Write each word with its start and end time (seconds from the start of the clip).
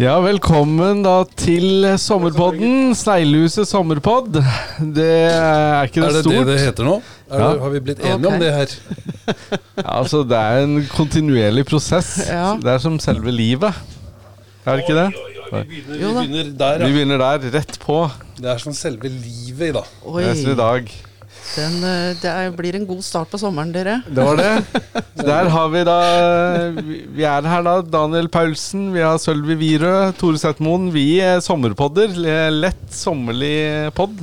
Ja, 0.00 0.14
velkommen 0.24 1.02
da 1.04 1.22
til 1.38 1.84
sommerpodden. 2.00 2.92
Sneglehuset 2.96 3.68
sommerpodd. 3.68 4.38
Det 4.96 5.06
er 5.32 5.88
ikke 5.88 6.00
det 6.00 6.08
Er 6.08 6.16
det 6.16 6.22
stort. 6.24 6.36
det 6.38 6.46
det 6.48 6.60
heter 6.62 6.88
nå? 6.88 6.94
Er 7.30 7.38
Ja. 7.40 7.50
det, 7.52 7.60
har 7.62 7.70
vi 7.70 7.80
blitt 7.80 8.00
enige 8.00 8.14
okay. 8.14 8.32
om 8.34 8.40
det 8.40 8.52
her? 8.52 8.74
Ja, 9.82 9.98
altså, 10.00 10.22
det 10.28 10.36
er 10.38 10.64
en 10.64 10.86
kontinuerlig 10.92 11.64
prosess. 11.66 12.16
Ja. 12.28 12.56
Det 12.60 12.72
er 12.74 12.78
som 12.82 12.98
selve 12.98 13.30
livet. 13.32 13.72
Er 14.66 14.76
det 14.76 14.84
ikke 14.84 14.96
det? 14.98 15.12
Vi 15.52 15.82
begynner, 15.86 16.22
vi 16.22 16.28
begynner 16.32 16.58
der, 16.58 16.86
Vi 16.86 16.92
begynner 16.92 17.18
der, 17.18 17.48
rett 17.58 17.78
på. 17.80 18.10
Det 18.38 18.50
er 18.50 18.58
som 18.58 18.72
selve 18.76 19.08
livet 19.08 19.68
i 19.68 19.72
dag. 19.72 19.88
Oi, 20.08 20.22
Resten 20.24 20.52
i 20.52 20.56
dag. 20.58 20.92
Den, 21.56 21.74
eh, 21.84 22.14
det 22.22 22.30
er, 22.30 22.50
blir 22.56 22.76
en 22.78 22.86
god 22.88 23.02
start 23.04 23.28
på 23.32 23.38
sommeren, 23.40 23.72
dere. 23.74 23.98
Det 24.06 24.24
var 24.24 24.36
det. 24.40 24.82
Der 25.22 25.48
har 25.52 25.68
vi 25.72 25.82
da 25.84 25.96
Vi 27.16 27.24
er 27.28 27.48
her 27.50 27.62
da. 27.66 27.74
Daniel 27.82 28.28
Paulsen, 28.32 28.86
vi 28.94 29.02
har 29.04 29.18
Sølvi 29.20 29.56
Wirø, 29.60 30.12
Tore 30.18 30.40
Setmoen. 30.40 30.90
Vi 30.94 31.20
er 31.20 31.42
sommerpodder. 31.44 32.14
Lett 32.54 32.86
sommerlig 32.96 33.92
pod. 33.98 34.14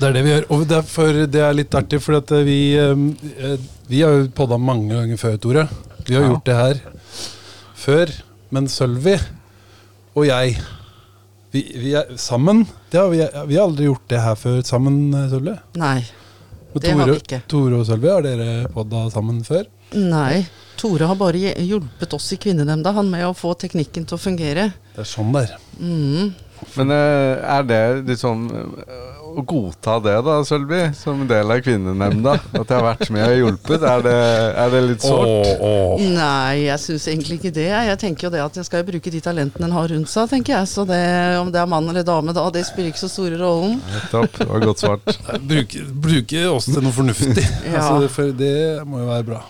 Det 0.00 0.08
er 0.08 0.14
det 0.16 0.24
vi 0.24 0.32
gjør. 0.32 0.46
Og 0.56 0.64
derfor 0.70 1.20
det 1.28 1.42
er 1.44 1.52
litt 1.58 1.74
artig, 1.76 2.00
for 2.00 2.16
at 2.22 2.30
vi, 2.46 2.60
eh, 2.80 3.56
vi 3.90 4.00
har 4.00 4.16
jo 4.22 4.30
podda 4.34 4.56
mange 4.58 4.94
ganger 4.94 5.20
før, 5.20 5.36
Tore. 5.42 5.66
Vi 6.06 6.14
har 6.16 6.22
Ja. 6.24 6.28
gjort 6.32 6.44
det 6.48 6.56
her 6.56 6.80
før. 7.76 8.14
Men 8.50 8.66
Sølvi 8.66 9.18
og 10.16 10.24
jeg 10.26 10.56
vi, 11.52 11.60
vi 11.74 11.92
er 11.98 12.06
sammen. 12.16 12.64
Det 12.90 12.98
har 13.00 13.08
vi, 13.10 13.18
vi 13.50 13.56
har 13.58 13.66
aldri 13.68 13.84
gjort 13.88 14.08
det 14.08 14.20
her 14.22 14.34
før 14.38 14.62
sammen, 14.66 15.12
Sølvi. 15.30 15.54
Nei. 15.76 16.00
Og 16.70 16.80
Det 16.80 16.92
har 16.92 16.98
vi 16.98 17.04
Tore, 17.10 17.20
ikke. 17.22 17.40
Tore 17.50 17.78
og 17.80 17.86
Sølvi, 17.88 18.10
har 18.12 18.22
dere 18.24 18.50
podda 18.70 19.06
sammen 19.10 19.40
før? 19.46 19.66
Nei. 19.98 20.44
Tore 20.78 21.08
har 21.10 21.18
bare 21.18 21.54
hjulpet 21.58 22.14
oss 22.16 22.30
i 22.32 22.38
Kvinnenemnda 22.40 22.92
han 22.96 23.10
med 23.10 23.26
å 23.26 23.34
få 23.36 23.56
teknikken 23.58 24.06
til 24.06 24.16
å 24.16 24.20
fungere. 24.22 24.70
Det 24.94 25.02
er 25.02 25.10
sånn 25.10 25.34
det 25.34 25.42
er. 25.48 25.56
Mm. 25.80 26.30
Men 26.76 26.92
eh, 26.94 27.40
er 27.56 27.64
det 27.66 27.82
liksom 28.08 28.44
eh, 28.52 29.20
å 29.30 29.42
godta 29.46 29.96
det, 30.02 30.16
da, 30.26 30.36
Sølvi, 30.46 30.80
som 30.96 31.22
del 31.28 31.52
av 31.54 31.60
kvinnenemnda? 31.64 32.34
At 32.58 32.64
jeg 32.64 32.74
har 32.74 32.84
vært 32.84 33.12
med 33.14 33.26
og 33.26 33.36
hjulpet? 33.38 33.84
Er 33.86 34.04
det, 34.04 34.14
er 34.64 34.72
det 34.74 34.82
litt 34.88 35.06
sårt? 35.06 35.62
Nei, 36.02 36.66
jeg 36.66 36.82
syns 36.82 37.06
egentlig 37.12 37.38
ikke 37.40 37.54
det. 37.60 37.68
Jeg 37.70 38.00
tenker 38.02 38.28
jo 38.28 38.32
det 38.34 38.42
at 38.44 38.58
jeg 38.60 38.68
skal 38.68 38.82
jo 38.82 38.88
bruke 38.90 39.14
de 39.14 39.22
talentene 39.24 39.68
en 39.70 39.76
har 39.76 39.90
rundt 39.94 40.10
seg, 40.12 40.28
tenker 40.32 40.56
jeg. 40.56 40.70
Så 40.72 40.86
det, 40.88 41.00
om 41.40 41.52
det 41.54 41.62
er 41.62 41.70
mann 41.70 41.88
eller 41.92 42.06
dame 42.06 42.34
da, 42.36 42.46
det 42.54 42.66
spiller 42.68 42.92
ikke 42.92 43.04
så 43.04 43.12
store 43.12 43.38
rollen. 43.40 43.78
Nettopp. 43.94 44.40
Det 44.40 44.50
var 44.50 44.66
godt 44.66 44.84
svart. 44.84 45.16
Bruke, 45.50 45.86
bruke 46.08 46.44
oss 46.50 46.70
til 46.70 46.82
noe 46.84 46.96
fornuftig. 46.96 47.46
Ja. 47.70 47.82
altså, 47.84 48.08
for 48.10 48.32
det 48.34 48.82
må 48.88 49.02
jo 49.02 49.08
være 49.10 49.24
bra. 49.28 49.40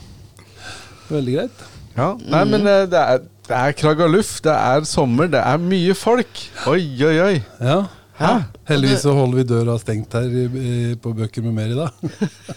Veldig 1.11 1.37
greit. 1.39 1.63
Ja, 1.97 2.13
Nei, 2.21 2.43
men 2.49 2.67
eh, 2.69 2.85
det 2.91 3.01
er, 3.01 3.23
det 3.51 3.85
er 3.85 4.09
luft, 4.09 4.43
det 4.45 4.53
er 4.55 4.85
sommer, 4.89 5.31
det 5.31 5.41
er 5.41 5.63
mye 5.63 5.95
folk. 5.99 6.45
Oi, 6.71 6.83
oi, 7.03 7.17
oi. 7.21 7.35
Ja. 7.61 7.81
Hæ? 8.21 8.33
Heldigvis 8.69 9.01
så 9.01 9.15
holder 9.17 9.39
vi 9.39 9.45
døra 9.49 9.75
stengt 9.81 10.13
her 10.13 10.27
i, 10.29 10.43
i, 10.45 10.73
på 11.01 11.15
Bøker 11.17 11.45
med 11.47 11.55
mer 11.57 11.71
i 11.73 11.79
dag. 11.79 12.03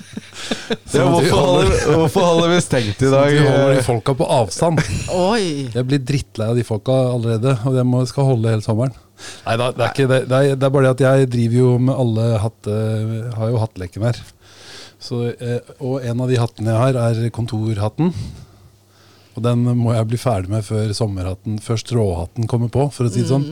ja, 0.92 1.06
hvorfor, 1.08 1.38
holder, 1.38 1.72
hvorfor 1.88 2.26
holder 2.28 2.52
vi 2.52 2.58
stengt 2.66 3.00
i 3.00 3.12
dag? 3.14 3.30
vi 3.32 3.46
holder 3.46 3.72
de 3.72 3.80
eh? 3.80 3.86
folka 3.86 4.16
på 4.20 4.28
avstand. 4.28 4.84
Oi. 5.16 5.70
Jeg 5.72 5.88
blir 5.88 6.04
drittlei 6.04 6.50
av 6.52 6.60
de 6.60 6.68
folka 6.68 6.98
allerede, 7.14 7.56
og 7.64 7.80
jeg 7.80 7.88
må, 7.88 8.04
skal 8.12 8.28
holde 8.34 8.52
hele 8.52 8.66
sommeren. 8.66 9.00
Nei 9.46 9.56
da, 9.62 9.72
det 9.72 9.86
er 9.86 9.96
ikke 9.96 10.10
det. 10.12 10.22
Det 10.28 10.42
er, 10.42 10.60
det 10.60 10.68
er 10.68 10.76
bare 10.76 10.90
det 10.90 10.96
at 10.98 11.06
jeg 11.08 11.34
driver 11.38 11.62
jo 11.62 11.74
med 11.80 12.00
alle 12.06 12.30
hatte... 12.44 12.80
Har 13.40 13.54
jo 13.54 13.64
hattleken 13.64 14.10
her. 14.10 14.24
Så, 15.04 15.26
eh, 15.32 15.76
og 15.80 16.04
en 16.04 16.24
av 16.24 16.32
de 16.32 16.44
hattene 16.44 16.76
jeg 16.76 16.84
har, 16.84 17.00
er 17.08 17.32
kontorhatten. 17.36 18.12
Og 19.34 19.42
den 19.46 19.64
må 19.80 19.94
jeg 19.96 20.08
bli 20.12 20.20
ferdig 20.22 20.52
med 20.54 20.66
før 20.68 20.92
sommerhatten, 20.94 21.58
før 21.64 21.80
stråhatten 21.82 22.46
kommer 22.50 22.70
på, 22.74 22.88
for 22.94 23.08
å 23.08 23.12
si 23.14 23.24
det 23.24 23.32
sånn. 23.32 23.48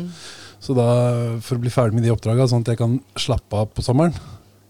Så 0.61 0.75
da, 0.77 0.85
for 1.41 1.57
å 1.57 1.63
bli 1.63 1.71
ferdig 1.73 1.97
med 1.97 2.05
de 2.05 2.11
oppdraga, 2.13 2.45
sånn 2.51 2.61
at 2.61 2.69
jeg 2.75 2.77
kan 2.83 2.99
slappe 3.17 3.57
av 3.63 3.71
på 3.73 3.81
sommeren, 3.85 4.13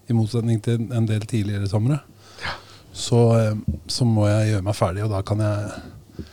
i 0.08 0.16
motsetning 0.16 0.58
til 0.64 0.86
en 0.96 1.04
del 1.08 1.20
tidligere 1.28 1.68
somre, 1.68 1.98
så, 2.92 3.18
eh, 3.38 3.54
så 3.88 4.04
må 4.08 4.24
jeg 4.28 4.50
gjøre 4.54 4.64
meg 4.66 4.76
ferdig, 4.76 5.04
og 5.06 5.12
da 5.14 5.20
kan 5.24 5.40
jeg 5.40 6.24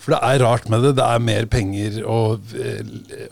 For 0.00 0.14
det 0.14 0.20
er 0.24 0.38
rart 0.40 0.68
med 0.72 0.80
det. 0.80 0.94
Det 0.96 1.04
er 1.04 1.18
mer 1.20 1.44
penger 1.52 1.96
og 2.08 2.52
eh, 2.56 2.78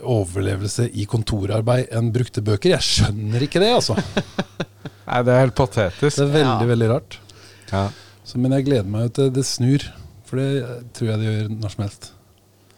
overlevelse 0.05 0.85
i 1.01 1.07
kontorarbeid 1.09 1.87
enn 1.97 2.11
brukte 2.13 2.43
bøker. 2.45 2.75
Jeg 2.75 2.85
skjønner 2.85 3.41
ikke 3.41 3.59
det, 3.63 3.71
altså. 3.73 3.95
Nei, 5.09 5.21
det 5.25 5.33
er 5.33 5.41
helt 5.47 5.55
patetisk. 5.57 6.19
Det 6.19 6.27
er 6.27 6.35
veldig, 6.35 6.67
Ja. 6.67 6.67
veldig 6.69 6.89
rart. 6.91 7.17
Ja. 7.71 7.81
Så, 8.23 8.37
men 8.37 8.53
jeg 8.53 8.67
gleder 8.67 8.85
meg 8.85 9.07
jo 9.07 9.13
til 9.17 9.31
det 9.33 9.45
snur, 9.49 9.87
for 10.29 10.41
det 10.41 10.77
tror 10.95 11.11
jeg 11.11 11.21
det 11.21 11.27
gjør 11.27 11.51
når 11.57 11.75
som 11.75 11.83
helst. 11.85 12.09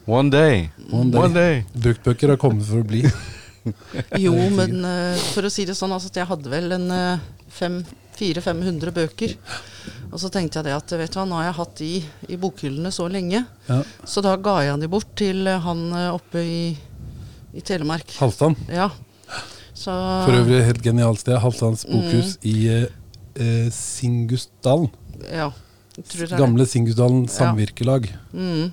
One 0.10 0.34
day. 0.34 0.66
One 0.90 1.12
day. 1.14 1.22
One 1.22 1.36
day. 1.36 1.62
Bruktbøker 1.76 2.34
har 2.34 2.42
kommet 2.42 2.66
for 2.70 2.82
å 2.82 2.88
bli. 2.88 3.06
Jo, 4.18 4.32
men 4.34 4.80
uh, 4.82 5.20
for 5.36 5.46
å 5.46 5.50
si 5.54 5.68
det 5.70 5.76
sånn, 5.78 5.92
altså, 5.94 6.10
jeg 6.16 6.26
hadde 6.26 6.50
vel 6.50 6.74
en 6.74 6.88
uh, 6.90 7.84
400-500 8.18 8.94
bøker. 8.96 9.36
Og 10.12 10.20
så 10.20 10.30
tenkte 10.34 10.60
jeg 10.60 10.68
det 10.68 10.76
at 10.76 10.94
vet 11.00 11.14
du 11.14 11.20
hva, 11.20 11.26
nå 11.28 11.40
har 11.40 11.50
jeg 11.50 11.58
hatt 11.60 11.76
de 11.80 11.92
i 12.34 12.40
bokhyllene 12.40 12.92
så 12.94 13.08
lenge. 13.12 13.44
Ja. 13.70 13.80
Så 14.04 14.24
da 14.26 14.36
ga 14.42 14.58
jeg 14.66 14.82
de 14.82 14.90
bort 14.92 15.14
til 15.20 15.48
eh, 15.48 15.62
han 15.64 15.86
eh, 15.96 16.10
oppe 16.12 16.44
i, 16.44 16.62
i 17.56 17.64
Telemark. 17.66 18.12
Halvdan. 18.20 18.58
Ja. 18.72 18.90
Så 19.72 19.94
For 20.28 20.36
øvrig 20.36 20.62
helt 20.68 20.84
genialt 20.86 21.24
sted. 21.24 21.40
Halvdans 21.42 21.86
bokhus 21.90 22.36
i 22.46 22.56
eh, 22.70 22.88
eh, 23.40 23.70
Singusdalen. 23.74 24.92
Ja. 25.32 25.52
Gamle 26.38 26.66
Singudalen 26.70 27.26
samvirkelag. 27.32 28.08
Mm. 28.32 28.72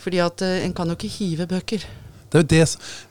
Fordi 0.00 0.20
at 0.24 0.44
eh, 0.44 0.60
en 0.66 0.76
kan 0.76 0.90
jo 0.90 0.98
ikke 0.98 1.12
hive 1.14 1.48
bøker. 1.50 1.86
Det 2.30 2.38
er, 2.38 2.46
det, 2.46 2.66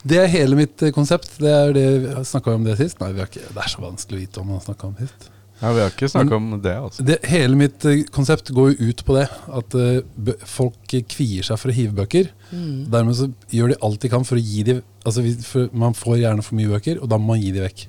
det 0.07 0.21
er 0.21 0.31
hele 0.31 0.55
mitt 0.59 0.85
eh, 0.85 0.93
konsept. 0.95 1.33
Det 1.41 1.51
er 1.51 1.73
det, 1.75 1.89
Snakka 2.27 2.53
vi 2.53 2.61
om 2.61 2.69
det 2.69 2.77
sist? 2.79 3.01
Nei, 3.01 3.11
vi 3.15 3.23
har 3.23 3.29
ikke, 3.31 3.49
det 3.51 3.65
er 3.65 3.73
så 3.73 3.83
vanskelig 3.83 4.17
å 4.17 4.23
vite 4.23 4.41
om 4.43 4.53
man 4.53 4.63
snakka 4.63 4.87
om 4.87 4.95
det 4.97 5.09
sist. 5.09 5.29
Ja, 5.59 5.73
vi 5.75 5.81
har 5.83 5.89
ikke 5.91 6.07
snakka 6.07 6.37
om 6.37 6.51
det, 6.63 6.73
altså. 6.79 7.03
Det, 7.03 7.17
hele 7.27 7.57
mitt 7.59 7.83
eh, 7.89 8.05
konsept 8.15 8.51
går 8.55 8.71
jo 8.71 8.89
ut 8.91 9.03
på 9.03 9.17
det. 9.17 9.25
At 9.59 9.75
uh, 9.75 9.99
bø 10.15 10.35
folk 10.47 10.95
kvier 11.11 11.43
seg 11.43 11.59
for 11.59 11.71
å 11.71 11.75
hive 11.75 11.97
bøker. 11.97 12.29
Mm. 12.53 12.85
Dermed 12.93 13.17
så 13.19 13.27
gjør 13.51 13.73
de 13.73 13.79
alt 13.83 13.99
de 14.05 14.11
kan 14.13 14.27
for 14.27 14.39
å 14.39 14.43
gi 14.43 14.63
dem 14.65 14.79
Altså 15.07 15.21
for 15.45 15.69
Man 15.77 15.93
får 15.95 16.17
gjerne 16.19 16.43
for 16.43 16.57
mye 16.59 16.69
bøker, 16.71 16.97
og 16.99 17.11
da 17.11 17.19
må 17.19 17.33
man 17.33 17.43
gi 17.43 17.51
dem 17.55 17.63
vekk. 17.65 17.85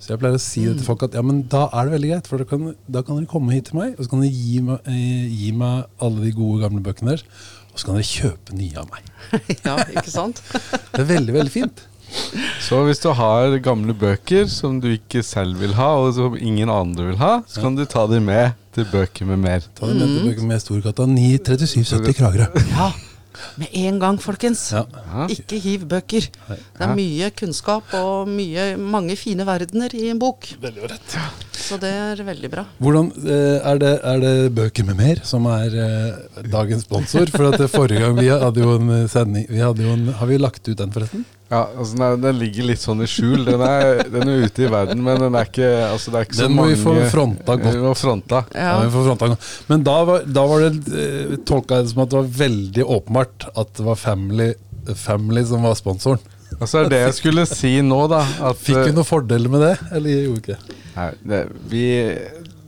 Så 0.00 0.14
jeg 0.14 0.20
pleier 0.22 0.38
å 0.38 0.40
si 0.40 0.62
det 0.64 0.78
til 0.78 0.86
folk 0.86 1.02
at 1.04 1.16
ja, 1.18 1.22
men 1.26 1.42
da 1.52 1.66
er 1.76 1.86
det 1.86 1.94
veldig 1.98 2.10
greit, 2.14 2.28
for 2.30 2.40
da 2.40 2.48
kan, 2.48 2.70
da 2.88 3.02
kan 3.04 3.18
dere 3.20 3.28
komme 3.28 3.52
hit 3.52 3.68
til 3.68 3.76
meg, 3.76 3.92
og 3.98 4.06
så 4.06 4.14
kan 4.14 4.24
dere 4.24 4.32
gi 4.32 4.62
meg, 4.64 4.88
eh, 4.88 5.26
gi 5.28 5.50
meg 5.60 6.06
alle 6.06 6.24
de 6.24 6.32
gode, 6.38 6.62
gamle 6.64 6.80
bøkene 6.86 7.12
deres, 7.12 7.26
og 7.70 7.76
så 7.76 7.90
kan 7.90 7.98
dere 7.98 8.08
kjøpe 8.08 8.56
nye 8.56 8.80
av 8.80 8.88
meg. 8.94 9.12
ja, 9.68 9.76
ikke 9.92 10.12
sant? 10.12 10.40
Det 10.94 11.04
er 11.04 11.10
veldig, 11.12 11.36
veldig 11.36 11.54
fint. 11.54 11.84
Så 12.64 12.80
hvis 12.88 12.98
du 13.04 13.10
har 13.14 13.52
gamle 13.62 13.94
bøker 13.94 14.48
som 14.50 14.80
du 14.82 14.88
ikke 14.94 15.22
selv 15.26 15.60
vil 15.62 15.76
ha, 15.78 15.92
og 16.00 16.14
som 16.16 16.34
ingen 16.34 16.72
andre 16.72 17.12
vil 17.12 17.20
ha, 17.20 17.36
så 17.46 17.62
kan 17.62 17.76
du 17.78 17.84
ta 17.84 18.08
dem 18.10 18.26
med 18.30 18.56
til 18.74 18.88
Bøker 18.90 19.28
med 19.28 19.44
mer. 19.44 19.68
Ta 19.78 19.86
dem 19.90 20.00
med 20.00 20.10
til 20.16 20.26
bøker 20.30 20.46
med 20.46 20.62
Storgata 20.62 21.06
93770 21.10 22.18
Kragerø. 22.18 22.66
Ja. 22.72 22.90
Med 23.60 23.74
en 23.82 24.00
gang, 24.02 24.18
folkens. 24.22 24.62
Ja. 24.74 24.84
Ikke 25.30 25.60
hiv 25.62 25.86
bøker. 25.90 26.26
Det 26.48 26.86
er 26.86 26.94
mye 26.96 27.30
kunnskap 27.36 27.94
og 27.98 28.28
mye, 28.30 28.74
mange 28.80 29.16
fine 29.18 29.46
verdener 29.48 29.94
i 29.96 30.08
en 30.12 30.20
bok. 30.20 30.48
Veldig 30.62 30.90
rett. 30.92 31.16
Så 31.60 31.78
det 31.78 31.90
er 31.94 32.22
veldig 32.26 32.50
bra. 32.50 32.64
Hvordan, 32.82 33.10
eh, 33.22 33.58
er, 33.58 33.80
det, 33.82 33.92
er 34.12 34.22
det 34.24 34.34
Bøker 34.56 34.86
med 34.88 34.98
mer 34.98 35.20
som 35.26 35.46
er 35.50 35.76
eh, 35.78 36.46
dagens 36.50 36.86
sponsor? 36.88 37.30
For 37.30 37.52
at 37.52 37.62
forrige 37.70 38.02
gang 38.02 38.16
vi 38.18 38.30
hadde 38.32 38.64
jo 38.64 38.78
en 38.78 39.04
sending 39.10 39.46
vi 39.50 39.60
hadde 39.62 39.84
jo 39.86 39.92
en, 39.94 40.08
Har 40.18 40.30
vi 40.30 40.40
lagt 40.40 40.66
ut 40.66 40.78
den, 40.78 40.90
forresten? 40.94 41.26
Ja, 41.50 41.64
altså 41.66 41.96
den, 41.98 42.20
den 42.22 42.36
ligger 42.38 42.66
litt 42.68 42.78
sånn 42.78 43.02
i 43.02 43.08
skjul. 43.10 43.42
Den 43.48 43.62
er, 43.66 44.04
den 44.06 44.28
er 44.30 44.44
ute 44.46 44.62
i 44.62 44.68
verden, 44.70 45.00
men 45.02 45.18
den 45.18 45.34
er 45.34 45.48
ikke, 45.48 45.70
altså 45.88 46.12
det 46.14 46.20
er 46.20 46.28
ikke 46.28 46.38
så 46.38 46.44
Den 46.46 46.54
må 46.54 46.66
vi 46.70 46.76
få 46.78 46.94
fronta 47.10 47.56
godt. 47.58 47.74
Vi 47.74 47.82
må 47.82 47.94
fronta. 47.98 48.42
Ja. 48.54 48.66
Ja. 48.68 48.76
vi 48.84 48.92
får 48.94 49.08
fronta 49.08 49.30
godt. 49.32 49.48
Men 49.72 49.86
da 49.88 49.96
var, 50.06 50.28
da 50.30 50.44
var 50.46 50.62
det 50.62 51.00
eh, 51.04 51.32
tolka 51.50 51.80
jeg 51.80 51.88
det 51.88 51.94
som 51.94 52.04
at 52.04 52.12
det 52.12 52.20
var 52.20 52.28
veldig 52.44 52.86
åpenbart 52.98 53.48
at 53.50 53.72
det 53.80 53.88
var 53.88 53.98
Family, 53.98 54.52
family 54.94 55.42
som 55.50 55.66
var 55.66 55.74
sponsoren. 55.78 56.22
Altså 56.60 56.84
er 56.84 56.92
det 56.92 57.02
jeg 57.02 57.16
skulle 57.18 57.46
si 57.50 57.72
nå, 57.82 57.98
da. 58.10 58.22
At, 58.50 58.62
Fikk 58.62 58.84
vi 58.84 58.92
eh, 58.92 58.94
noen 58.94 59.10
fordeler 59.10 59.50
med 59.50 59.66
det, 59.66 59.74
eller 59.90 60.22
gjorde 60.22 60.38
vi 60.38 60.44
ikke? 60.44 60.78
Nei, 60.94 61.10
det, 61.32 61.42
vi, 61.72 61.84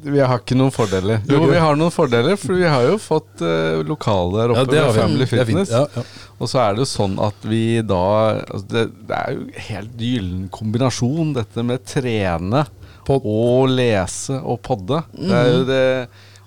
vi 0.02 0.20
har 0.20 0.40
ikke 0.40 0.56
noen 0.58 0.72
fordeler. 0.74 1.22
Jo, 1.30 1.40
vi 1.50 1.60
har 1.62 1.78
noen 1.78 1.92
fordeler, 1.94 2.36
for 2.40 2.58
vi 2.58 2.66
har 2.66 2.84
jo 2.88 2.98
fått 3.00 3.42
uh, 3.44 3.80
lokale 3.86 4.40
der 4.40 4.54
oppe 4.54 4.76
har 4.76 4.90
med. 4.90 4.98
Family. 4.98 5.28
Fitness. 5.30 5.72
Ja, 5.72 5.86
ja. 5.94 6.04
Og 6.42 6.50
så 6.50 6.58
er 6.64 6.74
det 6.74 6.82
jo 6.82 6.88
sånn 6.90 7.16
at 7.22 7.46
vi 7.46 7.64
da 7.86 8.02
altså 8.42 8.66
det, 8.72 8.84
det 9.08 9.18
er 9.18 9.36
jo 9.36 9.64
helt 9.68 10.02
gyllen 10.02 10.48
kombinasjon, 10.54 11.34
dette 11.38 11.66
med 11.66 11.84
trene 11.86 12.64
Pod- 13.06 13.24
og 13.26 13.70
lese 13.70 14.36
og 14.38 14.60
podde. 14.62 15.00
Det 15.10 15.34
er 15.34 15.48
jo 15.50 15.62
det 15.66 15.86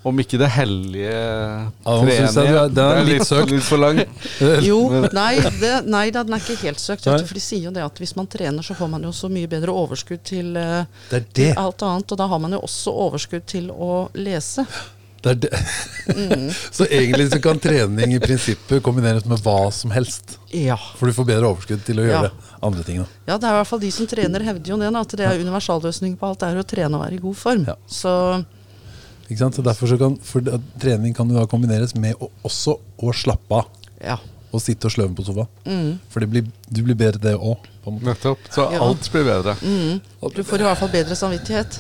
Om 0.05 0.19
ikke 0.21 0.37
det 0.37 0.47
hellige 0.53 1.13
treenige. 1.81 2.43
Ja, 2.45 2.63
er- 2.65 2.69
den 2.69 2.91
er 2.99 3.07
litt 3.07 3.25
søkt. 3.25 3.49
litt 3.49 3.63
for 3.65 3.81
lang. 3.81 4.03
Jo, 4.69 4.79
nei, 5.15 5.31
det, 5.59 5.71
nei 5.89 6.03
da, 6.13 6.21
den 6.27 6.35
er 6.37 6.43
ikke 6.43 6.59
helt 6.61 6.79
søkt. 6.83 7.07
Nei. 7.07 7.15
vet 7.15 7.23
du, 7.25 7.29
For 7.31 7.39
de 7.39 7.41
sier 7.41 7.63
jo 7.65 7.71
det 7.73 7.81
at 7.85 7.97
hvis 8.03 8.13
man 8.19 8.27
trener, 8.29 8.61
så 8.65 8.75
får 8.77 8.91
man 8.91 9.01
jo 9.07 9.13
så 9.17 9.31
mye 9.33 9.49
bedre 9.49 9.73
overskudd 9.73 10.21
til, 10.29 10.51
eh, 10.61 10.83
Det 11.09 11.17
er 11.17 11.25
det. 11.25 11.33
til 11.39 11.53
alt 11.63 11.81
annet. 11.87 12.11
Og 12.13 12.17
da 12.21 12.27
har 12.29 12.39
man 12.43 12.53
jo 12.53 12.61
også 12.67 12.93
overskudd 13.07 13.47
til 13.49 13.71
å 13.73 14.09
lese. 14.13 14.67
Det 15.25 15.31
er 15.31 15.39
det. 15.41 15.49
Mm. 16.13 16.49
så 16.77 16.85
egentlig 16.85 17.31
så 17.31 17.39
kan 17.41 17.57
trening 17.57 18.11
i 18.13 18.19
prinsippet 18.21 18.83
kombineres 18.85 19.25
med 19.25 19.41
hva 19.41 19.71
som 19.73 19.89
helst. 19.89 20.35
Ja. 20.53 20.77
For 20.99 21.09
du 21.09 21.15
får 21.17 21.25
bedre 21.31 21.49
overskudd 21.49 21.81
til 21.87 21.97
å 21.97 22.05
Ja. 22.05 22.11
gjøre 22.21 22.31
andre 22.61 22.83
ting. 22.85 22.99
Da. 23.01 23.07
ja, 23.31 23.37
det 23.41 23.47
er 23.49 23.55
i 23.55 23.57
hvert 23.57 23.67
fall 23.73 23.81
de 23.81 23.89
som 23.93 24.05
trener, 24.09 24.45
hevder 24.45 24.69
jo 24.69 24.77
det, 24.77 24.91
at 25.01 25.17
det 25.17 25.25
er 25.25 25.41
universalløsningen 25.41 26.17
på 26.21 26.29
alt 26.29 26.39
Det 26.45 26.51
er 26.53 26.61
å 26.61 26.67
trene 26.69 26.93
og 26.93 27.01
være 27.07 27.17
i 27.17 27.23
god 27.25 27.35
form. 27.41 27.65
Ja. 27.65 27.75
Så 27.89 28.13
Ikke 29.25 29.39
sant? 29.41 29.55
Så 29.57 29.63
derfor 29.65 29.89
så 29.89 29.97
kan, 29.97 30.15
for 30.21 30.41
trening 30.79 31.15
kan 31.17 31.29
jo 31.31 31.39
da 31.39 31.45
kombineres 31.49 31.95
med 31.97 32.15
å, 32.21 32.29
også 32.45 32.77
å 33.01 33.13
slappe 33.13 33.61
av. 33.63 33.65
ja. 34.03 34.17
Og 34.55 34.61
sitte 34.63 34.87
og 34.87 34.91
sløve 34.93 35.11
på 35.17 35.23
sofaen. 35.27 35.49
Mm. 35.67 35.97
For 36.13 36.23
det 36.23 36.29
blir, 36.31 36.43
du 36.71 36.77
blir 36.85 36.95
bedre 36.95 37.19
det 37.19 37.33
òg. 37.35 37.65
Nettopp. 38.05 38.39
Så 38.53 38.63
Ja. 38.71 38.79
alt 38.85 39.09
blir 39.11 39.25
bedre. 39.27 39.55
Mm. 39.59 39.97
Du 40.31 40.43
får 40.47 40.61
i 40.61 40.63
hvert 40.63 40.77
fall 40.79 40.91
bedre 40.93 41.15
samvittighet. 41.19 41.75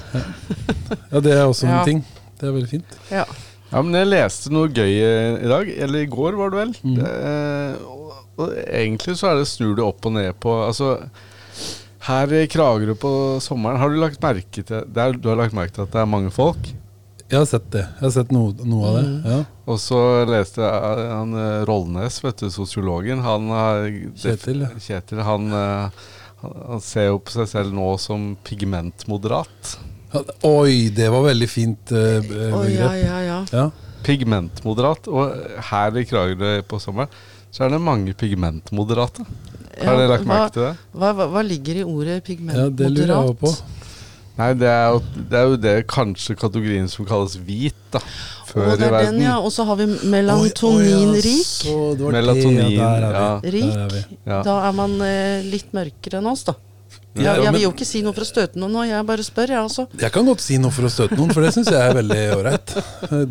Ja, 1.13 1.21
det 1.23 1.31
er 1.37 1.45
også 1.45 1.69
Ja. 1.69 1.77
en 1.79 1.85
ting. 1.85 2.01
Det 2.37 2.49
er 2.49 2.51
veldig 2.51 2.67
fint. 2.73 2.97
Ja. 3.09 3.23
Ja, 3.71 3.81
men 3.81 3.93
jeg 3.95 4.07
leste 4.11 4.51
noe 4.51 4.67
gøy 4.67 4.91
i 4.91 5.47
dag, 5.47 5.69
eller 5.85 5.99
i 6.03 6.05
går 6.11 6.35
var 6.35 6.49
det 6.51 6.59
vel. 6.59 6.73
Mm. 6.83 6.95
Det, 6.99 7.13
eh, 7.31 7.87
og, 7.87 8.11
og 8.43 8.51
egentlig 8.67 9.15
så 9.21 9.31
er 9.31 9.39
det 9.39 9.47
snur 9.47 9.75
det 9.79 9.85
opp 9.85 10.05
og 10.05 10.17
ned 10.17 10.33
på 10.43 10.51
Altså, 10.67 10.91
her 12.09 12.27
i 12.33 12.45
Kragerø 12.51 12.93
på 12.99 13.13
sommeren, 13.41 13.79
har 13.79 13.89
du 13.89 13.95
lagt 14.01 14.19
merke 14.19 14.65
til 14.65 14.83
er, 14.83 15.13
Du 15.15 15.29
har 15.31 15.37
lagt 15.39 15.55
merke 15.55 15.71
til 15.73 15.83
at 15.87 15.91
det 15.95 16.01
er 16.03 16.05
mange 16.11 16.29
folk? 16.35 16.73
Jeg 17.25 17.41
har 17.41 17.47
sett 17.49 17.71
det. 17.73 17.85
Jeg 17.97 18.05
har 18.05 18.11
sett 18.13 18.33
noe, 18.35 18.53
noe 18.69 18.89
av 18.89 18.97
det. 18.99 19.05
Mm. 19.05 19.23
Ja. 19.31 19.39
Og 19.73 19.79
så 19.81 19.99
leste 20.29 20.61
jeg 20.61 21.07
han 21.09 21.33
eh, 21.41 21.63
Rollnes, 21.65 22.19
vet 22.21 22.43
du, 22.43 22.51
sosiologen. 22.53 23.23
Han 23.25 23.49
har 23.49 23.87
Kjetil, 24.21 24.61
ja. 24.67 24.69
Kjetil 24.77 25.23
han, 25.25 25.49
eh, 25.49 26.05
han, 26.43 26.55
han 26.69 26.83
ser 26.85 27.09
jo 27.09 27.19
på 27.25 27.33
seg 27.33 27.49
selv 27.49 27.73
nå 27.73 27.87
som 28.01 28.35
pigmentmoderat. 28.45 29.73
Oi, 30.47 30.91
det 30.95 31.09
var 31.11 31.25
veldig 31.25 31.47
fint 31.49 31.91
uh, 31.91 32.21
begrep. 32.21 32.53
begrep. 32.53 32.77
ja, 32.77 32.91
ja, 33.01 33.17
ja. 33.25 33.39
Ja. 33.51 33.65
Pigmentmoderat. 34.05 35.09
Og 35.09 35.33
her 35.71 35.97
i 35.97 36.05
Kragerø 36.07 36.59
på 36.69 36.79
sommeren 36.79 37.09
så 37.55 37.65
er 37.65 37.73
det 37.73 37.81
mange 37.81 38.13
pigmentmoderate. 38.19 39.25
Har 39.81 39.97
dere 39.97 40.11
lagt 40.13 40.27
merke 40.27 40.53
til 40.55 40.65
det? 40.69 40.73
hva, 40.95 41.09
hva, 41.15 41.25
hva 41.33 41.41
ligger 41.43 41.81
i 41.81 41.83
ordet 41.83 42.21
pigmentmoderat? 42.27 42.69
ja, 42.69 42.83
det 42.83 42.93
lurer 42.93 43.15
jeg 43.15 43.37
på. 43.41 43.51
Nei, 44.35 44.49
det 44.59 44.67
er, 44.67 44.89
jo, 44.91 45.01
det 45.31 45.37
er 45.39 45.45
jo 45.47 45.59
det 45.63 45.73
kanskje 45.87 46.35
kategorien 46.35 46.89
som 46.91 47.07
kalles 47.07 47.37
hvit, 47.47 47.77
da. 47.93 48.01
Før 48.49 48.67
i 48.67 48.73
er 48.73 48.91
verden. 48.91 49.15
den, 49.15 49.23
ja. 49.23 49.37
Og 49.39 49.51
så 49.55 49.63
har 49.67 49.79
vi 49.79 49.87
Oi, 49.87 49.95
oi, 49.95 50.09
melatoninrik. 50.11 51.63
ja, 51.65 52.11
Melatonin, 52.17 52.59
det, 52.59 52.69
ja, 52.75 52.89
er 52.95 53.05
er 53.15 53.51
Rik. 53.55 54.15
Ja. 54.27 54.41
Da 54.45 54.59
er 54.67 54.75
man 54.75 54.95
eh, 55.03 55.45
litt 55.47 55.71
mørkere 55.75 56.19
enn 56.19 56.31
oss, 56.31 56.45
da. 56.47 56.57
Ja, 57.15 57.37
Jeg, 57.39 57.53
vil 57.55 57.63
jo 57.63 57.71
ikke 57.71 57.87
si 57.87 58.01
noe 58.03 58.11
for 58.11 58.25
å 58.25 58.27
støte 58.27 58.59
noen 58.59 58.73
nå, 58.75 58.81
jeg 58.89 59.07
bare 59.07 59.23
spør, 59.23 59.53
jeg 59.53 59.61
altså. 59.61 59.85
Jeg 60.01 60.11
kan 60.11 60.27
godt 60.27 60.43
si 60.43 60.57
noe 60.59 60.75
for 60.75 60.83
å 60.83 60.91
støte 60.91 61.15
noen, 61.15 61.31
for 61.31 61.45
det 61.45 61.53
syns 61.55 61.71
jeg 61.71 61.79
er 61.79 61.95
veldig 61.95 62.23
ålreit. 62.35 62.73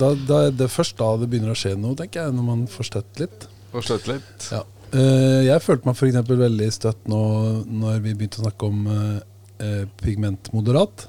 Da, 0.00 0.08
da, 0.16 0.38
det 0.48 0.64
er 0.64 0.72
først 0.72 0.96
da 0.96 1.10
det 1.20 1.28
begynner 1.28 1.52
å 1.52 1.58
skje 1.58 1.74
noe, 1.76 1.92
tenker 1.98 2.22
jeg, 2.24 2.36
når 2.38 2.46
man 2.48 2.64
får 2.70 2.88
støtt 2.88 3.20
litt. 3.20 3.44
Får 3.74 3.84
støtt 3.90 4.08
litt. 4.08 4.48
Ja. 4.54 4.62
Eh, 4.94 5.42
jeg 5.50 5.60
følte 5.66 5.90
meg 5.90 6.00
f.eks. 6.00 6.32
veldig 6.32 6.70
støtt 6.72 7.12
nå 7.12 7.20
når 7.68 8.00
vi 8.06 8.16
begynte 8.16 8.40
å 8.40 8.46
snakke 8.46 8.72
om 8.72 8.88
eh, 9.58 9.82
eh, 9.82 9.84
pigmentmoderat. 10.00 11.08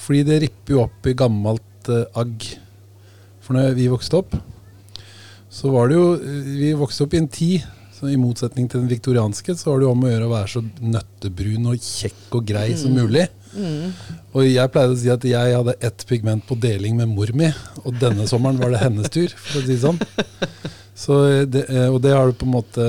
Fordi 0.00 0.22
det 0.26 0.40
ripper 0.46 0.76
jo 0.76 0.84
opp 0.86 1.08
i 1.08 1.16
gammelt 1.16 1.90
eh, 1.92 2.06
agg. 2.18 2.46
For 3.44 3.56
når 3.56 3.76
vi 3.76 3.90
vokste 3.92 4.20
opp, 4.20 4.38
så 5.50 5.70
var 5.74 5.88
det 5.90 5.96
jo 5.96 6.04
Vi 6.60 6.68
vokste 6.78 7.02
opp 7.02 7.14
i 7.16 7.18
en 7.18 7.26
tid 7.26 7.64
så 8.00 8.08
I 8.08 8.16
motsetning 8.16 8.68
til 8.70 8.80
den 8.80 8.88
viktorianske, 8.88 9.52
så 9.60 9.72
var 9.72 9.80
det 9.80 9.84
jo 9.84 9.90
om 9.92 10.04
å 10.06 10.08
gjøre 10.08 10.28
å 10.28 10.32
være 10.32 10.48
så 10.48 10.62
nøttebrun 10.64 11.66
og 11.68 11.82
kjekk 11.84 12.38
og 12.38 12.46
grei 12.48 12.70
som 12.80 12.94
mulig. 12.96 13.26
Mm. 13.52 13.90
Og 14.32 14.46
jeg 14.46 14.72
pleide 14.72 14.94
å 14.94 15.00
si 15.02 15.10
at 15.12 15.26
jeg 15.28 15.56
hadde 15.58 15.74
ett 15.84 16.04
pigment 16.08 16.46
på 16.48 16.56
deling 16.62 16.96
med 16.96 17.10
mor 17.12 17.28
mi, 17.36 17.50
og 17.82 17.98
denne 18.00 18.24
sommeren 18.30 18.56
var 18.62 18.72
det 18.72 18.80
hennes 18.80 19.12
tur, 19.12 19.34
for 19.36 19.60
å 19.60 19.64
si 19.66 19.74
det 19.74 19.82
sånn. 19.82 20.00
Så 21.00 21.18
det, 21.48 21.66
eh, 21.68 21.90
og 21.92 22.00
det 22.04 22.14
har 22.16 22.30
det 22.30 22.38
på 22.40 22.48
en 22.48 22.54
måte 22.56 22.86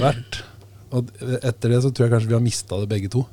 vært. 0.00 0.42
Og 0.92 1.08
etter 1.40 1.72
det 1.72 1.80
så 1.84 1.90
tror 1.90 2.06
jeg 2.06 2.14
kanskje 2.14 2.30
vi 2.34 2.36
har 2.36 2.44
mista 2.44 2.82
det 2.82 2.90
begge 2.92 3.10
to. 3.16 3.24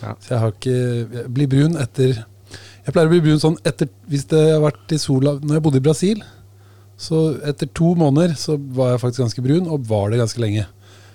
Ja. 0.00 0.14
Så 0.16 0.34
jeg 0.34 0.40
har 0.40 0.52
ikke 0.54 0.76
Jeg 1.12 1.30
blir 1.36 1.48
brun 1.52 1.74
etter 1.76 2.14
Jeg 2.16 2.92
pleier 2.94 3.10
å 3.10 3.12
bli 3.12 3.22
brun 3.24 3.42
sånn 3.42 3.58
etter 3.68 3.90
Hvis 4.08 4.24
det 4.30 4.40
har 4.46 4.62
vært 4.64 4.94
i 4.96 5.00
sola 5.00 5.34
Når 5.38 5.58
jeg 5.58 5.64
bodde 5.66 5.80
i 5.82 5.84
Brasil, 5.84 6.22
så 7.00 7.20
etter 7.48 7.68
to 7.76 7.94
måneder 7.96 8.34
så 8.36 8.58
var 8.76 8.92
jeg 8.92 9.00
faktisk 9.00 9.22
ganske 9.24 9.44
brun, 9.44 9.68
og 9.72 9.86
var 9.88 10.10
det 10.12 10.18
ganske 10.20 10.40
lenge. 10.42 10.66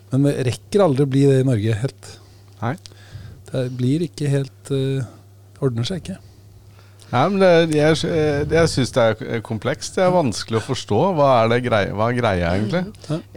Men 0.09 0.25
det 0.25 0.47
rekker 0.47 0.81
aldri 0.81 1.05
å 1.05 1.11
bli 1.13 1.21
det 1.29 1.35
i 1.43 1.45
Norge 1.45 1.75
helt. 1.77 2.07
Nei. 2.57 2.71
Det 3.51 3.61
blir 3.77 4.05
ikke 4.07 4.31
helt 4.31 4.71
uh, 4.73 5.05
Ordner 5.61 5.85
seg 5.85 6.01
ikke. 6.01 6.17
Nei, 7.12 7.22
men 7.30 7.38
det, 7.40 7.50
jeg 7.78 7.98
jeg 8.50 8.69
syns 8.72 8.92
det 8.96 9.04
er 9.06 9.42
komplekst. 9.46 9.96
Det 9.98 10.04
er 10.04 10.13
vanskelig 10.16 10.57
å 10.57 10.66
forstå. 10.66 11.00
Hva 11.18 11.28
er, 11.44 11.52
det 11.54 11.60
greia, 11.68 11.94
hva 11.96 12.10
er 12.10 12.18
greia, 12.18 12.54
egentlig? 12.57 12.81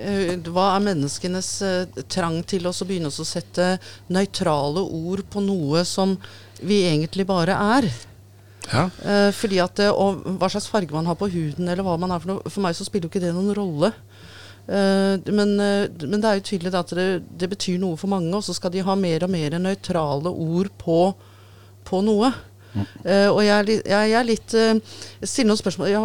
Eh, 0.00 0.32
Hva 0.49 0.70
er 0.75 0.85
menneskenes 0.87 1.50
eh, 1.67 2.03
trang 2.11 2.41
til 2.49 2.67
oss 2.70 2.81
å 2.82 2.88
begynne 2.88 3.12
å 3.12 3.26
sette 3.29 3.75
nøytrale 4.15 4.82
ord 4.82 5.25
på 5.31 5.44
noe 5.44 5.85
som 5.88 6.17
vi 6.65 6.81
egentlig 6.88 7.29
bare 7.29 7.59
er? 7.79 7.91
Ja. 8.73 8.88
Eh, 9.05 9.29
fordi 9.37 9.61
at, 9.65 9.85
og 9.93 10.25
Hva 10.41 10.50
slags 10.53 10.70
farge 10.73 10.97
man 10.97 11.06
har 11.09 11.20
på 11.20 11.29
huden, 11.31 11.69
eller 11.69 11.85
hva 11.87 11.99
man 12.00 12.17
er 12.17 12.25
for 12.25 12.32
noe. 12.35 12.49
For 12.50 12.65
meg 12.65 12.76
så 12.76 12.88
spiller 12.88 13.06
jo 13.06 13.12
ikke 13.12 13.25
det 13.29 13.37
noen 13.37 13.53
rolle. 13.56 13.93
Eh, 14.65 15.15
men, 15.29 15.55
men 15.61 16.19
det 16.19 16.25
er 16.32 16.41
jo 16.41 16.49
tydelig 16.50 16.73
at 16.76 16.97
det, 16.97 17.09
det 17.44 17.53
betyr 17.53 17.79
noe 17.85 18.00
for 18.00 18.11
mange, 18.17 18.32
og 18.32 18.43
så 18.49 18.56
skal 18.56 18.73
de 18.75 18.82
ha 18.88 18.97
mer 18.99 19.29
og 19.29 19.37
mer 19.37 19.61
nøytrale 19.61 20.32
ord 20.32 20.73
på, 20.81 21.03
på 21.88 22.03
noe. 22.09 22.32
Eh, 22.76 23.29
og 23.29 23.41
jeg 23.43 23.55
er, 23.55 23.70
jeg, 23.76 24.11
jeg 24.12 24.19
er 24.19 24.26
litt 24.26 24.55
uh, 24.55 24.99
Jeg 25.23 25.31
stiller 25.31 25.53
noen 25.53 25.61
spørsmål. 25.62 25.88
Ja, 25.91 26.03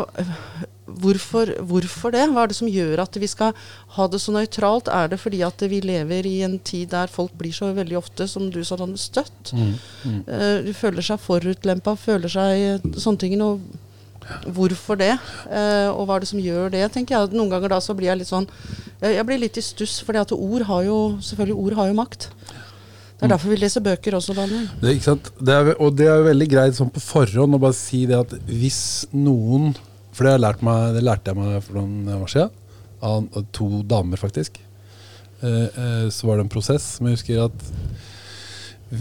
hvorfor, 1.04 1.52
hvorfor 1.68 2.14
det? 2.14 2.24
Hva 2.32 2.44
er 2.44 2.52
det 2.52 2.58
som 2.58 2.70
gjør 2.70 3.04
at 3.04 3.18
vi 3.20 3.30
skal 3.30 3.54
ha 3.96 4.08
det 4.12 4.22
så 4.24 4.34
nøytralt? 4.36 4.92
Er 4.92 5.12
det 5.12 5.20
fordi 5.22 5.42
at 5.46 5.64
vi 5.70 5.82
lever 5.84 6.28
i 6.30 6.36
en 6.48 6.58
tid 6.60 6.92
der 6.94 7.12
folk 7.12 7.34
blir 7.40 7.54
så 7.56 7.72
veldig 7.76 7.98
ofte, 8.00 8.28
som 8.28 8.50
du 8.52 8.62
sa, 8.64 8.78
sånn 8.80 8.98
støtt? 9.00 9.54
Uh, 9.54 10.60
de 10.66 10.76
føler 10.78 11.06
seg 11.06 11.22
forutlempa, 11.24 11.96
føler 12.00 12.32
seg 12.32 12.68
eh, 12.68 12.92
sånne 13.00 13.24
ting. 13.24 13.38
Og 13.44 13.62
hvorfor 14.56 15.00
det? 15.00 15.14
Eh, 15.52 15.90
og 15.92 16.08
hva 16.08 16.18
er 16.18 16.24
det 16.24 16.32
som 16.32 16.42
gjør 16.42 16.74
det, 16.74 16.84
tenker 16.94 17.18
jeg. 17.18 17.34
Noen 17.36 17.52
ganger 17.52 17.76
da 17.76 17.80
så 17.84 17.96
blir 17.98 18.12
jeg 18.12 18.22
litt 18.22 18.32
sånn 18.32 18.48
Jeg, 19.02 19.18
jeg 19.18 19.26
blir 19.28 19.42
litt 19.42 19.60
i 19.60 19.64
stuss, 19.64 19.98
for 20.06 20.16
ord 20.16 20.68
har 20.70 20.86
jo 20.88 21.00
selvfølgelig 21.20 21.58
ord 21.66 21.80
har 21.80 21.90
jo 21.92 21.98
makt. 22.00 22.30
Det 23.24 23.30
er 23.30 23.38
derfor 23.38 23.54
vi 23.54 23.58
leser 23.62 23.84
bøker 23.84 24.16
også, 24.18 24.34
Daniel. 24.36 24.66
Det, 24.82 24.98
ikke 24.98 25.06
sant? 25.06 25.30
Det 25.40 25.54
er, 25.56 25.70
og 25.80 25.94
det 25.96 26.10
er 26.12 26.18
jo 26.20 26.26
veldig 26.26 26.48
greit 26.52 26.76
sånn 26.76 26.90
på 26.92 27.00
forhånd 27.00 27.56
å 27.56 27.60
bare 27.64 27.78
si 27.78 28.02
det 28.10 28.18
at 28.20 28.34
hvis 28.50 28.82
noen 29.16 29.72
For 30.14 30.28
det, 30.28 30.34
har 30.36 30.42
lært 30.44 30.60
meg, 30.62 30.92
det 30.94 31.06
lærte 31.08 31.32
jeg 31.32 31.40
meg 31.40 31.64
for 31.64 31.80
noen 31.80 32.10
år 32.20 32.28
siden, 32.30 32.52
av 33.02 33.46
to 33.56 33.70
damer, 33.90 34.20
faktisk. 34.22 34.60
Eh, 35.40 35.64
eh, 35.64 36.04
så 36.14 36.28
var 36.28 36.38
det 36.38 36.46
en 36.46 36.52
prosess 36.52 36.86
som 36.98 37.08
jeg 37.08 37.18
husker 37.18 37.40
at 37.48 37.66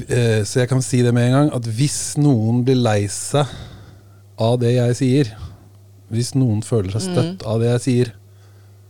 eh, 0.09 0.41
Så 0.49 0.63
jeg 0.63 0.71
kan 0.71 0.81
si 0.83 1.03
det 1.05 1.13
med 1.13 1.29
en 1.29 1.37
gang, 1.37 1.53
at 1.59 1.69
hvis 1.69 2.15
noen 2.17 2.65
blir 2.65 2.81
lei 2.81 3.05
seg 3.13 3.51
av 4.41 4.57
det 4.63 4.73
jeg 4.79 4.97
sier, 5.03 5.35
hvis 6.15 6.33
noen 6.39 6.65
føler 6.65 6.95
seg 6.95 7.11
støtt 7.11 7.45
av 7.45 7.61
det 7.61 7.75
jeg 7.75 7.85
sier, 7.91 8.17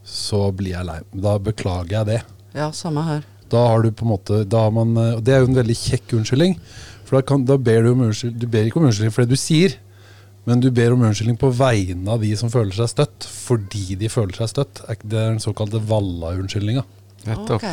så 0.07 0.47
blir 0.55 0.77
jeg 0.77 0.89
lei. 0.93 1.01
Da 1.13 1.39
beklager 1.43 1.99
jeg 1.99 2.11
det. 2.13 2.23
Ja, 2.55 2.71
samme 2.77 3.09
her. 3.09 3.27
Da 3.53 3.63
har 3.69 3.85
du 3.85 3.93
på 3.93 4.07
en 4.07 4.13
måte 4.15 4.43
da 4.49 4.67
har 4.67 4.75
man, 4.75 4.97
eh, 4.97 5.21
det 5.21 5.35
er 5.35 5.45
jo 5.45 5.51
en 5.53 5.61
veldig 5.61 5.77
kjekk 5.77 6.17
unnskyldning. 6.19 6.57
For 7.05 7.19
da, 7.19 7.25
kan, 7.29 7.47
da 7.49 7.59
ber 7.61 7.85
du 7.85 7.93
om 7.93 8.07
unnskyldning 8.07 8.41
Du 8.41 8.47
ber 8.49 8.65
ikke 8.69 8.81
om 8.81 8.87
unnskyldning 8.89 9.13
for 9.13 9.27
det 9.27 9.37
du 9.37 9.41
sier, 9.41 9.77
men 10.49 10.63
du 10.65 10.71
ber 10.75 10.95
om 10.95 11.05
unnskyldning 11.05 11.39
på 11.39 11.53
vegne 11.55 12.09
av 12.11 12.25
de 12.25 12.33
som 12.39 12.51
føler 12.51 12.75
seg 12.75 12.91
støtt, 12.91 13.29
fordi 13.29 13.99
de 14.01 14.11
føler 14.11 14.35
seg 14.41 14.51
støtt. 14.51 14.83
Er 14.89 14.99
Det 15.05 15.19
er 15.21 15.31
den 15.35 15.45
såkalte 15.45 15.83
Valla-unnskyldninga. 15.87 16.83
Nettopp. 17.23 17.63
Ok. 17.63 17.67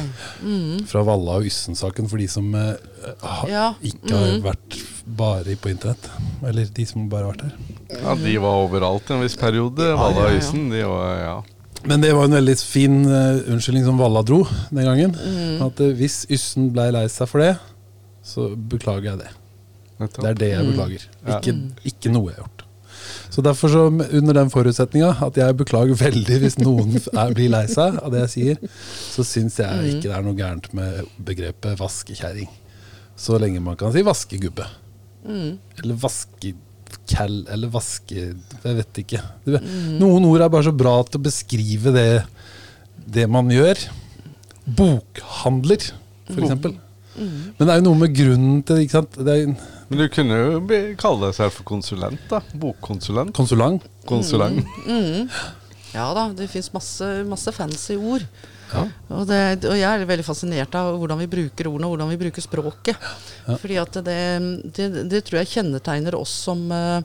Mm. 0.45 0.85
Fra 0.89 1.01
Valla 1.07 1.39
og 1.39 1.47
Yssen-saken 1.49 2.09
for 2.09 2.21
de 2.21 2.27
som 2.29 2.51
eh, 2.55 2.75
har, 3.23 3.49
Ja. 3.49 3.67
ikke 3.81 4.13
har 4.13 4.35
mm. 4.35 4.43
vært 4.45 4.77
bare 5.17 5.55
på 5.57 5.71
internett. 5.71 6.09
Eller 6.45 6.69
de 6.69 6.85
som 6.85 7.07
bare 7.09 7.25
har 7.25 7.33
vært 7.33 7.47
her. 7.47 7.55
Ja, 8.03 8.13
de 8.19 8.35
var 8.43 8.65
overalt 8.67 9.09
i 9.09 9.15
en 9.15 9.23
viss 9.25 9.37
periode. 9.39 9.89
Valla 9.97 10.27
og 10.27 10.37
Yssen. 10.37 10.69
De 10.69 10.83
var 10.85 11.15
Ja. 11.23 11.39
Men 11.87 12.01
det 12.03 12.11
var 12.15 12.25
en 12.27 12.35
veldig 12.35 12.55
fin 12.59 13.05
uh, 13.07 13.39
unnskyldning 13.53 13.85
som 13.85 13.97
Valla 14.01 14.21
dro 14.27 14.41
den 14.69 14.83
gangen. 14.85 15.13
Mm. 15.15 15.61
At 15.67 15.79
uh, 15.79 15.91
hvis 15.95 16.25
Yssen 16.31 16.71
blei 16.75 16.89
lei 16.91 17.05
seg 17.11 17.29
for 17.31 17.39
det, 17.43 17.53
så 18.25 18.49
beklager 18.55 19.13
jeg 19.13 19.21
det. 19.21 19.29
Nettopp. 19.99 20.23
Det 20.23 20.29
er 20.33 20.39
det 20.41 20.49
jeg 20.53 20.63
Mm. 20.65 20.71
beklager. 20.73 21.05
Ja. 21.27 21.37
Ikke, 21.39 21.53
ikke 21.91 22.11
noe 22.13 22.29
jeg 22.31 22.35
har 22.39 22.43
gjort. 22.47 22.65
Så 23.29 23.41
derfor, 23.45 23.69
så, 23.71 23.81
under 23.87 24.33
den 24.33 24.49
forutsetninga, 24.51 25.11
at 25.25 25.37
jeg 25.37 25.55
beklager 25.57 25.95
veldig 25.99 26.39
hvis 26.43 26.57
noen 26.59 26.95
er, 26.99 27.33
blir 27.37 27.49
lei 27.53 27.65
seg 27.71 27.97
av 28.03 28.11
det 28.11 28.25
jeg 28.25 28.31
sier, 28.33 28.61
så 29.13 29.23
syns 29.27 29.59
jeg 29.61 29.69
Mm. 29.79 29.87
ikke 29.93 30.07
det 30.09 30.15
er 30.17 30.25
noe 30.25 30.35
gærent 30.39 30.73
med 30.73 31.05
begrepet 31.25 31.77
vaskekjerring. 31.79 32.49
Så 33.19 33.39
lenge 33.39 33.59
man 33.61 33.75
kan 33.79 33.91
si 33.95 34.01
vaskegubbe. 34.03 34.65
Mm. 35.27 35.57
Eller 35.83 35.95
vaskekall, 36.89 37.45
eller 37.53 37.69
vaske... 37.73 38.33
Jeg 38.63 38.75
vet 38.79 38.99
ikke. 39.03 39.21
Det, 39.45 39.61
Noen 39.99 40.25
ord 40.25 40.41
er 40.41 40.49
bare 40.49 40.63
så 40.67 40.73
bra 40.75 40.97
til 41.05 41.19
å 41.19 41.23
beskrive 41.25 41.93
det, 41.95 42.07
det 43.05 43.27
man 43.29 43.49
gjør. 43.53 43.77
Bokhandler, 44.65 45.91
for 46.29 46.73
Mm. 47.19 47.51
Men 47.57 47.67
det 47.67 47.73
er 47.73 47.79
jo 47.81 47.83
noe 47.83 47.97
med 47.99 48.13
grunnen 48.15 48.59
til 48.63 48.77
det. 48.77 48.83
Ikke 48.85 48.93
sant? 48.95 49.15
Det 49.27 49.33
er, 49.33 49.47
Men 49.89 49.99
du 49.99 50.05
kunne 50.13 50.35
jo 50.39 50.59
be- 50.63 50.93
kalle 50.95 51.25
deg 51.25 51.33
selv 51.35 51.51
for 51.51 51.65
konsulent, 51.67 52.21
da. 52.29 52.39
Bokkonsulent. 52.55 53.33
Konsulant. 53.35 53.83
Konsulent. 54.07 54.61
Mm. 54.87 55.27
Ja 55.91 56.05
da, 56.15 56.29
det 56.37 56.47
fins 56.47 56.69
masse, 56.71 57.09
masse 57.27 57.51
fancy 57.51 57.97
ord. 57.97 58.23
Ja. 58.69 58.83
Og, 59.17 59.25
det, 59.29 59.39
og 59.65 59.75
jeg 59.77 59.87
er 59.87 60.05
veldig 60.09 60.25
fascinert 60.27 60.75
av 60.77 60.93
hvordan 60.99 61.21
vi 61.23 61.29
bruker 61.31 61.71
ordene 61.71 61.87
og 61.87 61.95
hvordan 61.95 62.11
vi 62.13 62.19
bruker 62.21 62.45
språket. 62.45 63.09
Fordi 63.47 63.79
at 63.81 63.99
det, 64.05 64.21
det, 64.77 64.87
det 65.09 65.23
tror 65.25 65.41
jeg 65.41 65.53
kjennetegner 65.55 66.17
oss 66.19 66.33
som, 66.45 66.63
eh, 66.71 67.01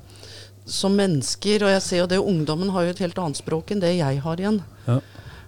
som 0.68 0.97
mennesker. 0.99 1.64
Og 1.64 1.75
jeg 1.76 1.85
ser 1.87 2.02
jo 2.02 2.11
det, 2.11 2.21
ungdommen 2.21 2.73
har 2.75 2.87
jo 2.87 2.94
et 2.94 3.04
helt 3.06 3.21
annet 3.23 3.40
språk 3.40 3.73
enn 3.73 3.85
det 3.85 3.94
jeg 3.97 4.23
har 4.25 4.42
igjen. 4.42 4.61
Ja. 4.88 5.00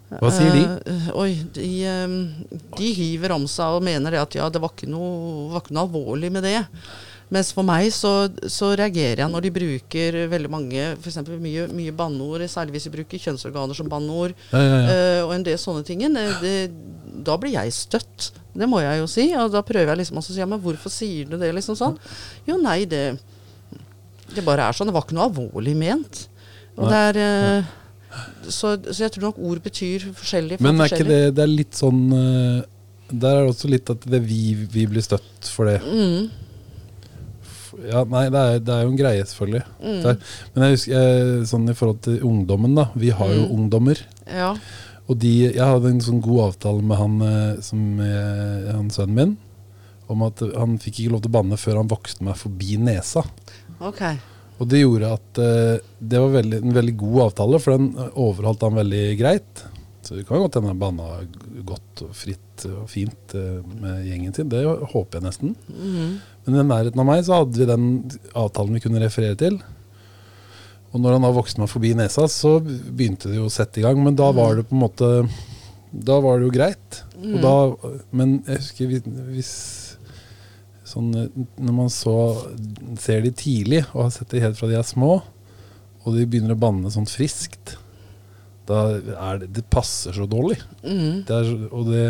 Hva 0.06 0.30
sier 0.30 0.52
de? 0.54 0.66
Uh, 0.86 1.06
oi, 1.18 1.30
de, 1.56 1.68
eh, 1.90 2.12
de 2.78 2.90
hiver 2.94 3.34
om 3.34 3.48
seg 3.50 3.78
og 3.78 3.84
mener 3.84 4.14
det 4.14 4.22
at 4.22 4.36
ja, 4.38 4.46
det 4.52 4.62
var 4.62 4.70
ikke 4.70 4.88
noe, 4.90 5.48
var 5.50 5.64
ikke 5.64 5.74
noe 5.74 5.88
alvorlig 5.88 6.30
med 6.32 6.46
det. 6.46 6.60
Mens 7.34 7.50
for 7.54 7.66
meg 7.66 7.88
så, 7.90 8.28
så 8.52 8.70
reagerer 8.78 9.24
jeg 9.24 9.32
når 9.32 9.46
de 9.46 9.50
bruker 9.56 10.18
veldig 10.30 10.50
mange 10.52 10.82
f.eks. 10.94 11.18
mye, 11.42 11.64
mye 11.74 11.94
banneord, 11.96 12.44
særlig 12.50 12.76
hvis 12.76 12.86
de 12.86 12.92
bruker 12.94 13.22
kjønnsorganer 13.24 13.74
som 13.78 13.88
banneord, 13.90 14.36
Ja, 14.52 14.60
ja, 14.62 14.76
ja. 14.76 14.82
uh, 14.86 15.22
og 15.26 15.34
en 15.34 15.46
del 15.48 15.58
sånne 15.58 15.82
ting. 15.86 16.04
Det, 16.14 16.26
det, 16.44 16.54
da 17.26 17.38
blir 17.42 17.56
jeg 17.56 17.74
støtt. 17.74 18.30
Det 18.54 18.68
må 18.70 18.82
jeg 18.84 19.00
jo 19.02 19.08
si. 19.10 19.26
Og 19.34 19.50
da 19.54 19.64
prøver 19.66 19.94
jeg 19.94 20.04
liksom 20.04 20.22
å 20.22 20.26
si 20.26 20.38
ja, 20.38 20.46
men 20.50 20.62
hvorfor 20.62 20.92
sier 20.92 21.26
du 21.26 21.34
det? 21.40 21.50
liksom 21.56 21.78
sånn. 21.78 21.98
Jo, 22.46 22.60
nei, 22.62 22.84
det, 22.86 23.02
det 24.36 24.46
bare 24.46 24.68
er 24.68 24.76
sånn. 24.78 24.92
Det 24.92 24.96
var 24.96 25.08
ikke 25.08 25.18
noe 25.18 25.26
alvorlig 25.26 25.74
ment. 25.78 26.26
Og 26.76 26.86
det 26.92 27.02
er 27.10 27.20
uh, 27.24 27.74
så, 28.46 28.76
så 28.86 29.04
jeg 29.04 29.12
tror 29.16 29.28
nok 29.30 29.42
ord 29.50 29.60
betyr 29.64 30.08
forskjellig. 30.16 30.58
for 30.58 30.66
Men 30.68 30.82
er 30.84 30.92
ikke 30.92 31.08
det, 31.08 31.20
det 31.36 31.44
er 31.44 31.52
litt 31.52 31.76
sånn 31.76 32.02
eh, 32.16 32.58
Der 33.10 33.32
er 33.32 33.44
det 33.44 33.52
også 33.52 33.70
litt 33.70 33.92
at 33.92 34.06
det 34.08 34.20
vi, 34.24 34.40
vi 34.72 34.86
blir 34.90 35.04
støtt 35.04 35.50
for 35.52 35.68
det. 35.70 35.78
Mm, 35.84 36.30
Ja, 37.90 38.04
nei, 38.08 38.24
det 38.32 38.40
er, 38.40 38.58
det 38.64 38.72
er 38.74 38.82
jo 38.86 38.90
en 38.94 38.98
greie, 38.98 39.24
selvfølgelig. 39.28 39.64
mm, 39.82 40.18
men 40.54 40.64
jeg 40.66 40.76
husker 40.76 40.92
jeg, 40.96 41.46
sånn 41.52 41.68
i 41.70 41.74
forhold 41.76 42.00
til 42.06 42.20
ungdommen, 42.24 42.74
da. 42.78 42.88
Vi 42.96 43.10
har 43.10 43.28
jo 43.34 43.46
Mm. 43.46 43.54
ungdommer. 43.58 44.00
ja. 44.26 44.54
Og 45.08 45.18
de, 45.22 45.52
jeg 45.54 45.62
hadde 45.62 45.86
en 45.92 46.00
sånn 46.02 46.20
god 46.20 46.40
avtale 46.48 46.82
med 46.82 46.96
han, 46.98 47.20
eh, 47.22 47.60
som, 47.62 48.00
eh, 48.00 48.72
han 48.74 48.88
sønnen 48.90 49.14
min. 49.14 49.36
Om 50.10 50.22
at 50.26 50.40
han 50.56 50.78
fikk 50.78 50.98
ikke 51.04 51.12
lov 51.12 51.22
til 51.22 51.30
å 51.30 51.36
banne 51.36 51.56
før 51.56 51.76
han 51.76 51.86
vokste 51.88 52.22
meg 52.26 52.34
forbi 52.34 52.76
nesa. 52.76 53.22
Okay. 53.80 54.16
Og 54.58 54.66
det 54.68 54.80
gjorde 54.82 55.12
at 55.12 55.38
eh, 55.38 55.78
det 56.02 56.18
var 56.18 56.42
veldig, 56.42 56.58
en 56.64 56.74
veldig 56.74 56.96
god 56.96 57.20
avtale, 57.28 57.60
for 57.62 57.76
den 57.76 57.92
overholdt 58.16 58.62
han 58.66 58.74
veldig 58.74 59.04
greit. 59.20 59.64
Så 60.06 60.14
det 60.14 60.26
kan 60.28 60.38
godt 60.38 60.54
hende 60.54 60.70
han 60.70 60.78
banna 60.78 61.06
godt 61.66 62.04
og 62.06 62.12
fritt 62.14 62.66
og 62.70 62.84
fint 62.90 63.34
eh, 63.34 63.58
med 63.82 64.04
gjengen 64.06 64.34
sin. 64.36 64.50
Det 64.52 64.62
håper 64.62 65.18
jeg 65.18 65.26
nesten. 65.26 65.56
Mhm. 65.66 66.12
Men 66.46 66.60
i 66.60 66.66
nærheten 66.68 67.02
av 67.02 67.08
meg 67.08 67.24
så 67.26 67.40
hadde 67.40 67.58
vi 67.58 67.66
den 67.66 67.86
avtalen 68.38 68.76
vi 68.76 68.82
kunne 68.84 69.02
referere 69.02 69.34
til. 69.40 69.58
Og 70.92 71.02
når 71.02 71.16
han 71.16 71.26
da 71.26 71.32
vokste 71.34 71.60
meg 71.60 71.72
forbi 71.72 71.90
nesa, 71.98 72.28
så 72.30 72.60
begynte 72.62 73.32
det 73.32 73.40
jo 73.40 73.48
å 73.48 73.52
sette 73.52 73.82
i 73.82 73.84
gang. 73.84 73.98
Men 74.04 74.14
da 74.16 74.30
var 74.32 74.54
det 74.56 74.68
på 74.68 74.76
en 74.76 74.84
måte 74.86 75.10
Da 75.90 76.20
var 76.20 76.38
det 76.38 76.46
jo 76.46 76.54
greit. 76.54 77.00
Og 77.16 77.36
da, 77.42 77.54
men 78.14 78.38
jeg 78.46 78.60
husker 78.60 78.90
hvis, 79.32 79.52
sånn, 80.86 81.10
Når 81.56 81.74
man 81.74 81.90
så 81.90 82.14
ser 83.00 83.24
de 83.24 83.32
tidlig, 83.32 83.82
og 83.94 84.06
har 84.06 84.14
sett 84.14 84.30
de 84.30 84.44
helt 84.44 84.58
fra 84.58 84.70
de 84.70 84.78
er 84.78 84.86
små, 84.86 85.18
og 86.04 86.14
de 86.14 86.26
begynner 86.30 86.54
å 86.54 86.62
banne 86.62 86.92
sånn 86.94 87.08
friskt, 87.10 87.76
da 88.66 88.80
er 88.98 89.42
det 89.42 89.52
Det 89.60 89.66
passer 89.70 90.16
så 90.16 90.26
dårlig. 90.30 90.58
Mm. 90.82 91.24
Det 91.28 91.36
er, 91.36 91.52
og 91.70 91.90
det, 91.90 92.06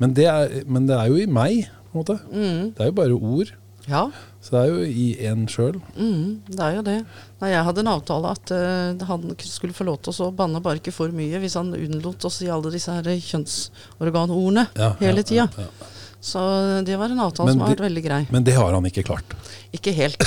men, 0.00 0.14
det 0.16 0.26
er, 0.30 0.60
men 0.66 0.88
det 0.88 0.98
er 0.98 1.10
jo 1.12 1.20
i 1.20 1.30
meg, 1.30 1.70
på 1.90 1.94
en 1.94 2.02
måte. 2.02 2.18
Mm. 2.30 2.70
Det 2.76 2.84
er 2.84 2.92
jo 2.92 2.98
bare 3.00 3.18
ord. 3.18 3.54
Ja. 3.90 4.04
Så 4.40 4.54
det 4.54 4.60
er 4.60 4.70
jo 4.70 4.84
i 4.86 5.06
en 5.28 5.46
sjøl. 5.50 5.78
Mm, 5.96 6.40
det 6.48 6.64
er 6.64 6.76
jo 6.78 6.84
det. 6.86 6.98
Nei, 7.40 7.50
jeg 7.52 7.64
hadde 7.66 7.82
en 7.82 7.92
avtale 7.92 8.32
at 8.36 8.52
uh, 8.54 9.06
han 9.08 9.32
skulle 9.42 9.76
få 9.76 9.86
lov 9.88 10.00
til 10.04 10.16
å 10.24 10.30
banne 10.36 10.62
bare 10.64 10.80
ikke 10.80 10.94
for 10.94 11.12
mye 11.16 11.40
hvis 11.42 11.56
han 11.58 11.72
unnlot 11.76 12.28
å 12.28 12.32
si 12.32 12.48
alle 12.52 12.72
disse 12.72 12.94
her 12.94 13.08
kjønnsorganordene 13.30 14.68
hele 15.00 15.24
tida. 15.26 15.48
Ja, 15.56 15.66
ja. 15.66 15.90
Så 16.20 16.40
det 16.84 16.98
var 17.00 17.08
en 17.08 17.20
avtale 17.24 17.48
Men 17.48 17.54
som 17.56 17.62
har 17.64 17.70
vært 17.72 17.82
veldig 17.86 18.02
grei. 18.04 18.18
Men 18.30 18.44
det 18.44 18.52
har 18.58 18.74
han 18.76 18.84
ikke 18.84 19.04
klart. 19.08 19.32
Ikke 19.72 19.92
helt. 19.96 20.20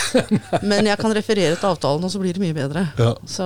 Men 0.65 0.87
jeg 0.89 0.97
kan 0.97 1.13
referere 1.13 1.53
til 1.59 1.69
avtalen, 1.69 2.01
og 2.07 2.09
så 2.09 2.17
blir 2.21 2.33
det 2.33 2.41
mye 2.41 2.55
bedre. 2.57 2.87
Så 3.29 3.45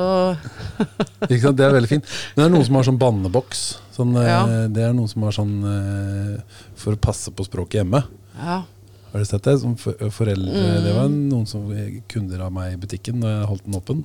Ikke 1.27 1.42
sant? 1.44 1.58
Det 1.60 1.66
er 1.68 1.75
veldig 1.75 1.89
fint. 1.92 2.08
Men 2.36 2.39
det 2.44 2.46
er 2.48 2.54
noen 2.56 2.66
som 2.70 2.80
har 2.80 2.88
sånn 2.88 3.00
banneboks. 3.01 3.66
Sånn, 3.98 4.16
eh, 4.22 4.30
Ja. 4.30 4.39
Det 4.72 4.86
er 4.88 4.96
noen 4.96 5.12
som 5.12 5.25
har 5.27 5.36
sånn 5.36 5.54
eh, 5.74 6.62
for 6.80 6.96
å 6.96 7.01
passe 7.04 7.34
på 7.36 7.46
språket 7.50 7.82
hjemme. 7.84 8.04
ja. 8.39 8.63
Har 9.08 9.22
du 9.24 9.25
sett 9.25 9.46
det? 9.48 9.54
Som 9.62 9.75
for, 9.80 9.96
foreldre, 10.12 10.51
Mm. 10.51 10.84
Det 10.84 10.94
var 10.94 11.08
noen 11.10 11.46
som, 11.48 11.63
kunder 12.12 12.42
av 12.44 12.51
meg 12.54 12.74
i 12.74 12.80
butikken 12.82 13.22
når 13.24 13.30
jeg 13.38 13.48
holdt 13.51 13.63
den 13.66 13.77
åpen. 13.80 14.01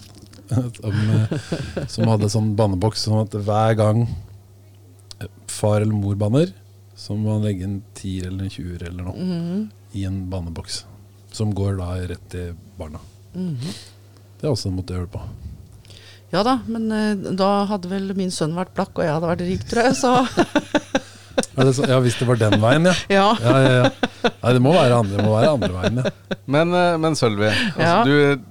Som, 0.78 0.94
eh, 1.16 1.86
som 1.90 2.06
hadde 2.10 2.28
sånn 2.30 2.50
banneboks 2.58 3.02
sånn 3.08 3.22
at 3.24 3.34
hver 3.34 3.74
gang 3.78 4.02
far 5.50 5.80
eller 5.80 5.92
mor 5.94 6.14
banner, 6.20 6.52
må 7.16 7.34
man 7.38 7.42
legge 7.46 7.64
en 7.64 7.78
tier 7.98 8.26
eller 8.28 8.44
en 8.44 8.50
tjuer 8.52 8.82
eller 8.88 9.02
noe 9.08 9.16
Mhm. 9.16 9.70
i 9.94 10.04
en 10.08 10.18
banneboks. 10.30 10.84
Som 11.32 11.54
går 11.56 11.78
da 11.78 11.94
rett 12.08 12.28
til 12.30 12.54
barna. 12.78 12.98
Mhm. 13.34 13.72
Det 14.40 14.44
er 14.48 14.52
også 14.52 14.68
en 14.68 14.76
måte 14.76 14.92
å 14.92 14.98
gjøre 14.98 15.08
det 15.08 15.12
på. 15.12 15.22
ja 16.32 16.42
da, 16.42 16.58
men 16.66 16.90
eh, 16.92 17.14
da 17.36 17.64
hadde 17.68 17.88
vel 17.88 18.12
min 18.16 18.30
sønn 18.30 18.54
vært 18.56 18.74
blakk, 18.74 18.96
og 18.98 19.04
jeg 19.04 19.12
hadde 19.12 19.30
vært 19.30 19.46
rik, 19.46 19.64
tror 19.68 19.82
jeg. 19.84 19.94
Så 19.96 20.12
Er 21.56 21.64
det 21.64 21.74
så, 21.76 21.84
ja, 21.88 21.98
hvis 22.00 22.16
det 22.18 22.26
var 22.28 22.36
den 22.40 22.60
veien, 22.60 22.84
ja. 22.84 22.92
ja. 23.08 23.26
ja, 23.40 23.56
ja, 23.60 23.72
ja. 23.82 24.30
Nei, 24.42 24.52
det 24.52 24.60
må 24.64 24.72
være 24.72 24.96
andre, 25.00 25.16
det 25.16 25.24
må 25.24 25.32
være 25.36 25.52
andre 25.56 25.72
veien, 25.72 26.00
ja. 26.02 26.36
Men, 26.46 26.72
eh, 26.76 26.96
men 27.00 27.16
Sølvi, 27.16 27.48
altså, 27.48 27.80
Ja. 27.80 28.04
du, 28.04 28.42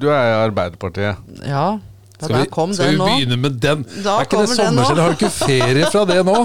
du 0.00 0.06
er 0.08 0.24
i 0.30 0.36
Arbeiderpartiet. 0.48 1.16
ja. 1.46 1.78
Ja 2.20 2.26
Skal 2.26 2.36
vi, 2.36 2.44
skal 2.76 2.90
vi 2.92 2.96
begynne 3.00 3.36
med 3.40 3.52
den? 3.62 3.84
Da 4.04 4.18
er 4.20 4.24
ikke 4.28 4.40
det 4.44 4.50
sommerskjell? 4.56 4.98
Har 5.00 5.08
du 5.14 5.18
ikke 5.18 5.30
ferie 5.32 5.84
fra 5.90 6.02
det 6.10 6.18
nå? 6.28 6.36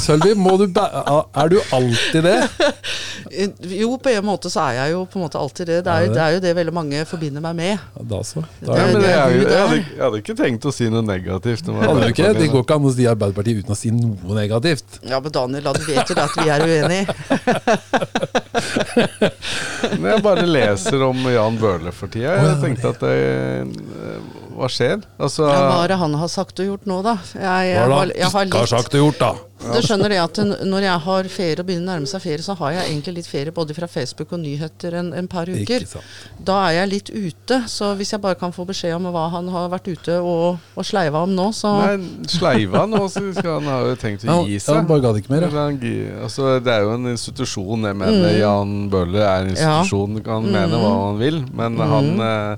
Sølvi, 0.00 0.32
må 0.38 0.52
du 0.60 0.66
bæ 0.72 0.84
er 0.88 1.46
du 1.52 1.58
alltid 1.76 2.22
det? 2.24 2.38
Jo, 3.68 3.90
på 4.00 4.08
en 4.08 4.24
måte 4.24 4.48
så 4.50 4.60
er 4.70 4.74
jeg 4.78 4.92
jo 4.94 5.02
på 5.10 5.18
en 5.18 5.22
måte 5.26 5.36
alltid 5.38 5.66
det. 5.68 5.78
Det 5.84 5.92
er, 5.92 6.00
jo- 6.06 6.12
det? 6.14 6.20
er 6.22 6.30
jo 6.36 6.40
det 6.40 6.52
veldig 6.56 6.72
mange 6.74 7.04
forbinder 7.06 7.40
meg 7.44 7.54
med. 7.58 7.78
Ja, 7.98 8.02
da 8.14 8.20
så. 8.24 8.40
Da 8.64 8.72
er, 8.72 8.78
Ja, 8.78 8.84
men 8.86 8.94
det. 9.02 9.10
er 9.10 9.28
jo, 9.34 9.38
jeg, 9.42 9.58
hadde, 9.58 9.76
jeg 9.82 10.02
hadde 10.04 10.16
ikke 10.22 10.34
tenkt 10.38 10.64
å 10.64 10.72
si 10.72 10.88
noe 10.90 11.02
negativt. 11.04 11.66
Hadde 11.68 12.00
du 12.00 12.06
ikke? 12.08 12.32
Det 12.38 12.48
går 12.54 12.62
ikke 12.64 12.74
an 12.78 12.84
å 12.88 12.90
si 12.96 13.06
Arbeiderpartiet 13.10 13.58
uten 13.60 13.72
å 13.74 13.76
si 13.78 13.90
noe 13.92 14.34
negativt. 14.38 14.88
Ja, 15.10 15.20
men 15.20 15.32
Daniel, 15.34 15.62
da, 15.68 15.72
du 15.76 15.84
vet 15.90 16.08
jo 16.08 16.14
det 16.16 16.24
at 16.24 16.36
vi 16.38 16.48
er 16.54 16.60
uenige. 16.64 17.04
Men 19.98 20.10
jeg 20.12 20.22
bare 20.24 20.44
leser 20.48 21.02
om 21.06 21.18
Jan 21.32 21.58
Bøhler 21.60 21.94
for 21.94 22.08
tida. 22.12 22.34
Jeg 22.38 22.58
tenkte 22.62 22.86
at 22.94 23.00
det, 23.04 23.16
Hva 24.58 24.68
skjer? 24.72 25.02
Altså, 25.22 25.46
Ja, 25.48 25.60
hva 25.70 25.82
er 25.84 25.92
det 25.94 25.98
han 26.00 26.14
har 26.18 26.28
sagt 26.32 26.58
og 26.60 26.66
gjort 26.72 26.86
nå, 26.90 27.02
da? 27.06 27.16
Jeg, 27.34 27.68
jeg, 27.72 27.84
Hva 27.88 28.02
er 28.02 28.10
det 28.12 28.16
jeg 28.18 28.32
har 28.34 28.48
Ikke 28.48 28.58
har 28.58 28.66
litt 28.66 28.74
sagt 28.76 28.94
og 28.98 29.04
gjort, 29.06 29.20
da. 29.22 29.34
Du 29.58 29.80
skjønner 29.82 30.12
det 30.12 30.18
at 30.22 30.38
når 30.70 30.84
jeg 30.86 30.98
har 31.02 31.28
ferie 31.34 31.58
og 31.58 31.66
begynner 31.66 31.88
å 31.88 31.94
nærme 31.98 32.06
seg 32.06 32.22
ferie, 32.22 32.42
så 32.46 32.54
har 32.60 32.76
jeg 32.76 32.90
egentlig 32.92 33.14
litt 33.16 33.26
ferie 33.26 33.50
både 33.54 33.74
fra 33.74 33.88
Facebook 33.90 34.30
og 34.36 34.38
nyheter 34.44 34.94
en, 35.00 35.08
en 35.18 35.26
par 35.30 35.50
uker. 35.50 35.82
Da 36.46 36.58
er 36.68 36.76
jeg 36.76 36.90
litt 36.92 37.10
ute, 37.10 37.58
så 37.66 37.88
hvis 37.98 38.12
jeg 38.14 38.22
bare 38.22 38.38
kan 38.38 38.54
få 38.54 38.62
beskjed 38.68 38.94
om 38.94 39.08
hva 39.10 39.24
han 39.34 39.48
har 39.50 39.66
vært 39.72 39.90
ute 39.90 40.20
og, 40.22 40.60
og 40.78 40.86
sleiva 40.86 41.24
om 41.26 41.34
nå, 41.34 41.48
så 41.58 41.72
Nei, 41.80 42.22
Sleiva 42.30 42.84
nå, 42.86 43.02
så 43.10 43.24
skal 43.34 43.58
han 43.58 43.66
ha 43.72 43.80
jo 43.88 43.96
tenkt 43.98 44.28
Ja, 44.28 44.36
å 44.38 44.46
gi 44.46 44.60
ja, 44.60 44.62
seg. 44.62 44.78
han 44.78 44.86
bare 44.92 45.04
gadd 45.08 45.18
ikke 45.24 45.34
mer, 45.34 45.48
ja. 45.48 45.50
Han 45.58 45.80
altså, 46.22 46.52
det 46.62 46.74
er 46.76 46.86
jo 46.86 46.94
en 46.94 47.10
institusjon. 47.16 47.88
Jeg 47.90 47.98
mener 47.98 48.28
Mm. 48.28 48.38
Jan 48.38 48.76
Bøhler 48.94 49.22
er 49.26 49.42
en 49.42 49.50
institusjon. 49.56 50.16
ja. 50.18 50.22
kan 50.30 50.46
mene 50.46 50.70
Mm. 50.70 50.82
hva 50.86 50.92
han 51.08 51.18
vil, 51.18 51.40
men 51.52 51.74
Mm. 51.74 51.88
han, 51.90 52.20
eh, 52.20 52.56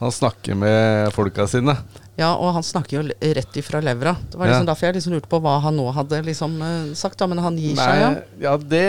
han 0.00 0.12
snakker 0.12 0.56
med 0.56 1.12
folka 1.12 1.44
sine. 1.50 1.74
Ja, 2.20 2.34
og 2.36 2.50
han 2.52 2.64
snakker 2.66 2.98
jo 2.98 3.02
rett 3.36 3.54
ifra 3.56 3.80
levra. 3.80 4.12
Det 4.30 4.36
var 4.36 4.50
liksom 4.50 4.66
Ja. 4.66 4.72
derfor 4.74 4.86
jeg 4.90 4.94
liksom 4.98 5.12
lurte 5.14 5.28
på 5.30 5.38
hva 5.40 5.54
han 5.64 5.76
nå 5.78 5.86
hadde 5.96 6.18
liksom 6.26 6.58
eh, 6.62 6.90
sagt, 6.98 7.16
da. 7.20 7.26
Men 7.30 7.38
han 7.40 7.56
gir 7.56 7.76
seg, 7.78 8.00
ja. 8.02 8.10
Ja, 8.40 8.56
det 8.58 8.82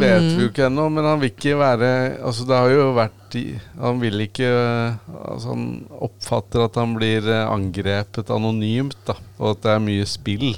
vet 0.00 0.20
Mm. 0.22 0.36
vi 0.36 0.42
jo 0.44 0.50
ikke 0.50 0.66
ennå, 0.68 0.90
men 0.92 1.04
han 1.08 1.20
vil 1.20 1.30
ikke 1.30 1.56
være 1.56 2.18
Altså, 2.24 2.44
det 2.48 2.56
har 2.58 2.68
jo 2.74 2.92
vært 2.94 3.36
Han 3.80 4.00
vil 4.00 4.20
ikke 4.26 4.50
Altså, 5.08 5.48
han 5.48 5.64
oppfatter 6.00 6.64
at 6.66 6.74
han 6.76 6.94
blir 6.98 7.24
eh, 7.28 7.48
angrepet 7.50 8.28
anonymt, 8.30 8.96
da, 9.06 9.14
og 9.38 9.50
at 9.56 9.62
det 9.62 9.70
er 9.76 9.84
mye 9.84 10.06
spill. 10.06 10.54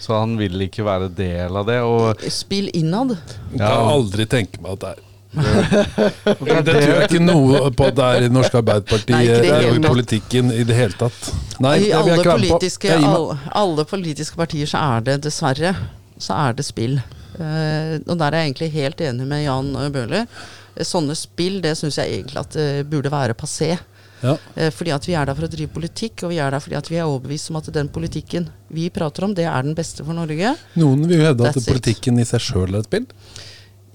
Så 0.00 0.14
han 0.18 0.36
vil 0.38 0.54
ikke 0.64 0.84
være 0.86 1.10
del 1.14 1.56
av 1.60 1.66
det. 1.66 1.80
Og 1.84 2.22
Spill 2.32 2.70
innad. 2.74 3.18
Jeg 3.52 3.58
kan 3.60 3.90
aldri 3.90 4.24
tenke 4.26 4.60
meg 4.62 4.72
at 4.78 4.80
det 4.80 4.88
er 4.94 5.06
det, 5.30 6.56
Det 6.66 6.74
tror 6.74 6.90
jeg 6.90 7.06
ikke 7.06 7.22
noe 7.22 7.70
på 7.76 7.86
at 7.86 7.96
det 8.00 8.08
er 8.08 8.26
i 8.26 8.32
Norsk 8.34 8.56
Arbeiderparti 8.60 9.14
Nei, 9.14 9.22
det 9.28 9.36
eller 9.38 9.62
hele 9.68 9.78
i 9.78 9.84
politikken 9.86 10.50
i 10.54 10.64
det 10.66 10.76
hele 10.76 10.98
tatt. 10.98 11.30
Nei, 11.62 11.76
I 11.78 11.86
det 11.86 11.86
vil 11.86 11.96
alle 12.00 12.10
jeg 12.10 12.18
ikke 12.18 12.28
være 12.32 12.42
med 12.42 12.50
på. 12.50 12.58
politiske, 12.58 12.98
alle, 12.98 13.38
alle 13.62 13.88
politiske 13.94 14.40
partier 14.40 14.70
så 14.70 14.84
er 14.96 15.08
det 15.10 15.18
dessverre 15.28 15.74
så 16.20 16.36
er 16.36 16.56
det 16.56 16.66
spill. 16.68 16.98
Uh, 17.40 17.96
og 18.04 18.16
der 18.20 18.34
er 18.34 18.42
jeg 18.42 18.50
egentlig 18.50 18.72
helt 18.74 19.04
enig 19.04 19.28
med 19.28 19.44
Jan 19.46 19.70
eh, 19.78 19.92
Bøhler. 19.94 20.26
Eh, 20.74 20.86
Sånne 20.86 21.16
spill 21.16 21.60
det 21.64 21.76
syns 21.78 21.96
jeg 22.00 22.18
egentlig 22.18 22.42
at 22.42 22.56
det 22.56 22.66
burde 22.90 23.12
være 23.12 23.36
passé. 23.38 23.76
Ja. 24.20 24.34
Uh, 24.56 24.68
fordi 24.74 24.92
at 24.92 25.06
vi 25.08 25.16
er 25.16 25.28
der 25.28 25.38
for 25.38 25.48
å 25.48 25.52
drive 25.52 25.72
politikk, 25.72 26.26
og 26.26 26.34
vi 26.34 26.40
er 26.42 26.52
der 26.52 26.60
fordi 26.60 26.76
at 26.80 26.90
vi 26.92 26.98
er 27.00 27.08
overbevist 27.08 27.52
om 27.52 27.60
at 27.62 27.70
den 27.72 27.88
politikken 27.92 28.50
vi 28.68 28.90
prater 28.92 29.26
om, 29.26 29.36
det 29.36 29.48
er 29.48 29.64
den 29.64 29.78
beste 29.78 30.04
for 30.04 30.16
Norge. 30.16 30.56
Noen 30.80 31.06
vil 31.06 31.22
jo 31.22 31.30
hevde 31.30 31.48
at 31.48 31.62
politikken 31.64 32.20
i 32.20 32.28
seg 32.28 32.44
sjøl 32.50 32.74
er 32.74 32.82
et 32.82 32.90
spill. 32.90 33.08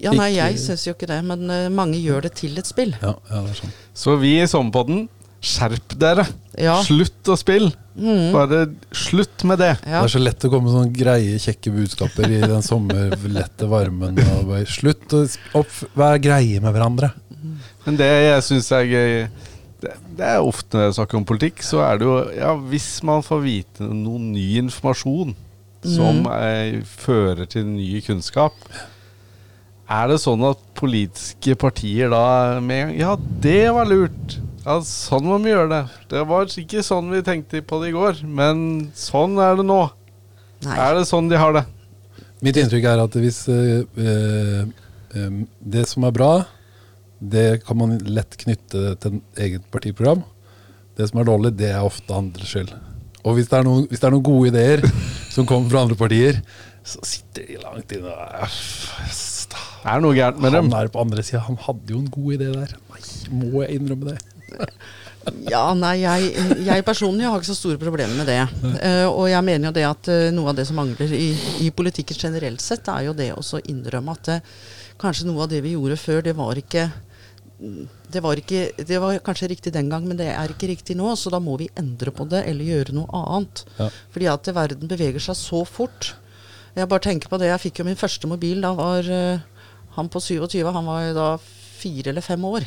Ja, 0.02 0.12
nei, 0.16 0.30
jeg 0.36 0.58
syns 0.60 0.84
jo 0.86 0.92
ikke 0.96 1.08
det, 1.08 1.22
men 1.24 1.50
eh, 1.52 1.68
mange 1.72 1.98
gjør 2.02 2.26
det 2.26 2.34
til 2.40 2.56
et 2.60 2.68
spill. 2.68 2.92
Ja, 3.00 3.14
ja, 3.30 3.42
det 3.46 3.54
er 3.54 3.60
sånn. 3.62 3.76
Så 3.96 4.16
vi 4.20 4.34
i 4.42 4.48
Sommerpodden, 4.50 5.06
skjerp 5.46 5.94
dere! 6.00 6.26
Ja. 6.60 6.76
Slutt 6.84 7.30
å 7.32 7.36
spille! 7.38 7.72
Mm. 7.96 8.28
Bare 8.34 8.62
slutt 8.96 9.44
med 9.48 9.62
det! 9.62 9.72
Ja. 9.86 10.02
Det 10.02 10.10
er 10.10 10.14
så 10.16 10.22
lett 10.22 10.44
å 10.44 10.50
komme 10.52 10.68
med 10.68 10.76
sånne 10.76 10.96
greie, 10.96 11.40
kjekke 11.40 11.72
budskaper 11.78 12.28
i 12.28 12.42
den 12.44 12.64
sommerlette 12.66 13.68
varmen. 13.70 14.20
Og 14.36 14.50
bare, 14.50 14.66
slutt 14.68 15.16
å 15.16 15.24
opp, 15.62 15.82
være 15.96 16.20
greie 16.28 16.60
med 16.64 16.76
hverandre. 16.76 17.14
Men 17.86 18.00
det 18.00 18.08
jeg 18.10 18.44
syns 18.48 18.72
er 18.74 18.88
gøy 18.90 19.12
det, 19.82 19.92
det 20.18 20.24
er 20.26 20.42
ofte 20.42 20.78
når 20.78 20.88
jeg 20.88 20.96
snakker 20.98 21.18
om 21.20 21.26
politikk, 21.28 21.62
så 21.64 21.82
er 21.84 22.00
det 22.00 22.06
jo 22.08 22.14
Ja, 22.34 22.54
hvis 22.72 22.88
man 23.06 23.24
får 23.24 23.42
vite 23.44 23.88
noe 23.88 24.20
ny 24.22 24.46
informasjon 24.62 25.36
som 25.86 26.24
eh, 26.32 26.80
fører 26.88 27.46
til 27.46 27.68
ny 27.68 28.00
kunnskap, 28.02 28.56
er 29.86 30.10
det 30.10 30.18
sånn 30.22 30.42
at 30.48 30.62
politiske 30.78 31.54
partier 31.58 32.10
da 32.10 32.58
med 32.58 32.80
en 32.80 32.90
gang 32.90 32.98
Ja, 32.98 33.14
det 33.44 33.62
var 33.76 33.88
lurt! 33.90 34.38
Ja, 34.66 34.80
sånn 34.82 35.28
må 35.28 35.36
vi 35.44 35.52
gjøre 35.52 35.70
det. 35.70 35.82
Det 36.10 36.24
var 36.26 36.48
ikke 36.50 36.82
sånn 36.82 37.12
vi 37.14 37.22
tenkte 37.22 37.60
på 37.62 37.78
det 37.78 37.92
i 37.92 37.94
går, 37.94 38.24
men 38.26 38.88
sånn 38.98 39.36
er 39.38 39.60
det 39.60 39.66
nå. 39.68 39.78
Nei. 40.66 40.78
Er 40.82 40.96
det 40.98 41.04
sånn 41.06 41.28
de 41.30 41.38
har 41.38 41.54
det? 41.54 41.62
Mitt 42.42 42.58
inntrykk 42.58 42.88
er 42.90 43.02
at 43.04 43.14
hvis 43.22 43.44
øh, 43.52 43.84
eh, 43.94 44.64
eh, 45.14 45.38
det 45.62 45.86
som 45.86 46.08
er 46.08 46.16
bra, 46.16 46.32
det 47.22 47.62
kan 47.62 47.78
man 47.78 47.94
lett 48.10 48.34
knytte 48.42 48.96
til 49.00 49.20
et 49.20 49.40
eget 49.46 49.70
partiprogram. 49.70 50.26
Det 50.98 51.06
som 51.12 51.22
er 51.22 51.30
dårlig, 51.30 51.54
det 51.60 51.70
er 51.70 51.86
ofte 51.86 52.18
andres 52.18 52.50
skyld. 52.50 52.74
Og 53.22 53.38
hvis 53.38 53.46
det, 53.52 53.60
er 53.60 53.70
noen, 53.70 53.86
hvis 53.86 54.02
det 54.02 54.10
er 54.10 54.16
noen 54.16 54.26
gode 54.26 54.50
ideer 54.50 54.82
som 55.34 55.46
kommer 55.46 55.70
fra 55.70 55.86
andre 55.86 55.98
partier, 55.98 56.42
så 56.86 57.06
sitter 57.06 57.46
de 57.48 57.62
langt 57.62 57.94
inne 57.94 58.10
og 58.10 58.34
Det 59.86 59.92
er 59.94 60.00
noe 60.02 60.16
gærent 60.18 60.40
med 60.42 60.50
dem. 60.50 60.66
Han 60.72 60.80
er 60.82 60.88
på 60.90 60.98
andre 60.98 61.22
sida, 61.22 61.44
han 61.46 61.58
hadde 61.62 61.92
jo 61.94 62.00
en 62.02 62.08
god 62.10 62.32
idé 62.34 62.48
der. 62.50 62.72
Nei, 62.90 63.02
må 63.38 63.62
jeg 63.62 63.78
innrømme 63.78 64.14
det? 64.14 64.20
Ja, 65.50 65.72
nei, 65.74 65.96
jeg, 66.04 66.28
jeg 66.62 66.84
personlig 66.86 67.24
har 67.26 67.40
ikke 67.40 67.48
så 67.48 67.56
store 67.56 67.80
problemer 67.82 68.14
med 68.14 68.28
det. 68.30 68.38
Uh, 68.62 69.08
og 69.08 69.24
jeg 69.26 69.42
mener 69.42 69.68
jo 69.68 69.72
det 69.74 69.82
at 69.88 70.10
uh, 70.12 70.28
noe 70.30 70.52
av 70.52 70.60
det 70.60 70.68
som 70.68 70.78
mangler 70.78 71.10
i, 71.18 71.32
i 71.66 71.72
politikken 71.74 72.20
generelt 72.20 72.62
sett, 72.62 72.86
er 72.92 73.08
jo 73.08 73.14
det 73.16 73.32
å 73.34 73.42
innrømme 73.66 74.14
at 74.14 74.30
uh, 74.36 74.52
kanskje 75.02 75.26
noe 75.26 75.42
av 75.42 75.50
det 75.50 75.64
vi 75.64 75.74
gjorde 75.74 75.98
før, 75.98 76.22
det 76.28 76.36
var 76.38 76.62
ikke 76.62 76.86
det 77.58 78.20
var, 78.22 78.38
ikke, 78.38 78.84
det 78.86 79.00
var 79.02 79.18
kanskje 79.24 79.48
riktig 79.50 79.72
den 79.74 79.90
gang, 79.90 80.06
men 80.06 80.18
det 80.18 80.28
er 80.28 80.52
ikke 80.52 80.68
riktig 80.70 80.94
nå. 80.94 81.08
Så 81.18 81.32
da 81.32 81.40
må 81.42 81.56
vi 81.58 81.70
endre 81.80 82.12
på 82.14 82.28
det, 82.28 82.44
eller 82.46 82.68
gjøre 82.68 82.94
noe 82.94 83.24
annet. 83.24 83.64
Ja. 83.80 83.88
Fordi 84.14 84.28
at 84.30 84.50
verden 84.54 84.90
beveger 84.92 85.24
seg 85.24 85.38
så 85.40 85.64
fort. 85.66 86.12
Jeg 86.76 86.90
bare 86.90 87.06
tenker 87.08 87.32
på 87.32 87.40
det. 87.40 87.48
Jeg 87.48 87.62
fikk 87.64 87.80
jo 87.80 87.88
min 87.88 87.98
første 87.98 88.28
mobil. 88.28 88.60
Da 88.60 88.74
var 88.76 89.08
eh, 89.08 89.40
han 89.96 90.08
på 90.12 90.20
27, 90.22 90.62
han 90.72 90.86
var 90.88 91.02
jo 91.08 91.14
da 91.16 91.28
fire 91.80 92.12
eller 92.12 92.24
fem 92.24 92.44
år. 92.48 92.66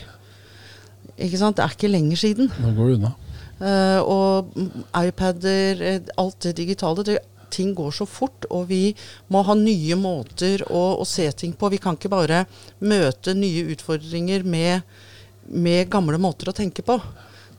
Ikke 1.20 1.40
sant? 1.40 1.58
Det 1.58 1.66
er 1.66 1.74
ikke 1.76 1.92
lenger 1.92 2.20
siden. 2.22 2.52
Nå 2.62 2.72
går 2.78 2.92
det 2.92 3.00
unna. 3.00 3.16
Uh, 3.60 4.00
og 4.08 4.54
iPader, 4.96 5.82
eh, 5.84 6.00
alt 6.22 6.38
det 6.46 6.56
digitale. 6.62 7.04
Det, 7.04 7.18
ting 7.52 7.74
går 7.76 7.92
så 7.98 8.06
fort, 8.08 8.46
og 8.54 8.68
vi 8.70 8.94
må 9.34 9.42
ha 9.48 9.56
nye 9.58 9.96
måter 10.00 10.62
å, 10.70 10.84
å 11.02 11.06
se 11.10 11.26
ting 11.34 11.56
på. 11.58 11.72
Vi 11.74 11.80
kan 11.82 11.98
ikke 11.98 12.12
bare 12.14 12.44
møte 12.86 13.34
nye 13.36 13.66
utfordringer 13.74 14.46
med, 14.46 14.86
med 15.50 15.90
gamle 15.92 16.20
måter 16.22 16.52
å 16.52 16.56
tenke 16.56 16.86
på. 16.86 17.00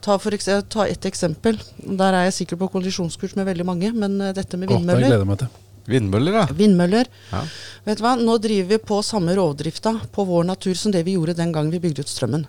Ta, 0.01 0.15
for 0.23 0.33
ekse- 0.33 0.63
ta 0.73 0.87
et 0.89 1.05
eksempel. 1.11 1.59
Der 1.83 2.15
er 2.17 2.29
jeg 2.31 2.39
sikkert 2.39 2.63
på 2.63 2.71
kollisjonskurs 2.79 3.35
med 3.37 3.51
veldig 3.51 3.67
mange, 3.69 3.91
men 3.93 4.15
eh, 4.25 4.33
dette 4.39 4.57
med 4.57 4.71
vindmøller. 4.87 5.11
til. 5.11 5.51
Vindmøller, 5.89 6.43
ja. 6.43 6.45
Vindmøller. 6.55 7.09
ja. 7.33 7.45
Vet 7.87 8.01
du 8.01 8.05
hva? 8.05 8.17
Nå 8.21 8.37
driver 8.43 8.69
vi 8.75 8.79
på 8.91 9.01
samme 9.07 9.35
rovdrifta 9.39 9.95
på 10.13 10.27
vår 10.29 10.45
natur 10.51 10.77
som 10.77 10.93
det 10.93 11.05
vi 11.07 11.17
gjorde 11.17 11.39
den 11.39 11.53
gang 11.55 11.71
vi 11.73 11.81
bygde 11.81 12.05
ut 12.05 12.13
strømmen. 12.13 12.47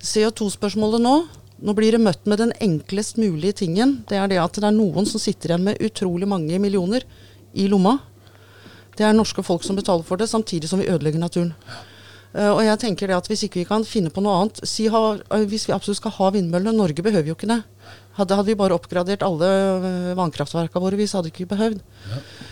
CO2-spørsmålet 0.00 1.02
nå 1.02 1.16
nå 1.58 1.74
blir 1.74 1.90
det 1.90 1.98
møtt 1.98 2.22
med 2.30 2.38
den 2.38 2.52
enklest 2.62 3.16
mulige 3.18 3.64
tingen. 3.64 4.04
Det 4.06 4.14
er 4.14 4.28
det 4.30 4.38
at 4.38 4.54
det 4.54 4.68
er 4.68 4.76
noen 4.76 5.08
som 5.10 5.18
sitter 5.18 5.50
igjen 5.50 5.64
med 5.66 5.80
utrolig 5.82 6.28
mange 6.30 6.58
millioner 6.62 7.02
i 7.58 7.66
lomma. 7.66 7.96
Det 8.94 9.06
er 9.06 9.16
norske 9.16 9.42
folk 9.42 9.66
som 9.66 9.78
betaler 9.78 10.06
for 10.06 10.20
det, 10.20 10.28
samtidig 10.30 10.70
som 10.70 10.78
vi 10.78 10.86
ødelegger 10.86 11.18
naturen. 11.18 11.50
Eh, 12.34 12.50
og 12.52 12.62
jeg 12.62 12.78
tenker 12.82 13.08
det 13.08 13.16
at 13.16 13.28
Hvis 13.30 13.46
ikke 13.46 13.62
vi 13.62 13.68
kan 13.68 13.86
finne 13.88 14.12
på 14.12 14.20
noe 14.20 14.34
annet 14.36 14.58
si 14.68 14.84
ha, 14.92 15.16
eh, 15.16 15.46
Hvis 15.48 15.64
vi 15.64 15.72
absolutt 15.72 15.96
skal 15.96 16.12
ha 16.12 16.28
vindmøller 16.34 16.76
Norge 16.76 17.00
behøver 17.02 17.30
jo 17.30 17.36
ikke 17.38 17.48
det. 17.48 17.62
Hadde, 18.18 18.36
hadde 18.36 18.50
vi 18.50 18.58
bare 18.58 18.74
oppgradert 18.74 19.22
alle 19.22 19.48
uh, 19.48 20.14
vannkraftverkene 20.18 20.82
våre, 20.82 21.06
så 21.06 21.18
hadde 21.18 21.30
vi 21.30 21.36
ikke 21.36 21.52
behøvd. 21.54 21.78
Eh, 21.78 22.48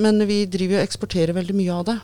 men 0.00 0.22
vi 0.28 0.44
driver 0.50 0.78
og 0.80 0.86
eksporterer 0.86 1.36
veldig 1.36 1.56
mye 1.58 1.74
av 1.76 1.84
det. 1.90 1.98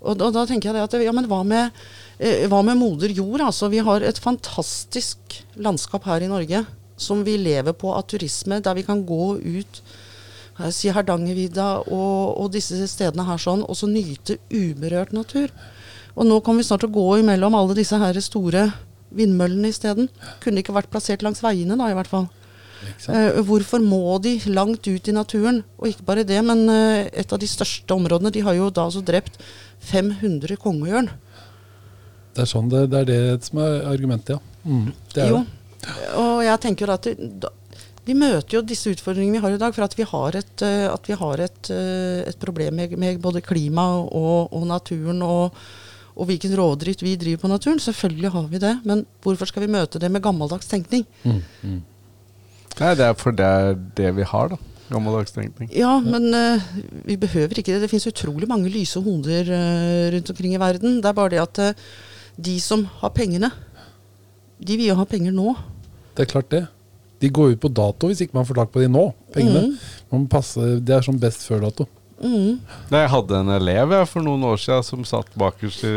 Og, 0.00 0.16
da- 0.20 0.30
da 0.32 0.46
tenker 0.48 0.72
jeg 0.72 0.82
at 0.84 0.92
ja, 1.04 1.12
men 1.12 1.26
hva 1.28 1.42
med, 1.44 1.72
eh, 2.18 2.46
hva 2.48 2.62
med 2.64 2.78
moder 2.80 3.08
jord? 3.12 3.40
Altså, 3.44 3.68
vi 3.72 3.78
har 3.84 4.00
et 4.00 4.18
fantastisk 4.18 5.40
landskap 5.56 6.04
her 6.04 6.20
i 6.24 6.28
Norge 6.30 6.64
som 7.00 7.22
vi 7.24 7.36
lever 7.40 7.72
på 7.72 7.92
av 7.96 8.04
turisme, 8.08 8.60
der 8.62 8.74
vi 8.76 8.82
kan 8.84 9.04
gå 9.08 9.38
ut 9.40 9.82
si 10.68 10.90
Hardangervidda 10.92 11.86
og, 11.88 12.36
og 12.36 12.50
disse 12.52 12.76
stedene 12.90 13.24
her 13.24 13.38
sånn, 13.40 13.62
og 13.64 13.76
så 13.78 13.88
nyte 13.88 14.36
uberørt 14.52 15.14
natur. 15.16 15.48
Og 16.16 16.26
nå 16.28 16.40
kommer 16.44 16.60
vi 16.60 16.66
snart 16.68 16.82
til 16.84 16.90
å 16.90 16.96
gå 16.98 17.06
imellom 17.22 17.54
alle 17.56 17.76
disse 17.78 17.96
her 17.96 18.18
store 18.20 18.66
vindmøllene 19.16 19.70
isteden. 19.72 20.10
Kunne 20.44 20.60
ikke 20.60 20.74
vært 20.76 20.90
plassert 20.92 21.24
langs 21.24 21.40
veiene 21.40 21.78
da, 21.80 21.88
i 21.88 21.96
hvert 21.96 22.10
fall. 22.10 22.28
Eh, 23.08 23.40
hvorfor 23.44 23.82
må 23.84 24.18
de 24.22 24.36
langt 24.48 24.86
ut 24.88 25.08
i 25.08 25.14
naturen? 25.14 25.62
Og 25.80 25.90
ikke 25.90 26.06
bare 26.06 26.26
det, 26.26 26.40
men 26.46 26.64
eh, 26.72 27.08
et 27.22 27.32
av 27.32 27.40
de 27.40 27.48
største 27.48 27.96
områdene, 27.96 28.32
de 28.32 28.44
har 28.46 28.56
jo 28.56 28.70
da 28.72 28.86
altså 28.88 29.02
drept 29.04 29.40
500 29.90 30.56
kongeørn. 30.60 31.10
Det 32.34 32.44
er 32.44 32.50
sånn 32.50 32.70
det, 32.72 32.86
det 32.92 33.02
er 33.02 33.08
det 33.10 33.48
som 33.48 33.60
er 33.62 33.80
argumentet, 33.90 34.36
ja. 34.36 34.40
Mm, 34.64 34.92
det 35.14 35.24
er 35.24 35.32
jo. 35.32 35.42
det. 35.42 35.90
Og 36.20 36.42
jeg 36.44 36.60
tenker 36.60 36.92
at 36.92 37.06
vi 38.04 38.16
møter 38.16 38.58
jo 38.58 38.64
disse 38.64 38.92
utfordringene 38.92 39.38
vi 39.38 39.44
har 39.44 39.54
i 39.54 39.60
dag, 39.60 39.74
for 39.76 39.84
at 39.86 39.94
vi 39.96 40.06
har 40.08 40.40
et, 40.40 40.64
eh, 40.64 40.86
at 40.88 41.08
vi 41.08 41.20
har 41.20 41.44
et, 41.46 41.70
et 42.32 42.40
problem 42.40 42.80
med, 42.80 42.96
med 43.00 43.20
både 43.22 43.44
klima 43.44 43.90
og, 44.00 44.52
og 44.56 44.66
naturen 44.68 45.24
og, 45.26 45.56
og 46.16 46.28
hvilken 46.28 46.56
rovdrift 46.56 47.04
vi 47.04 47.16
driver 47.20 47.44
på 47.44 47.52
naturen. 47.52 47.80
Selvfølgelig 47.82 48.32
har 48.36 48.50
vi 48.52 48.62
det, 48.62 48.74
men 48.88 49.04
hvorfor 49.24 49.48
skal 49.48 49.66
vi 49.66 49.72
møte 49.72 50.00
det 50.00 50.10
med 50.12 50.24
gammeldags 50.24 50.68
tenkning? 50.68 51.04
Mm, 51.24 51.40
mm. 51.64 51.80
Nei, 52.78 52.92
det 52.96 53.06
er 53.06 53.16
for 53.18 53.36
det 53.36 53.46
er 53.46 53.78
det 53.98 54.12
vi 54.16 54.26
har, 54.26 54.52
da. 54.52 54.58
Gammeldags 54.90 55.34
tenkning. 55.34 55.70
Ja, 55.74 55.92
men 56.02 56.32
uh, 56.34 56.62
vi 57.06 57.14
behøver 57.20 57.60
ikke 57.60 57.74
det. 57.74 57.84
Det 57.84 57.90
finnes 57.92 58.08
utrolig 58.10 58.48
mange 58.50 58.70
lyse 58.72 58.98
hoder 59.02 59.50
uh, 59.52 60.06
rundt 60.14 60.32
omkring 60.32 60.56
i 60.56 60.62
verden. 60.62 60.98
Det 60.98 61.10
er 61.10 61.18
bare 61.18 61.34
det 61.36 61.42
at 61.42 61.60
uh, 61.62 61.84
de 62.40 62.56
som 62.62 62.82
har 63.02 63.12
pengene, 63.14 63.52
de 64.58 64.76
vil 64.76 64.90
jo 64.90 64.98
ha 64.98 65.06
penger 65.08 65.34
nå. 65.36 65.54
Det 66.16 66.26
er 66.26 66.32
klart 66.32 66.50
det. 66.50 66.64
De 67.20 67.30
går 67.30 67.54
ut 67.54 67.62
på 67.62 67.70
dato 67.70 68.08
hvis 68.08 68.22
ikke 68.24 68.38
man 68.38 68.48
får 68.48 68.62
tak 68.62 68.74
på 68.74 68.82
de 68.82 68.90
nå, 68.90 69.06
pengene. 69.34 69.76
Mm. 70.10 70.26
Passe, 70.32 70.76
det 70.80 70.96
er 70.96 71.04
som 71.06 71.18
best 71.20 71.44
før-dato. 71.46 71.86
Mm. 72.20 72.58
Jeg 72.92 73.10
hadde 73.14 73.38
en 73.38 73.52
elev 73.54 73.94
jeg, 73.94 74.08
for 74.10 74.24
noen 74.24 74.42
år 74.50 74.58
siden 74.60 74.84
som 74.84 75.04
satt 75.08 75.30
bakerst 75.40 75.84
i, 75.88 75.92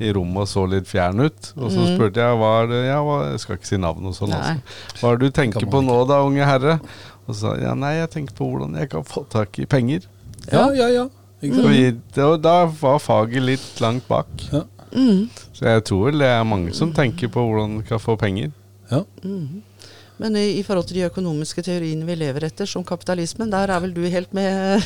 i 0.00 0.12
rommet 0.12 0.42
og 0.42 0.48
så 0.48 0.64
litt 0.70 0.86
fjern 0.88 1.20
ut. 1.20 1.52
Og 1.56 1.70
så 1.70 1.82
Mm. 1.82 1.96
spurte 1.96 2.20
jeg 2.22 2.38
hva 2.38 2.62
er 2.62 2.66
det 2.66 2.80
ja, 2.86 2.98
hva, 3.02 3.30
Jeg 3.30 3.40
skal 3.40 3.56
ikke 3.56 3.66
si 3.66 3.76
navn 3.76 4.06
og 4.06 4.14
sånn. 4.14 4.32
Altså. 4.32 4.60
Hva 5.00 5.12
er 5.12 5.16
det 5.18 5.32
du 5.32 5.40
tenker 5.40 5.66
på 5.70 5.82
nå 5.84 6.06
da, 6.08 6.22
unge 6.24 6.44
herre? 6.44 6.80
Og 7.28 7.34
så 7.34 7.40
sa 7.40 7.56
ja, 7.60 7.74
nei, 7.74 7.94
jeg 8.00 8.10
tenker 8.10 8.34
på 8.34 8.48
hvordan 8.50 8.74
jeg 8.80 8.90
kan 8.90 9.02
få 9.04 9.24
tak 9.30 9.58
i 9.58 9.64
penger. 9.66 10.06
Ja, 10.50 10.70
ja, 10.72 10.88
ja. 10.88 11.04
Og 11.42 11.70
i, 11.74 11.90
det, 12.14 12.22
og 12.24 12.40
da 12.42 12.66
var 12.66 12.98
faget 13.02 13.42
litt 13.42 13.80
langt 13.80 14.06
bak. 14.08 14.26
Ja. 14.52 14.62
Mm. 14.94 15.28
Så 15.52 15.64
jeg 15.66 15.84
tror 15.84 16.04
vel 16.10 16.18
det 16.18 16.28
er 16.28 16.44
mange 16.44 16.72
som 16.74 16.92
tenker 16.92 17.28
på 17.32 17.40
hvordan 17.46 17.78
de 17.78 17.84
kan 17.88 17.98
få 17.98 18.16
penger. 18.18 18.50
Ja. 18.90 19.02
Men 20.22 20.36
i, 20.38 20.44
i 20.60 20.62
forhold 20.62 20.86
til 20.86 21.00
de 21.00 21.06
økonomiske 21.08 21.64
teoriene 21.66 22.06
vi 22.06 22.14
lever 22.20 22.46
etter, 22.46 22.68
som 22.70 22.84
kapitalismen, 22.86 23.50
der 23.50 23.72
er 23.74 23.82
vel 23.82 23.94
du 23.96 24.02
helt 24.06 24.30
med 24.36 24.82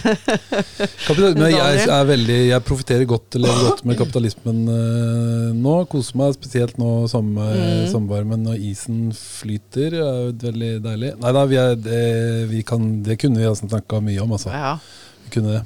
men 1.36 1.50
jeg 1.52 1.82
er 1.84 2.06
veldig 2.08 2.38
Jeg 2.48 2.64
profitterer 2.64 3.04
godt, 3.08 3.36
lever 3.36 3.66
godt 3.68 3.84
med 3.88 3.98
kapitalismen 4.02 4.62
eh, 4.72 5.50
nå. 5.56 5.76
Koser 5.92 6.16
meg 6.20 6.36
spesielt 6.38 6.80
nå 6.80 6.92
sommer, 7.12 7.54
Mm. 7.56 7.86
sommervarmen 7.90 8.42
når 8.46 8.58
isen 8.70 9.10
flyter. 9.14 9.94
er 10.00 10.32
veldig 10.40 10.70
deilig. 10.84 11.12
Nei 11.22 11.32
da, 11.36 11.44
vi 11.48 11.58
er, 11.60 11.76
det, 11.80 12.02
vi 12.50 12.62
kan, 12.66 12.88
det 13.06 13.18
kunne 13.20 13.40
vi 13.40 13.48
altså 13.48 13.68
snakka 13.68 14.00
mye 14.04 14.22
om, 14.22 14.34
altså. 14.36 14.52
Ja. 14.54 14.74
Vi 15.26 15.34
kunne 15.36 15.56
det. 15.56 15.62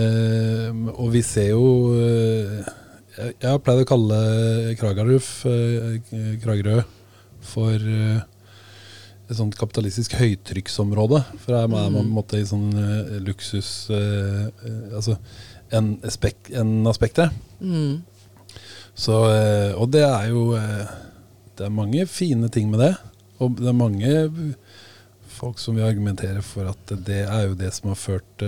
Eh, 0.00 0.70
og 0.94 1.10
vi 1.14 1.22
ser 1.26 1.48
jo 1.50 1.64
eh, 1.98 2.60
Jeg, 3.18 3.48
har 3.48 3.58
pleid 3.58 3.82
å 3.82 3.88
kalle 3.88 4.18
Kragerø 4.78 5.16
uh, 5.18 6.84
for 7.50 7.88
et 9.30 9.38
sånt 9.38 9.56
kapitalistisk 9.58 10.16
høytrykksområde. 10.18 11.22
For 11.38 11.54
her 11.54 11.66
er 11.66 11.70
man 11.70 11.94
på 11.94 12.04
måte 12.18 12.40
i 12.40 12.46
sånn 12.48 12.70
uh, 12.74 13.16
luksus 13.22 13.88
uh, 13.94 14.48
uh, 14.50 14.96
Altså 14.98 15.16
en, 15.70 15.94
aspekt, 16.06 16.50
en 16.50 16.80
aspektet. 16.90 17.30
Mm. 17.62 18.00
Så, 18.98 19.14
og 19.78 19.86
det 19.94 20.02
er 20.02 20.24
jo 20.32 20.50
Det 21.56 21.62
er 21.64 21.72
mange 21.72 22.02
fine 22.10 22.50
ting 22.52 22.66
med 22.72 22.82
det. 22.82 22.90
Og 23.38 23.54
det 23.60 23.70
er 23.70 23.76
mange 23.76 24.10
folk 25.30 25.62
som 25.62 25.78
vil 25.78 25.86
argumentere 25.86 26.42
for 26.44 26.68
at 26.68 26.92
det 27.06 27.22
er 27.22 27.46
jo 27.46 27.54
det 27.56 27.70
som 27.72 27.92
har 27.92 28.00
ført 28.00 28.44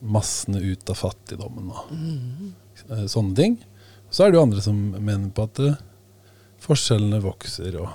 massene 0.00 0.60
ut 0.60 0.90
av 0.90 0.98
fattigdommen 1.00 1.72
og 1.72 1.92
eh, 1.92 3.06
sånne 3.10 3.34
ting. 3.36 3.58
Så 4.10 4.24
er 4.24 4.32
det 4.32 4.38
jo 4.38 4.44
andre 4.46 4.62
som 4.64 4.78
mener 4.94 5.30
på 5.34 5.46
at 5.48 5.62
forskjellene 6.64 7.22
vokser 7.24 7.80
og 7.82 7.90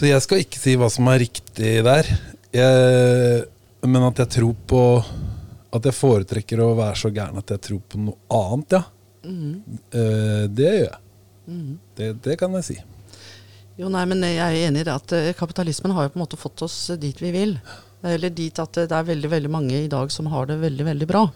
Så 0.00 0.08
jeg 0.08 0.24
skal 0.24 0.40
ikke 0.40 0.56
si 0.56 0.72
hva 0.80 0.86
som 0.88 1.08
er 1.12 1.18
riktig 1.20 1.70
der. 1.84 2.06
Jeg, 2.56 3.42
men 3.84 4.06
at 4.06 4.22
jeg 4.22 4.32
tror 4.32 4.54
på 4.66 4.80
At 5.76 5.84
jeg 5.86 5.94
foretrekker 5.94 6.62
å 6.64 6.70
være 6.78 6.96
så 6.96 7.10
gæren 7.12 7.36
at 7.38 7.52
jeg 7.52 7.62
tror 7.66 7.82
på 7.84 8.00
noe 8.00 8.16
annet, 8.34 8.74
ja. 8.74 8.80
Mm. 9.20 9.60
det 10.56 10.70
gjør 10.70 10.86
jeg. 10.86 10.96
Det, 11.94 12.08
det 12.24 12.34
kan 12.40 12.56
jeg 12.56 12.66
si. 12.66 12.76
Jo, 13.76 13.90
nei, 13.92 14.02
men 14.08 14.24
jeg 14.24 14.40
er 14.40 14.56
enig 14.70 14.82
i 14.82 14.86
det 14.88 14.94
at 14.96 15.14
eh, 15.14 15.30
kapitalismen 15.36 15.92
har 15.94 16.08
jo 16.08 16.14
på 16.14 16.18
en 16.18 16.24
måte 16.24 16.40
fått 16.40 16.64
oss 16.64 16.78
eh, 16.90 16.98
dit 17.00 17.20
vi 17.20 17.30
vil. 17.36 17.54
Eller 18.02 18.32
dit 18.34 18.58
at 18.58 18.80
det 18.80 18.96
er 18.96 19.06
veldig 19.06 19.30
veldig 19.30 19.52
mange 19.52 19.84
i 19.84 19.92
dag 19.92 20.10
som 20.10 20.32
har 20.32 20.48
det 20.48 20.58
veldig 20.64 20.88
veldig 20.88 21.08
bra, 21.12 21.26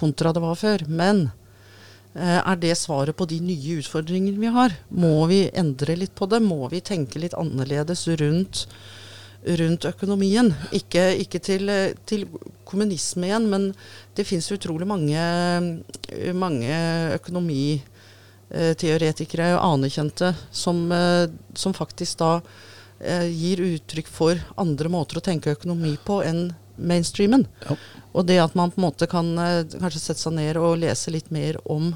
kontra 0.00 0.32
det 0.32 0.42
var 0.42 0.58
før. 0.58 0.86
Men 0.88 1.26
er 2.16 2.56
det 2.56 2.72
svaret 2.80 3.12
på 3.16 3.26
de 3.28 3.40
nye 3.44 3.76
utfordringene 3.82 4.40
vi 4.40 4.46
har? 4.52 4.72
Må 4.88 5.26
vi 5.28 5.50
endre 5.52 5.96
litt 6.00 6.14
på 6.16 6.26
det? 6.30 6.40
Må 6.40 6.68
vi 6.72 6.80
tenke 6.80 7.18
litt 7.20 7.34
annerledes 7.36 8.08
rundt, 8.20 8.66
rundt 9.60 9.84
økonomien? 9.84 10.54
Ikke, 10.72 11.16
ikke 11.20 11.38
til, 11.44 11.68
eh, 11.68 11.92
til 12.08 12.24
kommunisme 12.64 13.26
igjen, 13.28 13.50
men 13.52 13.74
det 14.16 14.26
fins 14.26 14.52
utrolig 14.52 14.86
mange, 14.88 15.18
eh, 15.18 16.32
mange 16.32 16.74
økonomiteoretikere 17.18 19.54
og 19.58 19.64
anerkjente 19.74 20.34
som, 20.50 20.92
eh, 20.92 21.26
som 21.54 21.72
faktisk 21.72 22.18
da 22.18 22.40
eh, 23.00 23.28
gir 23.28 23.60
uttrykk 23.60 24.06
for 24.08 24.36
andre 24.56 24.88
måter 24.88 25.16
å 25.18 25.24
tenke 25.24 25.50
økonomi 25.52 25.98
på 26.00 26.22
enn 26.24 26.54
mainstreamen. 26.76 27.46
Ja. 27.68 27.76
Og 28.16 28.26
det 28.28 28.38
at 28.40 28.56
man 28.56 28.72
på 28.72 28.80
en 28.80 28.88
måte 28.88 29.08
kan 29.10 29.36
eh, 29.38 29.64
kanskje 29.76 30.00
sette 30.00 30.22
seg 30.22 30.36
ned 30.36 30.56
og 30.60 30.78
lese 30.80 31.12
litt 31.12 31.30
mer 31.34 31.58
om, 31.64 31.94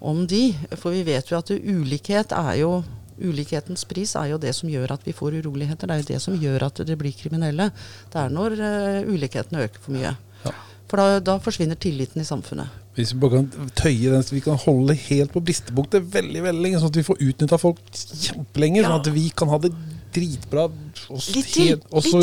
om 0.00 0.26
de. 0.26 0.52
For 0.76 0.94
vi 0.94 1.02
vet 1.06 1.30
jo 1.30 1.38
at 1.40 1.50
ulikhet 1.50 2.32
er 2.36 2.54
jo 2.62 2.78
Ulikhetens 3.18 3.82
pris 3.90 4.12
er 4.14 4.28
jo 4.30 4.36
det 4.38 4.52
som 4.54 4.68
gjør 4.70 4.92
at 4.94 5.02
vi 5.02 5.10
får 5.10 5.40
uroligheter. 5.40 5.88
Det 5.90 5.94
er 5.96 6.02
jo 6.04 6.08
det 6.12 6.18
som 6.22 6.36
gjør 6.38 6.68
at 6.68 6.76
det 6.86 6.94
blir 7.00 7.10
kriminelle. 7.18 7.64
Det 8.12 8.20
er 8.20 8.28
når 8.30 8.54
uh, 8.62 9.08
ulikhetene 9.10 9.64
øker 9.64 9.82
for 9.82 9.96
mye. 9.96 10.12
Ja. 10.44 10.52
For 10.86 11.02
da, 11.02 11.18
da 11.18 11.34
forsvinner 11.42 11.74
tilliten 11.74 12.22
i 12.22 12.24
samfunnet. 12.28 12.70
Hvis 12.94 13.10
vi 13.14 13.18
bare 13.24 13.40
kan 13.42 13.72
tøye 13.74 14.12
den, 14.14 14.22
så 14.22 14.36
vi 14.36 14.44
kan 14.46 14.56
holde 14.62 14.94
helt 14.94 15.34
på 15.34 15.42
bristepunktet 15.42 16.06
veldig 16.14 16.44
veldig 16.46 16.62
lenge, 16.62 16.78
sånn 16.78 16.92
at 16.94 17.00
vi 17.00 17.06
får 17.10 17.20
utnytta 17.26 17.58
folk 17.58 17.82
kjempelenge, 17.90 18.84
Ja. 18.84 18.86
sånn 18.86 19.00
at 19.02 19.10
vi 19.18 19.26
kan 19.34 19.50
ha 19.50 19.58
det 19.66 19.72
dritbra. 20.14 20.66
Og 21.10 21.18
s- 21.22 21.30
Litt 21.36 21.50
til, 21.54 21.80
og 21.92 22.02
så 22.08 22.22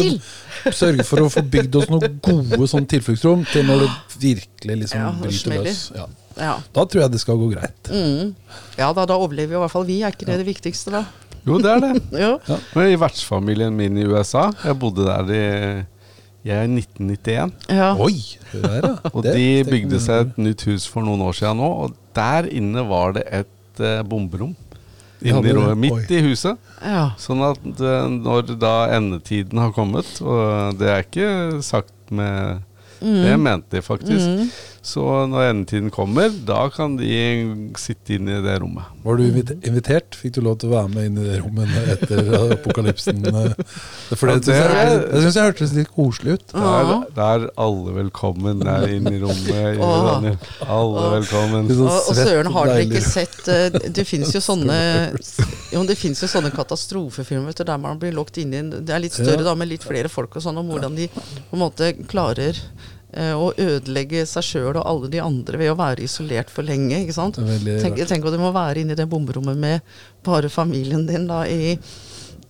sørge 0.75 1.05
for 1.07 1.25
å 1.25 1.29
få 1.33 1.43
bygd 1.53 1.75
oss 1.81 1.89
noen 1.93 2.19
gode 2.25 2.67
sånn 2.71 2.87
tilfluktsrom 2.91 3.45
til 3.51 3.65
når 3.67 3.85
det 3.85 3.91
virkelig 4.21 4.79
liksom 4.85 5.01
Ja, 5.03 5.11
bryter 5.21 5.57
løs. 5.63 5.83
Ja. 5.95 6.07
Ja. 6.35 6.53
Da 6.75 6.83
tror 6.83 7.05
jeg 7.05 7.13
det 7.13 7.21
skal 7.23 7.37
gå 7.39 7.45
greit. 7.53 7.87
Mm. 7.93 8.33
ja 8.75 8.89
da, 8.91 9.05
da 9.07 9.15
overlever 9.15 9.55
i 9.55 9.61
hvert 9.63 9.71
fall 9.71 9.85
vi. 9.87 10.01
Er 10.03 10.11
ikke 10.11 10.27
det 10.27 10.41
det 10.41 10.47
viktigste, 10.49 10.91
da? 10.91 11.05
Jo, 11.45 11.59
det 11.63 11.69
er 11.71 11.83
det. 11.85 11.91
ja. 12.25 12.31
I 12.83 12.97
vertsfamilien 12.99 13.71
min 13.77 13.95
i 14.01 14.07
USA 14.09 14.47
Jeg 14.65 14.75
bodde 14.81 15.05
der 15.05 15.29
i, 15.31 15.43
jeg 16.45 16.57
er 16.59 16.67
1991. 16.67 17.53
Ja. 17.71 17.91
Oi! 18.01 18.17
her, 18.51 18.81
ja. 18.83 18.91
Og 19.15 19.23
de 19.25 19.45
bygde 19.69 20.01
seg 20.03 20.25
et 20.27 20.41
nytt 20.41 20.65
hus 20.67 20.89
for 20.91 21.05
noen 21.07 21.23
år 21.25 21.37
siden 21.39 21.57
nå, 21.63 21.69
og 21.85 21.95
der 22.17 22.45
inne 22.51 22.83
var 22.89 23.15
det 23.17 23.23
et 23.43 23.81
eh, 23.83 24.03
bomberom. 24.07 24.51
Inni, 25.21 25.53
midt 25.79 26.11
i 26.11 26.21
huset. 26.25 26.57
ja. 26.83 27.09
Sånn 27.21 27.43
at 27.45 27.63
eh, 27.63 28.07
når 28.11 28.55
da 28.59 28.75
endetiden 28.97 29.61
har 29.61 29.71
kommet, 29.75 30.09
og 30.21 30.75
det 30.79 30.89
er 30.91 31.05
ikke 31.05 31.29
sagt 31.65 31.93
med 32.11 32.63
Det 32.99 33.35
mente 33.37 33.75
de 33.75 33.81
faktisk. 33.83 34.25
Mm. 34.25 34.49
Så 34.85 35.01
når 35.31 35.47
endetiden 35.49 35.89
kommer, 35.89 36.29
da 36.45 36.67
kan 36.69 36.93
de 36.99 37.07
sitte 37.81 38.19
inne 38.19 38.35
i 38.37 38.41
det 38.45 38.59
rommet. 38.61 38.85
Var 39.01 39.17
du 39.17 39.23
invitert? 39.65 40.13
Fikk 40.19 40.35
du 40.37 40.43
lov 40.45 40.59
til 40.61 40.69
å 40.69 40.75
være 40.75 40.91
med 40.93 41.07
inn 41.09 41.17
i 41.23 41.25
det 41.25 41.39
rommet 41.41 41.73
etter 41.95 42.29
apokalypsen? 42.59 43.23
For 43.25 44.29
det, 44.29 44.35
det- 44.45 44.45
synes 44.45 44.77
jeg, 44.77 44.99
det 45.09 45.23
syns 45.23 45.39
jeg 45.39 45.49
hørtes 45.49 45.73
litt 45.79 45.91
koselig 45.95 46.37
ut. 46.37 46.53
Da 47.17 47.31
er, 47.33 47.47
alle 47.65 47.95
velkommen 47.97 48.61
der 48.61 48.85
inne 48.93 49.15
i 49.17 49.21
rommet. 49.23 49.81
Daniel. 49.81 50.37
Alle 50.69 51.05
velkommen. 51.17 51.69
Sånn 51.73 51.85
Og, 51.89 52.11
og 52.13 52.19
søren, 52.21 52.51
har 52.53 52.69
dere 52.69 52.85
ikke 52.85 53.01
sett 53.03 53.49
eh, 53.51 53.79
Det 53.95 54.05
fins 54.07 54.31
jo 54.35 54.41
sånne 54.51 54.77
Jo, 55.73 55.81
det 55.89 55.97
jo 56.23 56.29
sånne 56.29 56.51
katastrofefilmer 56.53 57.57
der 57.57 57.79
man 57.81 57.97
blir 58.01 58.13
lukket 58.15 58.43
inn 58.43 58.53
i 58.53 58.61
en 58.61 58.69
Det 58.85 58.93
er 58.95 59.01
litt 59.03 59.17
større, 59.17 59.41
da, 59.45 59.55
med 59.57 59.71
litt 59.73 59.85
flere 59.85 60.11
folk 60.11 60.37
og 60.37 60.45
sånn, 60.45 60.61
om 60.61 60.69
hvordan 60.71 60.95
de 60.97 61.09
på 61.15 61.57
en 61.57 61.61
måte 61.65 61.91
klarer 62.11 62.57
eh, 63.15 63.33
å 63.33 63.51
ødelegge 63.57 64.25
seg 64.29 64.45
sjøl 64.45 64.73
og 64.75 64.83
alle 64.85 65.11
de 65.13 65.21
andre 65.23 65.59
ved 65.61 65.71
å 65.73 65.77
være 65.79 66.05
isolert 66.05 66.51
for 66.53 66.67
lenge. 66.67 67.01
ikke 67.01 67.15
sant? 67.15 67.39
Tenk, 67.39 68.01
tenk 68.09 68.27
at 68.27 68.35
du 68.35 68.41
må 68.41 68.51
være 68.55 68.83
inne 68.83 68.95
i 68.95 68.99
det 68.99 69.07
bomrommet 69.11 69.57
med 69.59 69.95
bare 70.25 70.51
familien 70.51 71.07
din 71.07 71.27
da 71.29 71.43
i, 71.49 71.75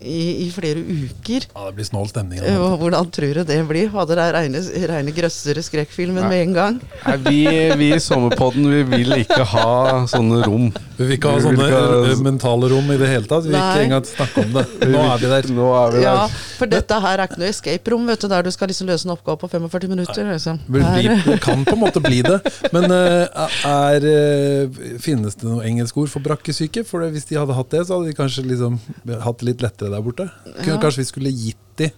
i, 0.02 0.46
i 0.46 0.50
flere 0.54 0.82
uker. 0.82 1.46
Ja, 1.56 1.66
det 1.70 1.76
blir 1.78 1.88
snål 1.88 2.10
stemning. 2.12 2.42
Og 2.60 2.78
Hvordan 2.82 3.10
tror 3.16 3.34
du 3.40 3.44
det 3.48 3.60
blir? 3.70 3.90
Hadde 3.94 4.18
det 4.20 4.26
reine, 4.36 4.62
reine 4.92 5.14
grøssere 5.16 5.64
skrekkfilmen 5.66 6.28
med 6.30 6.42
en 6.48 6.54
gang? 6.58 6.80
Nei, 7.06 7.16
vi, 7.26 7.40
vi 7.80 7.90
i 7.96 8.00
Sommerpodden 8.04 8.68
vi 8.72 8.82
vil 8.92 9.16
ikke 9.22 9.44
ha 9.54 10.06
sånne 10.12 10.42
rom. 10.46 10.68
Vi 10.98 11.04
vil 11.10 11.18
ikke 11.18 11.32
ha 11.36 11.42
sånne 11.44 11.68
ikke 11.70 11.80
ha- 11.86 12.02
eh, 12.12 12.22
mentale 12.26 12.70
rom 12.72 12.92
i 12.94 12.98
det 13.02 13.10
hele 13.12 13.30
tatt. 13.30 13.46
Vi 13.48 13.54
vil 13.54 13.60
ikke 13.62 13.86
engang 13.88 14.06
snakke 14.10 14.44
om 14.46 14.54
det. 14.60 14.66
Nå 14.96 15.06
er 15.06 15.24
vi 15.24 15.32
der. 15.34 15.50
Nå 15.56 15.70
er 15.80 15.96
vi 15.98 16.04
Ja, 16.06 16.16
for 16.60 16.72
dette 16.72 17.00
her 17.06 17.20
er 17.24 17.28
ikke 17.30 17.42
noe 17.42 17.52
escape 17.54 17.94
room, 17.94 18.06
vet 18.12 18.22
du, 18.26 18.30
der 18.32 18.46
du 18.48 18.52
skal 18.56 18.72
liksom 18.72 18.90
løse 18.92 19.08
en 19.10 19.16
oppgave 19.16 19.40
på 19.46 19.50
45 19.54 19.90
minutter. 19.96 20.28
Liksom. 20.34 20.60
Det 20.68 20.84
blir- 20.84 21.40
kan 21.46 21.66
på 21.68 21.76
en 21.78 21.82
måte 21.86 22.02
bli 22.04 22.22
det. 22.26 22.40
Men 22.74 22.90
eh, 22.92 23.48
er, 23.70 24.06
eh, 24.12 24.82
finnes 25.04 25.36
det 25.40 25.48
noe 25.50 25.64
engelsk 25.68 25.98
ord 26.04 26.10
for 26.14 26.24
brakkesyke? 26.26 26.86
For 26.88 27.06
hvis 27.12 27.28
de 27.30 27.38
hadde 27.40 27.56
hatt 27.58 27.70
det, 27.74 27.86
så 27.88 27.98
hadde 28.00 28.12
de 28.12 28.18
kanskje 28.18 28.46
liksom 28.48 28.80
hatt 29.26 29.42
det 29.42 29.50
litt 29.52 29.62
lettere 29.66 29.85
der 29.94 30.04
borte. 30.06 30.30
Ja. 30.66 30.78
Kanskje 30.82 31.04
vi 31.04 31.08
skulle 31.12 31.32
gitt 31.36 31.62
de 31.80 31.90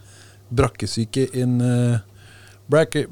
brakkesyke 0.50 1.28
uh, 1.62 1.98
brakke, 2.68 3.06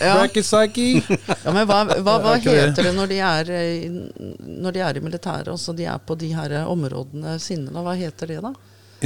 Ja. 0.00 0.14
Brakkesyke. 0.14 0.86
Ja, 1.44 1.52
men 1.52 1.66
hva, 1.66 1.82
hva, 2.02 2.16
hva 2.22 2.36
Er 2.38 2.44
heter 2.46 2.88
det 2.88 2.94
når 2.94 3.10
de 3.10 3.18
er, 3.22 3.50
eh, 3.54 3.90
når 4.66 4.76
de 4.76 4.82
er 4.86 4.98
i 4.98 5.02
militæret, 5.02 5.50
og 5.52 5.58
så 5.60 5.74
de 5.76 5.86
er 5.90 5.98
på 5.98 6.14
de 6.18 6.32
her 6.34 6.54
eh, 6.60 6.70
områdene 6.70 7.36
sine? 7.42 7.70
da? 7.70 7.82
Hva 7.86 7.94
heter 7.98 8.30
det, 8.30 8.40
da? 8.44 8.52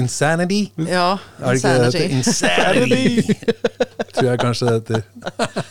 Insanity. 0.00 0.60
Ja, 0.86 1.16
Er 1.40 1.50
det 1.50 1.56
ikke 1.58 1.72
det 1.74 1.92
det 1.92 2.00
heter? 2.00 2.16
Insanity! 2.16 3.34
Tror 4.14 4.28
jeg 4.30 4.40
kanskje 4.40 4.66
det 4.66 4.74
heter. 4.80 5.69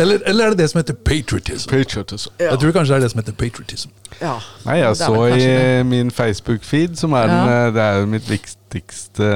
Eller, 0.00 0.18
eller 0.26 0.44
er 0.44 0.50
det 0.54 0.58
det 0.58 0.70
som 0.70 0.78
heter 0.80 0.94
patriotism? 1.04 1.70
Patriotism. 1.70 2.30
Ja. 2.40 2.50
Jeg 2.50 2.58
tror 2.62 2.72
kanskje 2.72 2.94
det 2.94 2.96
er 3.00 3.04
det 3.06 3.10
som 3.10 3.20
heter 3.20 3.32
patriotism. 3.32 3.90
ja. 4.20 4.34
Nei, 4.66 4.76
jeg 4.80 4.96
så 4.96 5.26
i 5.26 5.38
det. 5.40 5.86
min 5.86 6.10
Facebook-feed, 6.10 6.96
som 6.96 7.12
er 7.12 7.26
Ja. 7.28 7.38
den, 7.66 7.74
det 7.74 7.82
er 7.82 8.06
mitt 8.06 8.30
viktigste 8.30 9.30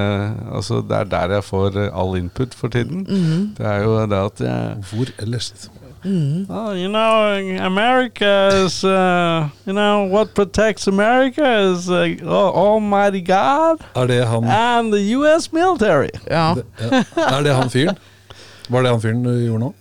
Altså, 0.55 0.81
det 0.89 0.97
er 0.97 1.05
der 1.05 1.35
jeg 1.35 1.45
får 1.45 1.77
eh, 1.85 2.01
all 2.01 2.17
input 2.19 2.55
for 2.55 2.69
tiden. 2.69 3.07
Mhm. 3.09 3.55
Det 3.59 3.67
er 3.67 3.83
jo 3.83 3.99
det 4.07 4.13
at 4.25 4.41
jeg 4.41 4.77
Hvor 4.93 5.07
ellers? 5.23 5.51
liksom? 5.51 5.73
Well, 6.07 6.77
you 6.77 6.89
know, 6.89 7.33
America 7.67 8.49
is, 8.67 8.85
uh, 8.85 9.49
you 9.67 9.73
know, 9.73 10.07
what 10.13 10.35
protects 10.35 10.87
America 10.87 11.73
is 11.73 11.89
uh, 11.89 12.29
Almighty 12.29 13.23
God 13.27 13.81
Er 13.97 14.07
det 14.07 14.27
han 14.27 14.45
and 14.45 14.93
the 14.93 15.17
U.S. 15.17 15.53
military. 15.53 16.09
ja. 16.31 16.55
det, 16.55 16.65
ja. 16.81 17.03
Er 17.39 17.43
det 17.43 17.55
han 17.55 17.71
fyren? 17.71 17.97
Var 18.69 18.83
det 18.83 18.91
han 18.91 19.01
fyren 19.01 19.23
du 19.25 19.31
gjorde 19.47 19.59
nå? 19.61 19.73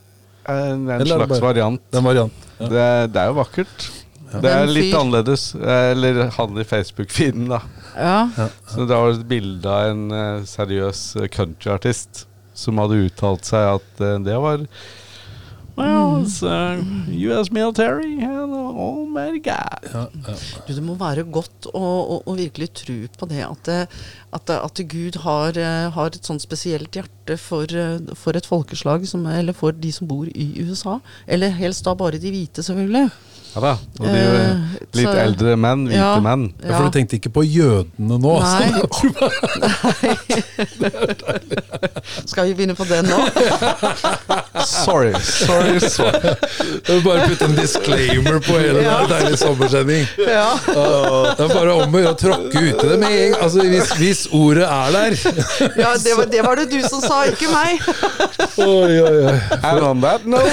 En, 0.49 0.87
en 0.89 0.99
det 0.99 1.07
slags 1.07 1.29
bare- 1.29 1.41
variant. 1.41 1.81
Den 1.91 2.03
varianten? 2.03 2.49
Ja. 2.59 2.67
Det, 2.67 2.87
det 3.13 3.21
er 3.21 3.27
jo 3.31 3.37
vakkert. 3.39 3.85
Ja. 4.33 4.39
Det 4.41 4.51
er 4.51 4.65
litt 4.71 4.95
annerledes. 4.97 5.43
Eh, 5.55 5.91
Eller 5.93 6.23
han 6.35 6.57
i 6.57 6.63
Facebook-feeden, 6.65 7.47
da. 7.53 7.61
ja. 7.95 8.17
Ja. 8.37 8.47
Så 8.71 8.87
det 8.89 8.97
var 8.97 9.11
et 9.13 9.27
bilde 9.29 9.69
av 9.69 9.91
en 9.91 10.03
eh, 10.11 10.43
seriøs 10.49 11.03
eh, 11.21 11.27
countryartist 11.29 12.25
som 12.53 12.77
hadde 12.81 12.99
uttalt 13.07 13.45
seg 13.45 13.75
at 13.77 14.01
eh, 14.01 14.17
det 14.25 14.35
var 14.41 14.65
Well, 15.75 16.21
it's 16.21 16.43
uh, 16.43 16.83
US 17.07 17.49
military 17.51 18.19
and 18.21 18.53
almighty 18.53 19.39
God. 19.39 19.79
Ja, 19.93 20.05
ja. 20.27 20.35
Du, 20.67 20.73
det 20.75 20.83
må 20.85 20.93
være 20.99 21.23
godt 21.33 21.65
å, 21.73 21.81
å, 21.81 22.19
å 22.29 22.35
virkelig 22.37 22.69
tro 22.83 22.99
på 23.17 23.25
det 23.31 23.41
at, 23.47 23.69
at, 24.37 24.49
at 24.53 24.77
Gud 24.91 25.17
har, 25.25 25.57
eh, 25.57 25.89
har 25.95 26.13
et 26.13 26.21
sånt 26.29 26.45
spesielt 26.45 26.93
hjerte 26.93 27.39
for, 27.41 27.65
eh, 27.73 27.97
for 28.13 28.37
et 28.37 28.45
folkeslag, 28.45 29.07
som, 29.09 29.25
eller 29.25 29.53
for 29.57 29.73
de 29.73 29.89
som 29.97 30.05
bor 30.09 30.29
i 30.29 30.51
USA. 30.61 30.99
Eller 31.25 31.49
helst 31.57 31.85
da 31.89 31.97
bare 31.97 32.21
de 32.21 32.29
hvite, 32.37 32.61
selvfølgelig. 32.65 33.09
Ja 33.53 33.61
da. 33.61 33.71
Og 34.01 34.07
de 34.09 34.17
Eh, 34.17 34.57
litt 34.97 35.05
så- 35.05 35.11
eldre 35.21 35.51
menn, 35.61 35.83
hvite 35.85 35.99
Ja. 35.99 36.15
menn. 36.25 36.47
Ja, 36.63 36.73
For 36.77 36.83
du 36.89 36.93
tenkte 36.95 37.19
ikke 37.19 37.29
på 37.35 37.43
jødene 37.45 38.17
nå? 38.17 38.31
Nei. 38.41 38.65
Nei. 40.81 40.97
Skal 42.25 42.49
vi 42.49 42.53
begynne 42.57 42.73
på 42.77 42.85
den 42.89 43.05
nå? 43.05 43.19
Sorry. 44.65 45.13
Sorry 45.21 45.62
Det 45.62 45.62
bare 47.07 47.27
putte 47.27 47.45
en 47.49 47.55
disclaimer 47.57 48.39
på 48.43 48.57
hele 48.59 48.83
Ja. 48.83 48.97
den 49.03 49.09
deilige 49.13 49.37
sommersending. 49.41 50.05
Ja. 50.23 50.47
Det 50.67 51.45
er 51.45 51.53
bare 51.53 51.73
om 51.83 51.93
å 51.95 52.01
gjøre 52.03 52.13
å 52.13 52.19
tråkke 52.19 52.63
uti 52.67 52.89
det 52.89 52.97
med 53.01 53.11
en 53.17 53.31
gang. 53.33 53.43
Altså, 53.45 53.65
hvis, 53.67 53.91
hvis 53.99 54.23
ordet 54.35 54.67
er 54.67 54.95
der. 54.97 55.17
ja 55.83 55.93
det, 56.03 56.15
var, 56.17 56.25
det 56.33 56.43
var 56.45 56.59
det 56.61 56.67
du 56.71 56.79
som 56.87 57.01
sa, 57.03 57.23
ikke 57.31 57.49
meg. 57.53 57.83
Oi, 58.63 58.99
oi, 59.01 59.15
oi. 59.29 59.37
And 59.63 59.83
on 59.83 60.01
that 60.03 60.25
note 60.25 60.43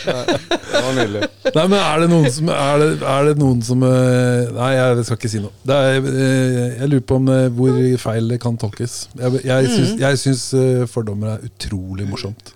Det 0.00 0.82
var 0.84 0.92
nydelig. 0.96 1.22
Nei, 1.54 1.64
men 1.66 1.78
er 1.80 2.02
det 2.04 2.08
noen 2.12 2.28
som 2.32 2.50
Er 2.54 2.80
det, 2.82 2.88
er 3.14 3.28
det 3.30 3.34
noen 3.40 3.60
som 3.64 3.82
eh, 3.86 4.50
Nei, 4.56 4.70
jeg 4.76 5.04
skal 5.08 5.18
ikke 5.20 5.30
si 5.32 5.42
noe. 5.42 5.52
Det 5.66 5.76
er, 5.76 6.08
eh, 6.10 6.60
jeg 6.82 6.90
lurer 6.92 7.06
på 7.10 7.18
om 7.20 7.30
hvor 7.56 7.80
feil 8.04 8.30
det 8.30 8.40
kan 8.42 8.56
tolkes. 8.60 8.96
Jeg, 9.18 9.42
jeg 9.46 9.70
syns, 9.74 9.92
jeg 10.00 10.20
syns 10.24 10.46
eh, 10.58 10.84
fordommer 10.90 11.36
er 11.36 11.46
utrolig 11.50 12.06
morsomt. 12.10 12.52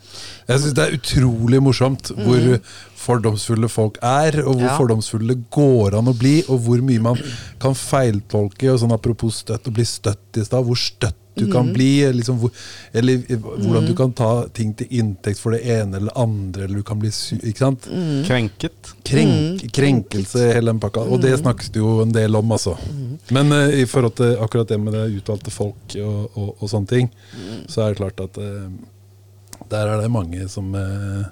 Jeg 0.48 0.60
syns 0.60 0.74
det 0.76 0.84
er 0.84 0.96
utrolig 0.98 1.62
morsomt 1.64 2.10
hvor 2.18 2.60
fordomsfulle 3.04 3.68
folk 3.68 3.98
er, 4.02 4.40
og 4.44 4.54
hvor 4.58 4.68
Ja. 4.70 4.76
fordomsfulle 4.78 5.34
det 5.34 5.50
går 5.52 5.98
an 5.98 6.08
å 6.08 6.16
bli, 6.16 6.42
og 6.48 6.60
hvor 6.64 6.80
mye 6.84 7.00
man 7.00 7.18
kan 7.60 7.74
feiltolke. 7.76 8.70
Og 8.72 8.80
sånn 8.80 8.94
Apropos 8.94 9.42
støtt, 9.44 9.68
å 9.68 9.74
bli 9.74 9.84
støtt 9.84 10.38
i 10.40 10.44
stad. 10.44 10.64
Hvor 10.64 10.76
støtt 10.78 11.16
du 11.36 11.48
kan 11.50 11.72
bli, 11.74 11.98
liksom 12.14 12.36
hvor, 12.38 12.50
eller 12.94 13.18
hvordan 13.26 13.64
hvordan 13.64 13.86
du 13.88 13.94
kan 13.98 14.12
ta 14.14 14.46
ting 14.54 14.70
til 14.78 14.86
inntekt 14.94 15.40
for 15.42 15.50
det 15.50 15.64
ene 15.66 15.96
eller 15.98 16.14
andre, 16.14 16.68
eller 16.68 16.76
du 16.78 16.82
kan 16.86 17.00
bli 17.02 17.10
sy... 17.10 17.40
Ikke 17.42 17.58
sant? 17.64 17.88
Krenket. 18.28 18.92
Krenk, 19.02 19.64
krenkelse, 19.74 20.52
hele 20.54 20.70
den 20.70 20.78
pakka. 20.78 21.02
Og 21.10 21.20
det 21.24 21.34
snakkes 21.40 21.72
det 21.74 21.82
jo 21.82 21.96
en 22.04 22.14
del 22.14 22.38
om, 22.38 22.54
altså. 22.54 22.76
Men 23.34 23.50
uh, 23.50 23.66
i 23.66 23.82
forhold 23.90 24.14
til 24.20 24.36
akkurat 24.38 24.68
det 24.70 24.78
med 24.78 24.94
det 24.94 25.08
utvalgte 25.18 25.50
folk 25.50 25.98
og, 25.98 26.30
og, 26.38 26.54
og 26.60 26.70
sånne 26.70 26.86
ting, 26.94 27.10
så 27.66 27.82
er 27.82 27.88
det 27.90 27.98
klart 28.04 28.20
at 28.28 28.38
eh, 28.38 28.70
der 29.74 29.90
er 29.96 30.02
det 30.06 30.10
mange 30.14 30.46
som 30.52 30.70
eh, 30.78 31.24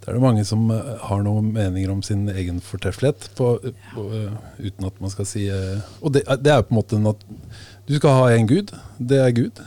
der 0.00 0.14
er 0.14 0.16
det 0.16 0.22
mange 0.24 0.44
som 0.48 0.62
eh, 0.72 0.94
har 1.06 1.20
noen 1.26 1.50
meninger 1.52 1.90
om 1.92 2.00
sin 2.02 2.22
egen 2.32 2.60
fortreffelighet, 2.64 3.28
på, 3.36 3.50
på, 3.94 4.04
eh, 4.16 4.32
uten 4.64 4.86
at 4.88 5.00
man 5.04 5.12
skal 5.12 5.28
si 5.28 5.42
Og 6.00 6.14
det, 6.16 6.22
er- 6.26 6.40
det 6.40 6.52
er 6.54 6.62
jo 6.62 6.68
på 6.70 6.74
en 6.74 6.80
måte 6.80 6.96
en 6.96 7.10
at 7.12 7.26
du 7.90 7.96
skal 7.98 8.16
ha 8.16 8.30
én 8.36 8.46
gud. 8.48 8.70
Det 8.98 9.18
er 9.20 9.32
Gud. 9.34 9.60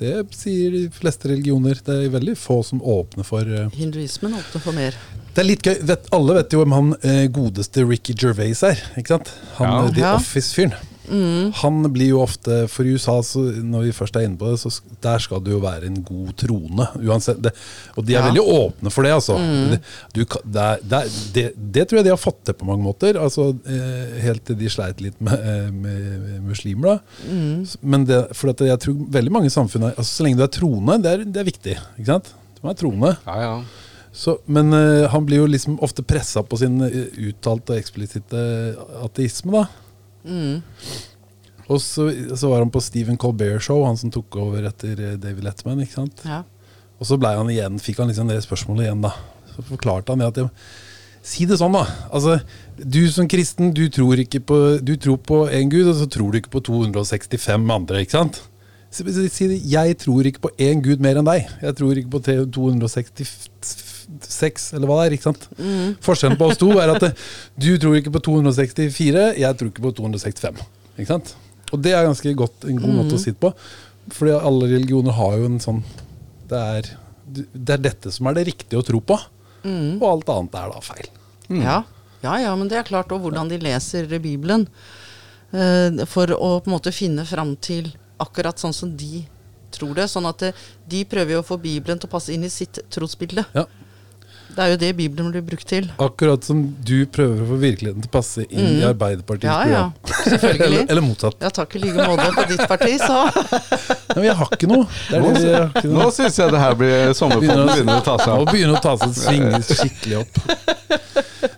Det 0.00 0.12
sier 0.32 0.70
de 0.72 0.82
fleste 0.94 1.28
religioner. 1.28 1.76
Det 1.84 1.96
er 2.06 2.12
veldig 2.14 2.36
få 2.40 2.60
som 2.64 2.80
åpner 2.80 3.26
for 3.26 3.44
Hinduismen 3.74 4.32
åpner 4.38 4.62
for 4.64 4.72
mer. 4.76 4.94
det 5.34 5.42
er 5.42 5.48
litt 5.50 5.64
gøy. 5.66 5.74
Vet, 5.90 6.06
alle 6.16 6.36
vet 6.38 6.54
jo 6.56 6.62
hvem 6.62 6.72
han 6.76 6.92
eh, 7.02 7.26
godeste 7.28 7.84
Ricky 7.84 8.14
Gervais 8.16 8.62
er. 8.64 8.80
Ikke 8.96 9.16
sant? 9.18 9.32
Han 9.58 9.68
Ja. 9.68 9.90
The 9.90 10.00
Ja. 10.00 10.14
Office-fyren. 11.06 11.52
Han 11.62 11.92
blir 11.94 12.08
jo 12.12 12.20
ofte 12.22 12.56
For 12.68 12.84
i 12.84 12.92
USA, 12.96 13.14
så, 13.22 13.40
når 13.62 13.86
vi 13.86 13.92
først 13.96 14.16
er 14.18 14.26
inne 14.26 14.36
på 14.40 14.50
det, 14.50 14.58
så 14.60 14.70
der 15.02 15.18
skal 15.22 15.40
det 15.46 15.52
jo 15.54 15.60
være 15.62 15.86
en 15.86 16.02
god 16.04 16.32
trone. 16.36 16.86
Uansett. 17.02 17.40
Det, 17.42 17.52
og 17.96 18.04
de 18.06 18.14
er 18.14 18.20
Ja. 18.20 18.26
veldig 18.30 18.42
åpne 18.42 18.90
for 18.92 19.02
det, 19.06 19.12
altså. 19.12 19.36
Det, 19.70 19.80
du, 20.14 20.24
det, 20.24 20.66
det, 20.90 21.02
det, 21.34 21.46
det 21.76 21.86
tror 21.88 21.98
jeg 22.00 22.04
de 22.08 22.14
har 22.14 22.20
fått 22.22 22.42
til 22.44 22.54
på 22.58 22.66
mange 22.68 22.82
måter. 22.84 23.16
Altså, 23.20 23.48
eh, 23.66 24.20
helt 24.26 24.44
til 24.44 24.56
de 24.60 24.68
sleit 24.72 25.00
litt 25.00 25.20
med, 25.20 25.34
eh, 25.38 25.70
med 25.70 26.42
muslimer. 26.46 26.96
da 26.96 26.98
Mm. 27.26 27.66
Men 27.82 28.04
det, 28.04 28.20
for 28.36 28.50
at 28.50 28.60
jeg 28.60 28.78
tror 28.82 28.94
veldig 29.10 29.32
mange 29.32 29.50
samfunn 29.50 29.84
er, 29.88 29.94
altså, 29.96 30.16
Så 30.18 30.24
lenge 30.24 30.36
du 30.38 30.42
er 30.44 30.52
troende, 30.52 31.02
det 31.02 31.12
er, 31.12 31.24
det 31.24 31.40
er 31.40 31.44
viktig. 31.50 31.76
Ikke 31.98 32.06
sant? 32.06 32.32
Du 32.56 32.60
må 32.62 32.70
være 32.72 32.80
troende. 32.82 33.16
Ja, 33.26 33.40
ja. 33.40 33.62
Så, 34.16 34.38
men 34.48 34.72
eh, 34.72 35.06
han 35.12 35.26
blir 35.26 35.42
jo 35.42 35.46
liksom 35.46 35.78
ofte 35.84 36.00
pressa 36.02 36.40
på 36.42 36.56
sin 36.56 36.80
uh, 36.80 36.88
uttalte 37.28 37.74
og 37.74 37.78
eksplisitte 37.82 38.38
ateisme, 39.04 39.52
da. 39.52 39.66
Mm. 40.26 40.58
Og 41.66 41.80
så, 41.82 42.08
så, 42.36 42.50
var 42.50 42.62
han 42.62 42.70
på 42.70 42.82
Stephen 42.82 43.18
Colbert 43.18 43.64
Show, 43.66 43.84
han 43.86 43.98
som 43.98 44.12
tok 44.14 44.38
over 44.42 44.68
etter 44.68 45.00
eh, 45.02 45.16
David 45.22 45.46
Letman. 45.48 45.82
Ja. 46.22 46.42
Og 46.96 47.08
så 47.08 47.18
han 47.22 47.50
igjen, 47.52 47.80
fikk 47.82 48.02
han 48.02 48.12
liksom 48.12 48.30
det 48.30 48.42
spørsmålet 48.44 48.86
igjen, 48.86 49.06
da. 49.06 49.14
Så 49.54 49.64
forklarte 49.70 50.14
han 50.14 50.22
det 50.22 50.30
at 50.30 50.42
jeg, 50.44 50.52
Si 51.26 51.42
det 51.42 51.56
sånn, 51.58 51.74
da. 51.74 51.82
Altså, 52.14 52.36
du 52.78 53.00
som 53.10 53.26
kristen, 53.26 53.72
du 53.74 53.88
tror, 53.90 54.20
på, 54.46 54.58
du 54.78 54.92
tror 54.94 55.16
på 55.18 55.40
én 55.50 55.72
gud, 55.72 55.88
og 55.90 55.96
så 55.98 56.06
tror 56.06 56.30
du 56.30 56.38
ikke 56.38 56.52
på 56.54 56.62
265 56.68 57.72
andre, 57.74 58.04
ikke 58.04 58.14
sant? 58.14 58.38
Si 58.94 59.02
det. 59.50 59.58
Jeg 59.66 59.96
tror 59.98 60.28
ikke 60.28 60.44
på 60.46 60.52
én 60.62 60.78
gud 60.84 61.02
mer 61.02 61.18
enn 61.18 61.26
deg. 61.26 61.50
Jeg 61.64 61.76
tror 61.80 61.98
ikke 61.98 62.14
på 62.14 62.22
265 62.54 63.26
206, 64.06 64.68
eller 64.76 64.90
hva 64.90 64.98
det 65.00 65.06
er. 65.06 65.16
ikke 65.16 65.28
sant? 65.28 65.48
Mm. 65.58 65.96
Forskjellen 66.04 66.38
på 66.40 66.50
oss 66.50 66.60
to 66.60 66.70
er 66.80 66.92
at 66.94 67.08
eh, 67.08 67.26
du 67.58 67.72
tror 67.82 67.96
ikke 67.98 68.14
på 68.14 68.22
264, 68.28 69.26
jeg 69.40 69.58
tror 69.58 69.72
ikke 69.72 69.84
på 69.86 69.94
265. 70.00 70.62
ikke 70.96 71.10
sant? 71.10 71.34
Og 71.74 71.82
det 71.82 71.94
er 71.96 72.06
ganske 72.06 72.34
godt, 72.38 72.68
en 72.68 72.80
god 72.80 72.92
mm. 72.92 72.98
måte 73.00 73.16
å 73.16 73.20
mm. 73.20 73.24
sitte 73.24 73.42
på. 73.42 73.52
Fordi 74.14 74.36
alle 74.38 74.70
religioner 74.70 75.16
har 75.16 75.38
jo 75.40 75.48
en 75.50 75.62
sånn 75.62 75.82
det 76.46 76.58
er, 76.78 76.90
det 77.26 77.74
er 77.74 77.82
dette 77.88 78.12
som 78.14 78.28
er 78.30 78.36
det 78.36 78.46
riktige 78.52 78.78
å 78.78 78.86
tro 78.86 79.00
på, 79.02 79.16
mm. 79.66 79.98
og 79.98 80.06
alt 80.12 80.28
annet 80.36 80.58
er 80.60 80.74
da 80.74 80.82
feil. 80.84 81.08
Mm. 81.48 81.62
Ja. 81.64 81.80
ja, 82.22 82.36
ja, 82.44 82.52
men 82.58 82.70
det 82.70 82.78
er 82.80 82.86
klart. 82.86 83.10
Og 83.14 83.24
hvordan 83.24 83.50
de 83.50 83.58
leser 83.62 84.06
Bibelen. 84.18 84.68
Eh, 85.50 86.04
for 86.10 86.30
å 86.34 86.56
på 86.60 86.70
en 86.70 86.74
måte 86.74 86.94
finne 86.94 87.26
fram 87.26 87.54
til 87.62 87.92
akkurat 88.22 88.58
sånn 88.58 88.74
som 88.74 88.94
de 88.98 89.24
tror 89.74 89.94
det. 89.98 90.08
Sånn 90.10 90.28
at 90.28 90.46
eh, 90.48 90.64
de 90.88 91.04
prøver 91.08 91.36
jo 91.36 91.42
å 91.42 91.46
få 91.46 91.58
Bibelen 91.62 92.00
til 92.00 92.10
å 92.10 92.14
passe 92.14 92.34
inn 92.34 92.46
i 92.46 92.52
sitt 92.52 92.80
trosbilde. 92.92 93.46
Ja. 93.56 93.66
Det 94.56 94.64
er 94.64 94.70
jo 94.72 94.76
det 94.80 94.88
Bibelen 94.96 95.26
blir 95.34 95.42
brukt 95.44 95.66
til. 95.68 95.90
Akkurat 96.00 96.44
som 96.46 96.62
du 96.88 96.94
prøver 97.12 97.42
å 97.44 97.48
få 97.50 97.56
virkeligheten 97.60 98.00
til 98.04 98.08
å 98.08 98.12
passe 98.14 98.44
inn 98.48 98.78
i 98.80 98.84
Arbeiderpartiets 98.88 99.44
Ja, 99.50 99.58
ja. 99.68 99.82
program. 100.00 100.22
Selvfølgelig. 100.30 100.64
eller, 100.66 100.86
eller 100.94 101.04
motsatt. 101.04 101.36
Ja, 101.44 101.50
takk 101.58 101.76
i 101.76 101.82
like 101.82 102.06
måte 102.08 102.28
på 102.38 102.46
ditt 102.54 102.62
parti, 102.70 102.94
så 103.02 103.18
Nei, 104.16 104.22
men 104.22 104.26
jeg 104.30 104.36
har 104.40 104.54
ikke 104.56 104.70
noe. 104.70 104.86
Det 105.10 105.18
er 105.18 105.26
det, 105.26 105.42
jeg 105.44 105.58
har 105.60 105.68
ikke 105.76 105.90
Nå 105.92 105.98
noe. 106.00 106.14
syns 106.16 106.38
jeg 106.40 106.54
det 106.56 106.62
her 106.64 106.78
blir 106.80 107.12
sommerpodden 107.18 107.68
begynner 107.74 108.00
å 108.00 108.04
ta 108.06 108.16
seg 108.22 108.32
Nå 108.40 108.46
begynner 108.48 108.78
å 108.78 108.82
ta 108.86 108.94
seg 109.02 109.14
svinge 109.20 109.60
skikkelig 109.68 110.22
opp. 110.22 110.40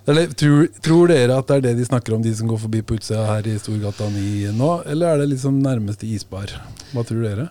Eller, 0.08 0.30
tror, 0.40 0.66
tror 0.82 1.10
dere 1.12 1.36
at 1.38 1.48
det 1.52 1.56
er 1.60 1.64
det 1.68 1.74
de 1.78 1.86
snakker 1.86 2.16
om, 2.16 2.22
de 2.24 2.32
som 2.34 2.48
går 2.50 2.58
forbi 2.64 2.80
på 2.88 2.96
utsida 2.98 3.26
her 3.28 3.46
i 3.46 3.54
Storgata 3.62 4.08
9 4.10 4.50
nå? 4.58 4.70
Eller 4.90 5.14
er 5.14 5.22
det 5.22 5.30
liksom 5.36 5.60
nærmeste 5.62 6.08
isbar? 6.08 6.50
Hva 6.94 7.04
tror 7.06 7.22
dere? 7.28 7.48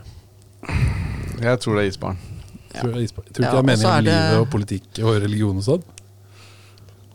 Jeg 1.39 1.62
tror 1.63 1.77
det 1.77 1.86
er 1.86 1.91
isbarn. 1.93 2.17
Tror, 2.81 2.93
du 2.93 3.07
tror 3.07 3.23
Ja, 3.23 3.27
ikke 3.27 3.41
det 3.41 3.47
er 3.47 3.57
og 3.57 3.65
meningen 3.65 3.91
om 3.91 4.03
det- 4.03 4.13
livet 4.13 4.41
og 4.41 4.49
politikk 4.53 5.03
og 5.03 5.21
religion 5.21 5.57
og 5.57 5.63
sånn? 5.63 5.83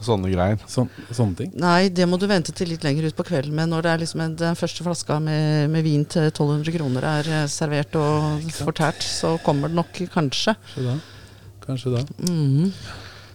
Sånne 0.03 0.33
greier. 0.33 0.59
Sånn, 0.67 0.89
sånne 1.15 1.37
ting? 1.39 1.53
Nei, 1.63 1.89
det 1.95 2.09
må 2.11 2.19
du 2.19 2.27
vente 2.27 2.51
til 2.53 2.67
litt 2.73 2.83
lenger 2.83 3.05
ut 3.07 3.15
på 3.15 3.23
kvelden 3.29 3.53
med. 3.55 3.69
Når 3.71 3.83
det 3.87 3.91
er 3.93 3.99
liksom 4.03 4.21
en, 4.25 4.35
den 4.35 4.57
første 4.59 4.83
flaska 4.83 5.21
med, 5.23 5.71
med 5.71 5.85
vin 5.87 6.05
til 6.05 6.27
1200 6.27 6.73
kroner 6.75 7.07
er 7.07 7.29
eh, 7.31 7.47
servert 7.47 7.95
og 7.95 8.43
fortært, 8.51 8.99
så 9.07 9.37
kommer 9.47 9.69
det 9.71 9.79
nok 9.79 9.93
kanskje. 10.11 10.57
Kanskje 10.75 10.89
da. 10.89 10.97
Kanskje 11.69 11.95
da. 11.95 12.03
Mhm. 12.27 12.73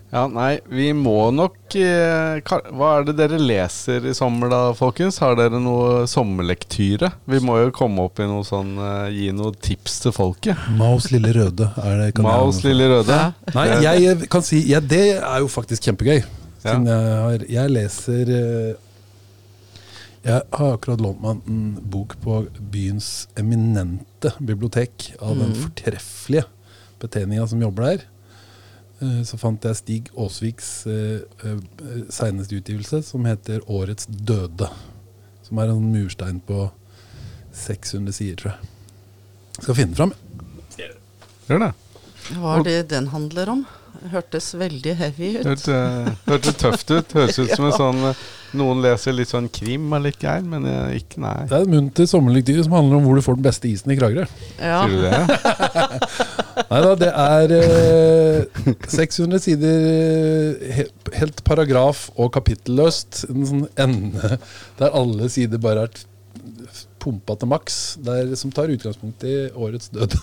Ja, 0.08 0.22
nei, 0.32 0.62
vi 0.72 0.94
må 0.96 1.34
nok 1.36 1.76
eh, 1.76 2.38
Hva 2.48 2.92
er 2.96 3.04
det 3.10 3.18
dere 3.18 3.36
leser 3.42 4.06
i 4.08 4.14
sommer 4.16 4.48
da, 4.54 4.60
folkens? 4.78 5.18
Har 5.20 5.36
dere 5.36 5.60
noe 5.60 6.06
sommerlektyre? 6.08 7.10
Vi 7.28 7.42
må 7.44 7.58
jo 7.60 7.74
komme 7.76 8.06
opp 8.08 8.22
i 8.24 8.28
noe 8.30 8.46
sånn 8.48 8.72
eh, 8.80 9.10
Gi 9.12 9.28
noen 9.36 9.58
tips 9.60 9.98
til 10.06 10.16
folket. 10.16 10.56
Maus 10.80 11.10
lille 11.12 11.34
røde. 11.36 11.68
Er 11.84 12.00
det, 12.06 12.08
kan 12.16 12.24
jeg- 12.24 12.40
Maus 12.40 12.62
lille 12.64 12.88
røde. 12.94 13.20
Ja. 13.20 13.54
Nei, 13.58 13.68
jeg 13.84 14.30
kan 14.32 14.48
si 14.48 14.62
ja, 14.72 14.80
Det 14.80 15.04
er 15.20 15.40
jo 15.44 15.52
faktisk 15.52 15.90
kjempegøy. 15.90 16.22
Siden 16.64 16.88
jeg, 16.88 17.16
har, 17.28 17.44
jeg 17.60 17.70
leser 17.76 18.32
eh, 18.40 18.74
Jeg 20.24 20.42
har 20.56 20.74
akkurat 20.78 21.04
lånt 21.04 21.20
meg 21.24 21.44
en 21.52 21.60
bok 21.84 22.16
på 22.24 22.46
byens 22.72 23.28
eminente 23.40 24.32
bibliotek 24.40 25.12
av 25.22 25.36
den 25.40 25.52
fortreffelige 25.66 26.48
Betenia 27.00 27.46
som 27.48 27.60
jobber 27.62 27.92
der. 27.92 28.08
Eh, 29.02 29.22
Så 29.28 29.38
fant 29.38 29.64
jeg 29.68 29.78
Stig 29.78 30.12
Aasviks 30.18 30.70
eh, 30.90 31.20
eh, 31.46 31.60
seneste 32.10 32.58
utgivelse, 32.58 33.04
som 33.06 33.26
heter 33.26 33.60
'Årets 33.68 34.08
døde'. 34.10 34.70
Som 35.44 35.58
er 35.60 35.70
en 35.72 35.92
murstein 35.94 36.42
på 36.48 36.70
600 37.54 38.12
sider, 38.14 38.36
tror 38.36 38.52
jeg. 38.52 38.70
Skal 39.62 39.76
finne 39.76 39.94
den 39.94 39.96
fram. 39.96 40.14
Gjør 41.48 41.60
det. 41.64 41.74
Hva 42.36 42.58
er 42.60 42.64
det 42.64 42.88
den 42.90 43.08
handler 43.08 43.50
om? 43.50 43.66
Hørtes 44.12 44.52
veldig 44.54 44.96
heavy 45.00 45.30
ut. 45.40 45.46
Hørte, 45.48 45.78
hørte 46.28 46.52
tøft 46.60 46.92
ut. 46.92 47.14
Høres 47.16 47.40
ut 47.40 47.54
som 47.56 47.66
en 47.66 47.78
sånn 47.84 48.04
Noen 48.58 48.80
leser 48.82 49.12
litt 49.12 49.28
sånn 49.28 49.50
krim 49.52 49.92
og 49.92 50.06
litt 50.06 50.20
greier, 50.22 50.44
men 50.48 50.64
jeg, 50.64 51.02
ikke 51.02 51.20
nei. 51.20 51.34
Det 51.50 51.58
er 51.58 51.66
en 51.66 51.74
munter 51.74 52.06
sommerlektyre 52.08 52.64
som 52.64 52.78
handler 52.78 52.96
om 53.00 53.04
hvor 53.08 53.16
du 53.20 53.22
får 53.26 53.36
den 53.36 53.44
beste 53.48 53.68
isen 53.68 53.92
i 53.92 53.98
Kragerø. 54.00 54.24
Ja. 54.60 54.86
Sier 54.86 54.94
du 54.94 55.02
det? 55.04 56.27
Nei 56.68 56.80
da, 56.84 56.90
det 57.00 57.10
er 57.16 57.52
eh, 57.56 58.74
600 58.92 59.40
sider 59.40 59.86
eh, 59.88 60.72
he, 60.80 60.86
helt 61.16 61.40
paragraf- 61.48 62.10
og 62.20 62.34
kapittelløst. 62.36 63.22
En 63.32 63.46
sånn 63.48 63.66
ende 63.80 64.34
der 64.80 64.92
alle 64.98 65.30
sider 65.32 65.62
bare 65.64 65.86
er 65.88 66.02
pumpa 67.00 67.38
til 67.40 67.48
maks, 67.54 67.78
der, 68.04 68.34
som 68.36 68.52
tar 68.52 68.72
utgangspunkt 68.74 69.24
i 69.30 69.36
årets 69.56 69.88
død. 69.96 70.18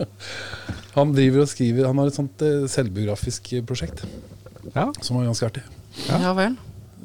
han 0.96 1.12
driver 1.12 1.42
og 1.44 1.50
skriver 1.50 1.88
Han 1.90 2.00
har 2.00 2.08
et 2.12 2.16
sånt 2.16 2.44
eh, 2.46 2.64
selvbiografisk 2.72 3.52
prosjekt 3.68 4.04
Ja. 4.72 4.88
som 5.04 5.18
er 5.20 5.28
ganske 5.28 5.50
artig. 5.50 5.62
ja 6.08 6.32
vel. 6.36 6.56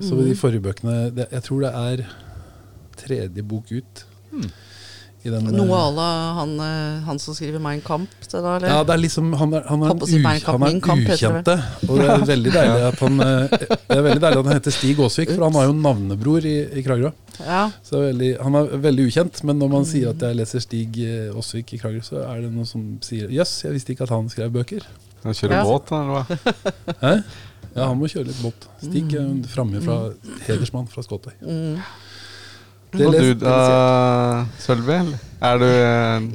Så 0.01 0.15
de 0.17 0.31
forrige 0.39 0.63
bøkene 0.63 1.09
det, 1.13 1.27
Jeg 1.35 1.43
tror 1.45 1.65
det 1.65 1.73
er 1.75 2.05
tredje 3.01 3.43
bok 3.45 3.67
ut. 3.75 4.05
I 5.23 5.29
den, 5.29 5.45
eh, 5.47 5.53
Noe 5.53 5.77
à 5.77 5.89
la 5.93 6.05
han, 6.39 6.53
eh, 6.59 7.01
han 7.05 7.19
som 7.21 7.35
skriver 7.37 7.61
Mein 7.61 7.81
Kamp. 7.85 8.09
Det 8.25 8.39
da, 8.41 8.55
eller? 8.57 8.67
Ja, 8.71 8.79
det 8.83 8.93
er 8.95 9.01
liksom 9.03 9.33
Han 9.37 9.53
er, 9.53 9.67
han 9.69 9.83
er, 9.85 9.91
u, 9.93 10.21
han 10.23 10.63
er 10.65 10.79
Kamp, 10.81 11.03
ukjente. 11.13 11.55
Og 11.87 11.99
det 11.99 12.07
er 12.09 12.25
veldig 12.31 12.53
deilig 12.55 12.81
at 12.91 13.03
han 13.05 13.19
eh, 13.25 13.53
Det 13.59 13.97
er 13.99 14.01
veldig 14.07 14.23
deilig 14.23 14.39
at 14.41 14.47
han 14.49 14.55
heter 14.57 14.75
Stig 14.77 14.99
Aasvik, 15.05 15.29
for 15.35 15.45
han 15.45 15.59
har 15.59 15.67
jo 15.69 15.75
navnebror 15.77 16.47
i, 16.49 16.55
i 16.73 16.83
Kragerø. 16.85 17.11
ja. 17.45 17.61
Så 17.85 17.99
er 17.99 18.07
veldig, 18.11 18.31
han 18.41 18.55
er 18.63 18.73
veldig 18.87 19.07
ukjent, 19.11 19.43
men 19.45 19.61
når 19.61 19.71
man 19.75 19.85
sier 19.85 20.09
at 20.15 20.25
jeg 20.25 20.39
leser 20.41 20.65
Stig 20.65 20.97
Aasvik 21.35 21.75
i 21.77 21.81
Kragerø, 21.83 22.01
så 22.09 22.23
er 22.25 22.41
det 22.47 22.51
noen 22.55 22.65
som 22.69 22.87
sier 23.05 23.29
Jøss, 23.29 23.59
jeg 23.67 23.77
visste 23.77 23.93
ikke 23.93 24.07
at 24.09 24.15
han 24.17 24.29
skrev 24.33 24.49
bøker. 24.57 24.85
Han 25.23 25.37
kjører 25.37 25.59
Ja. 25.59 25.63
båt, 25.69 25.91
eller 25.93 26.13
hva? 26.17 26.55
Hæ? 27.05 27.13
Ja, 27.75 27.85
han 27.87 27.99
må 28.01 28.09
kjøre 28.09 28.25
litt 28.27 28.41
båt. 28.43 28.65
Stig 28.81 29.13
er 29.13 29.21
jo 29.21 29.35
framme 29.53 29.79
fra 29.85 29.99
hedersmann 30.47 30.89
fra 30.91 31.03
Skåtøy. 31.05 31.35
Mm. 31.45 31.77
Det 32.91 33.07
Og 33.07 33.13
du 33.15 33.33
da, 33.39 34.45
Sølvi? 34.59 34.99
Er 35.41 35.57
du 35.57 35.65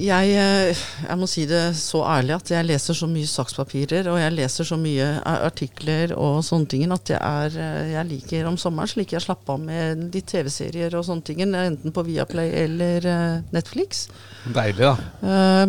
Jeg, 0.02 0.32
eh, 0.34 0.80
jeg 1.06 1.18
må 1.18 1.28
si 1.30 1.44
det 1.46 1.62
så 1.78 2.00
ærlig 2.10 2.34
at 2.40 2.50
jeg 2.50 2.66
leser 2.66 2.96
så 2.98 3.06
mye 3.06 3.28
sakspapirer, 3.30 4.08
og 4.10 4.18
jeg 4.18 4.34
leser 4.34 4.66
så 4.66 4.78
mye 4.80 5.06
artikler 5.22 6.14
og 6.16 6.40
sånne 6.46 6.70
ting 6.72 6.90
at 6.90 7.12
jeg 7.14 7.20
er 7.20 7.58
eh, 7.62 7.92
Jeg 7.92 8.10
liker 8.10 8.48
om 8.50 8.58
sommeren 8.58 8.90
slik 8.90 9.14
jeg 9.14 9.22
slapper 9.22 9.54
av 9.54 9.62
med 9.62 10.08
litt 10.14 10.26
TV-serier 10.32 10.96
og 10.98 11.06
sånne 11.06 11.26
ting, 11.26 11.44
enten 11.46 11.94
på 11.94 12.02
Viaplay 12.08 12.50
eller 12.64 13.06
eh, 13.06 13.36
Netflix. 13.54 14.08
deilig, 14.46 14.82
da? 14.82 14.96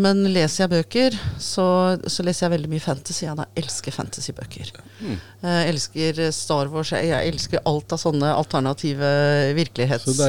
Men 0.01 0.23
leser 0.33 0.63
jeg 0.63 0.73
bøker, 0.73 1.15
så, 1.41 1.67
så 2.09 2.25
leser 2.25 2.45
jeg 2.45 2.55
veldig 2.55 2.69
mye 2.69 2.83
fantasy. 2.83 3.23
Jeg 3.25 3.47
elsker 3.57 3.93
fantasybøker. 3.95 4.69
Mm. 5.01 5.15
Jeg 5.41 5.71
elsker 5.71 6.19
Star 6.35 6.69
Wars. 6.73 6.91
Jeg, 6.93 7.09
jeg 7.09 7.33
elsker 7.33 7.63
alt 7.69 7.95
av 7.95 8.01
sånne 8.01 8.33
alternative 8.37 9.09
Så. 9.57 10.13
Det 10.17 10.27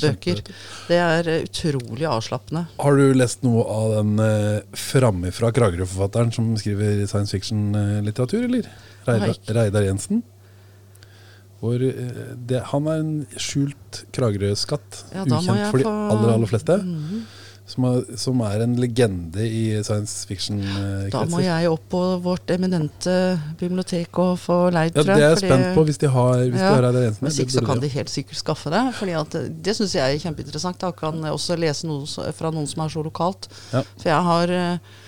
virkelighetsbøker. 0.00 0.42
Det 0.88 1.00
er 1.00 1.30
utrolig 1.42 2.08
avslappende. 2.08 2.49
Har 2.82 2.96
du 2.98 3.14
lest 3.14 3.44
noe 3.46 3.62
av 3.62 3.92
den 3.98 4.18
eh, 4.24 4.62
framifra 4.76 5.52
Kragerø-forfatteren 5.54 6.32
som 6.34 6.50
skriver 6.58 7.04
science 7.06 7.34
fiction-litteratur, 7.36 8.44
eller? 8.48 8.68
Reidar, 9.06 9.36
Reidar 9.56 9.86
Jensen. 9.86 10.22
Hvor, 11.60 11.76
eh, 11.76 12.32
det, 12.50 12.62
han 12.72 12.88
er 12.90 13.04
en 13.04 13.12
skjult 13.36 14.04
Kragerø-skatt. 14.16 15.04
Ja, 15.14 15.26
ukjent 15.28 15.70
for 15.70 15.82
de 15.82 15.86
aller, 15.90 16.32
aller 16.34 16.50
fleste. 16.50 16.80
Mhm. 16.82 17.22
Som 17.70 17.84
er, 17.86 17.98
som 18.18 18.40
er 18.42 18.64
en 18.64 18.72
legende 18.82 19.44
i 19.46 19.62
science 19.86 20.26
fiction-kretser. 20.26 21.12
Da 21.14 21.22
må 21.30 21.42
jeg 21.44 21.68
opp 21.70 21.84
på 21.92 22.00
vårt 22.24 22.50
eminente 22.50 23.14
bibliotek 23.60 24.18
og 24.18 24.32
få 24.42 24.56
leid, 24.74 24.96
Ja, 24.98 25.04
det 25.06 25.14
er 25.14 25.22
jeg 25.28 25.42
spent 25.44 25.68
på 25.76 25.84
hvis 25.86 26.00
de 26.02 26.10
har, 26.10 26.42
hvis 26.42 26.58
Ja, 26.58 26.72
de 26.72 26.74
har 26.74 26.82
Reidar 26.88 27.20
Hvis 27.20 27.38
ikke 27.44 27.54
så 27.54 27.64
kan 27.68 27.82
de 27.84 27.92
helt 27.94 28.10
sikkert 28.10 28.40
skaffe 28.42 28.72
det. 28.74 28.82
Fordi 28.98 29.14
at 29.20 29.38
det 29.68 29.76
syns 29.78 29.94
jeg 29.94 30.16
er 30.16 30.24
kjempeinteressant. 30.24 30.80
Da 30.82 30.90
kan 30.96 31.22
jeg 31.22 31.36
også 31.36 31.58
lese 31.60 31.86
noe 31.86 32.34
fra 32.36 32.50
noen 32.54 32.66
som 32.70 32.82
er 32.84 32.92
så 32.92 33.06
lokalt. 33.06 33.48
Ja. 33.70 33.84
For 33.94 34.10
jeg 34.10 34.28
har, 34.30 34.56
eh, 34.58 34.98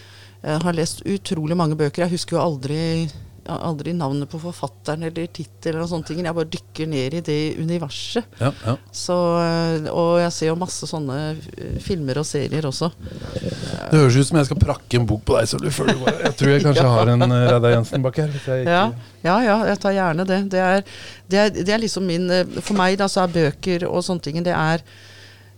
jeg 0.42 0.64
har 0.68 0.78
lest 0.78 1.02
utrolig 1.02 1.58
mange 1.58 1.76
bøker. 1.76 2.06
Jeg 2.06 2.14
husker 2.14 2.38
jo 2.38 2.44
aldri, 2.46 2.78
jeg 2.78 3.10
aldri 3.50 3.92
navnet 3.96 4.30
på 4.30 4.38
forfatteren 4.40 5.02
eller 5.08 5.26
tittel 5.34 5.74
eller 5.74 5.88
sånne 5.90 6.06
ting. 6.08 6.22
Jeg 6.24 6.36
bare 6.36 6.50
dykker 6.52 6.88
ned 6.90 7.16
i 7.18 7.22
det 7.26 7.38
universet. 7.58 8.26
Ja, 8.40 8.52
ja. 8.64 8.74
Så, 8.94 9.16
eh, 9.42 9.88
og 9.90 10.20
jeg 10.22 10.32
ser 10.36 10.50
jo 10.52 10.58
masse 10.60 10.88
sånne 10.88 11.18
eh, 11.32 11.78
filmer 11.82 12.22
og 12.22 12.28
serier 12.28 12.66
også. 12.68 12.92
Det 13.02 13.98
høres 13.98 14.18
ut 14.18 14.30
som 14.30 14.40
jeg 14.40 14.50
skal 14.50 14.62
prakke 14.62 15.00
en 15.00 15.08
bok 15.08 15.24
på 15.28 15.38
deg. 15.38 15.54
Går. 15.72 16.12
Jeg 16.28 16.36
tror 16.38 16.52
jeg 16.52 16.66
kanskje 16.66 16.88
har 16.96 17.14
en 17.14 17.28
eh, 17.28 17.46
Reidar 17.50 17.76
Jensen 17.76 18.04
bak 18.04 18.20
her. 18.22 18.36
Ja, 18.62 18.84
ja, 19.22 19.38
ja, 19.46 19.56
jeg 19.72 19.80
tar 19.82 19.96
gjerne 19.98 20.28
det. 20.28 20.42
Det 20.52 20.66
er, 20.66 20.84
det 21.26 21.42
er, 21.46 21.56
det 21.56 21.72
er 21.74 21.82
liksom 21.82 22.06
min 22.06 22.28
For 22.60 22.76
meg 22.78 22.98
da, 23.00 23.08
så 23.10 23.24
er 23.24 23.34
bøker 23.34 23.88
og 23.88 24.02
sånne 24.04 24.24
ting 24.24 24.38
Det 24.44 24.54
er 24.54 24.84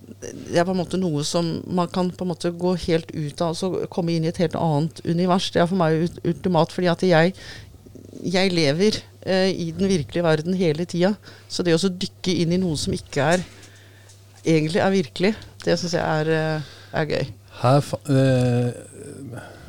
det 0.05 0.59
er 0.61 0.67
på 0.67 0.75
en 0.75 0.79
måte 0.79 0.99
noe 1.01 1.25
som 1.27 1.47
man 1.65 1.89
kan 1.93 2.11
på 2.13 2.25
en 2.25 2.31
måte 2.33 2.51
gå 2.51 2.75
helt 2.87 3.11
ut 3.15 3.41
av, 3.41 3.53
altså 3.53 3.87
komme 3.93 4.15
inn 4.15 4.27
i 4.27 4.31
et 4.31 4.41
helt 4.43 4.57
annet 4.59 5.01
univers. 5.07 5.51
Det 5.53 5.63
er 5.63 5.69
for 5.71 5.81
meg 5.81 6.19
ultimat, 6.25 6.75
fordi 6.75 6.91
at 6.93 7.05
jeg, 7.07 7.35
jeg 8.25 8.53
lever 8.55 8.99
eh, 9.27 9.51
i 9.51 9.71
den 9.77 9.89
virkelige 9.91 10.25
verden 10.25 10.55
hele 10.59 10.85
tida. 10.89 11.15
Så 11.49 11.63
det 11.67 11.75
å 11.77 11.89
dykke 11.91 12.35
inn 12.43 12.53
i 12.53 12.61
noe 12.63 12.77
som 12.81 12.93
ikke 12.97 13.23
er 13.37 13.45
egentlig 14.45 14.81
er 14.85 14.91
virkelig, 14.93 15.35
det 15.65 15.79
syns 15.81 15.95
jeg 15.97 16.05
er, 16.05 16.31
eh, 16.35 16.73
er 17.01 17.11
gøy. 17.11 17.27
Her 17.63 17.81
fa 17.81 17.99
eh, 18.11 18.73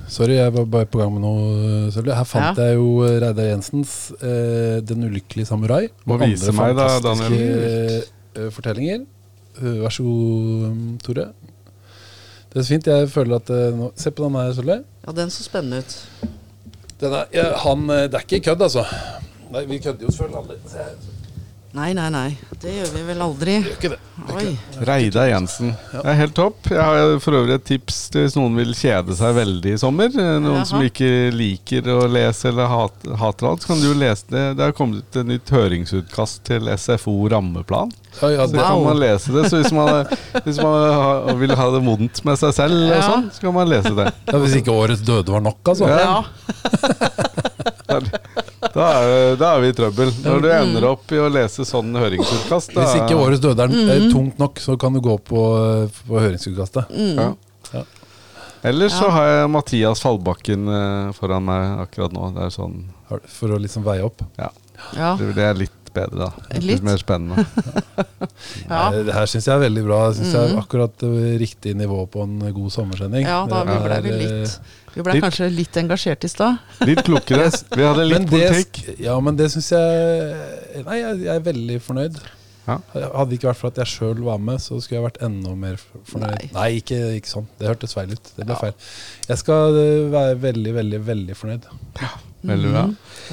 Sorry, 0.07 0.35
jeg 0.37 0.51
var 0.53 0.65
bare 0.69 0.85
på 0.85 0.99
gang 1.01 1.09
med 1.15 1.23
noe. 1.23 1.91
Sølvi. 1.91 2.11
Her 2.13 2.27
fant 2.29 2.59
Ja. 2.59 2.65
jeg 2.67 2.75
jo 2.77 3.01
eh, 3.07 3.15
Reidar 3.23 3.47
Jensens 3.49 4.11
eh, 4.21 4.77
'Den 4.85 5.07
ulykkelige 5.07 5.47
samurai'. 5.49 5.89
Må 6.05 6.19
vise 6.21 6.51
meg 6.53 6.75
da, 6.77 6.99
Daniel. 7.01 7.33
eh, 8.35 8.49
fortellinger. 8.53 9.01
Eh, 9.57 9.81
vær 9.81 9.89
så 9.89 10.03
god, 10.03 10.75
mm, 10.75 10.97
Tore. 11.01 11.25
Det 12.53 12.59
er 12.59 12.61
så 12.61 12.67
fint. 12.75 12.85
Jeg 12.87 13.09
føler 13.09 13.35
at 13.41 13.49
eh, 13.49 13.71
nå, 13.75 13.91
Se 13.97 14.11
på 14.11 14.23
den 14.27 14.35
her, 14.37 14.53
Sølvi. 14.53 14.77
Ja, 15.07 15.11
den 15.11 15.29
så 15.33 15.43
spennende 15.43 15.79
ut. 15.81 15.97
Den 17.01 17.13
er, 17.13 17.57
han, 17.57 17.89
eh, 17.89 18.05
det 18.07 18.13
er 18.13 18.25
ikke 18.27 18.39
kødd, 18.49 18.61
altså. 18.61 18.85
Nei, 19.51 19.65
Vi 19.65 19.77
kødder 19.79 20.05
jo 20.07 20.11
selvfølgelig 20.11 20.37
aldri. 20.37 21.14
Nei, 21.75 21.89
nei, 21.91 22.05
nei. 22.07 22.29
Det 22.61 22.71
gjør 22.71 22.91
vi 22.95 23.01
vel 23.03 23.21
aldri. 23.25 23.53
gjør 23.59 23.73
ikke 23.73 23.89
det. 23.91 23.97
Oi. 24.31 24.51
Reidar 24.87 25.27
Jensen. 25.27 25.73
Det 25.91 26.03
er 26.07 26.15
helt 26.21 26.33
topp. 26.37 26.69
Jeg 26.71 26.79
har 26.79 27.17
for 27.19 27.35
øvrig 27.35 27.57
et 27.57 27.65
tips 27.67 27.97
til 28.13 28.23
hvis 28.23 28.37
noen 28.37 28.55
vil 28.55 28.71
kjede 28.79 29.11
seg 29.19 29.33
veldig 29.35 29.73
i 29.75 29.79
sommer. 29.81 30.07
Eh, 30.07 30.29
Noen 30.39 30.61
Jaha. 30.61 30.69
som 30.69 30.85
ikke 30.87 31.09
liker 31.35 31.89
å 31.91 31.97
lese 32.07 32.47
eller 32.53 32.71
hat, 32.71 32.95
hater 33.19 33.49
alt, 33.49 33.65
så 33.65 33.73
kan 33.73 33.83
du 33.83 33.89
jo 33.89 33.97
lese 33.99 34.23
det. 34.31 34.45
Det 34.55 34.63
har 34.69 34.75
kommet 34.77 35.19
et 35.19 35.27
nytt 35.33 35.51
høringsutkast 35.51 36.45
til 36.47 36.71
SFO 36.79 37.17
rammeplan. 37.35 37.91
Ja, 38.21 38.31
ja, 38.37 38.47
Så 38.47 38.55
kan 38.55 38.83
man 38.87 38.99
lese 39.03 39.35
det. 39.35 39.43
Så 39.51 39.59
hvis 39.59 39.75
man, 39.75 40.07
hvis 40.47 40.61
man 40.63 41.35
vil 41.43 41.55
ha 41.59 41.67
det 41.75 41.83
vondt 41.83 42.23
med 42.23 42.39
seg 42.39 42.55
selv, 42.55 42.87
Ja. 42.87 43.01
sånn, 43.03 43.27
så 43.35 43.41
kan 43.49 43.53
man 43.59 43.67
lese 43.67 43.91
det. 43.99 44.07
ja, 44.31 44.39
hvis 44.39 44.55
ikke 44.61 44.71
'Årets 44.71 45.03
døde' 45.03 45.27
var 45.35 45.41
nok, 45.43 45.59
altså. 45.75 45.91
Ja. 45.91 46.23
Ja. 47.91 47.99
Da 48.75 48.85
er, 48.99 49.35
da 49.39 49.53
er 49.55 49.61
vi 49.63 49.69
i 49.71 49.75
trøbbel. 49.77 50.09
Når 50.25 50.41
du 50.43 50.47
ender 50.51 50.87
opp 50.89 51.11
i 51.15 51.19
å 51.23 51.29
lese 51.31 51.63
sånn 51.67 51.93
høringsutkast 51.95 52.73
da, 52.75 52.83
Hvis 52.83 52.97
ikke 52.99 53.15
'Årets 53.15 53.39
døde' 53.45 53.63
er 53.63 53.93
er 53.95 54.09
tungt 54.11 54.37
nok, 54.41 54.59
så 54.59 54.75
kan 54.77 54.91
du 54.93 54.99
gå 54.99 55.15
på, 55.23 55.43
på 56.07 56.19
høringsutkastet. 56.19 56.91
ja. 57.15 57.33
Ja. 57.73 57.83
Ellers 58.65 58.93
så 58.97 59.05
Ja. 59.05 59.11
har 59.11 59.25
jeg 59.29 59.49
Mathias 59.53 59.99
Fallbakken 60.01 60.67
eh, 60.67 61.11
foran 61.13 61.43
meg 61.45 61.79
akkurat 61.87 62.11
nå. 62.13 62.33
Det 62.33 62.43
er 62.47 62.49
sånn 62.49 62.83
For 63.27 63.47
å 63.53 63.59
liksom 63.61 63.83
veie 63.85 64.03
opp. 64.03 64.21
Ja. 64.39 64.49
Ja. 64.97 65.15
Det 65.15 65.35
det 65.35 65.43
er 65.45 65.53
litt 65.53 65.71
bedre, 65.93 66.17
da. 66.25 66.31
Litt, 66.55 66.63
Litt. 66.63 66.83
mer 66.83 66.97
spennende. 66.97 67.45
Ja. 68.69 68.89
Nei, 68.91 69.03
Det 69.05 69.13
her 69.13 69.25
syns 69.29 69.45
jeg 69.47 69.55
er 69.55 69.61
veldig 69.69 69.83
bra. 69.85 69.99
Jeg 70.09 70.15
synes 70.19 70.33
jeg 70.33 70.49
er 70.51 70.57
akkurat 70.59 71.03
eh, 71.07 71.37
riktig 71.39 71.75
nivå 71.77 72.01
på 72.11 72.23
en 72.25 72.39
god 72.53 72.71
sommersending. 72.73 73.23
Ja, 73.23 73.45
da 73.45 73.63
Det 73.63 73.77
ble 73.83 73.91
er, 73.93 74.05
eh, 74.09 74.25
litt 74.25 74.59
Vi 74.95 75.03
ble 75.03 75.13
litt- 75.17 75.23
kanskje 75.25 75.49
litt 75.51 75.75
engasjert 75.81 76.23
i 76.23 76.31
stad. 76.31 76.57
Litt 76.87 77.03
klokere. 77.07 77.49
Vi 77.77 77.83
hadde 77.83 78.05
litt 78.07 78.19
men 78.23 78.29
det, 78.31 78.47
politikk. 78.47 78.99
Ja, 79.03 79.19
men 79.19 79.35
det 79.39 79.49
syns 79.51 79.69
jeg 79.75 80.83
Nei, 80.85 80.97
jeg, 81.01 81.21
jeg 81.27 81.35
er 81.35 81.45
veldig 81.45 81.79
fornøyd. 81.83 82.17
Ja. 82.65 82.79
Hadde 82.95 83.27
det 83.29 83.37
ikke 83.37 83.51
vært 83.51 83.59
for 83.59 83.69
at 83.69 83.77
jeg 83.83 83.89
sjøl 83.91 84.21
var 84.25 84.39
med, 84.41 84.57
så 84.63 84.79
skulle 84.81 84.97
jeg 84.97 85.03
vært 85.05 85.19
enda 85.27 85.51
mer 85.59 85.75
fornøyd. 86.09 86.47
Nei, 86.55 86.69
ikke, 86.79 86.97
ikke 87.19 87.29
sånn. 87.29 87.45
Det 87.59 87.67
hørtes 87.69 87.93
feil 87.93 88.15
ut. 88.15 88.31
Det 88.37 88.41
ble 88.47 88.55
Ja. 88.55 88.61
feil. 88.63 88.73
Jeg 89.29 89.37
skal 89.43 89.77
eh, 89.83 90.07
være 90.15 90.39
veldig, 90.47 90.73
veldig, 90.79 91.01
veldig 91.11 91.35
fornøyd. 91.37 91.67
Ja, 92.01 92.09
Veldig 92.45 92.71
bra. 92.71 92.81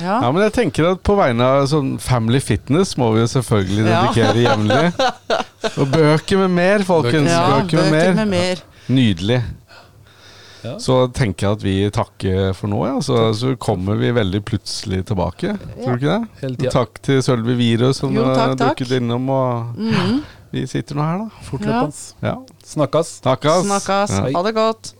Ja. 0.00 0.18
Ja, 0.24 0.28
men 0.32 0.40
jeg 0.42 0.52
tenker 0.56 0.86
at 0.94 1.00
på 1.04 1.14
vegne 1.18 1.44
av 1.44 1.66
sånn 1.68 1.94
Family 2.00 2.38
Fitness 2.40 2.94
må 3.00 3.10
vi 3.12 3.20
jo 3.20 3.26
selvfølgelig 3.28 3.82
Ja. 3.88 4.02
dedikere 4.06 4.44
jevnlig. 4.46 4.92
Og 5.80 5.90
bøker 5.92 6.40
med 6.44 6.54
mer, 6.56 6.84
folkens. 6.88 7.28
Ja, 7.32 7.42
bøker 7.58 7.82
med 7.82 7.92
mer. 7.92 8.14
med 8.20 8.30
mer. 8.32 8.62
Nydelig. 8.92 9.40
Ja. 10.62 10.76
Så 10.78 10.96
tenker 11.12 11.48
jeg 11.48 11.56
at 11.58 11.62
vi 11.66 11.74
takker 11.90 12.52
for 12.54 12.70
nå, 12.70 12.80
ja. 12.86 13.00
Så, 13.02 13.16
så 13.34 13.56
kommer 13.58 13.96
vi 13.98 14.12
veldig 14.14 14.42
plutselig 14.46 15.04
tilbake. 15.08 15.56
Tror 15.82 15.98
du 15.98 16.06
ikke 16.06 16.20
det? 16.40 16.70
Takk 16.70 17.00
til 17.02 17.22
Sølvi 17.22 17.56
Virø 17.58 17.92
som 17.96 18.14
Jo, 18.14 18.22
takk, 18.28 18.36
har 18.38 18.54
takk. 18.56 18.76
dukket 18.78 18.96
innom. 19.00 19.28
Og 19.30 19.76
Mhm. 19.76 20.22
vi 20.52 20.66
sitter 20.66 20.94
nå 20.94 21.02
her, 21.02 21.18
da. 21.18 21.44
Fortløpende. 21.48 22.14
Ja. 22.22 22.36
Snakkes. 22.64 23.20
Snakkes. 23.22 24.10
Ja. 24.10 24.28
Ha 24.36 24.42
det 24.46 24.54
godt. 24.54 24.92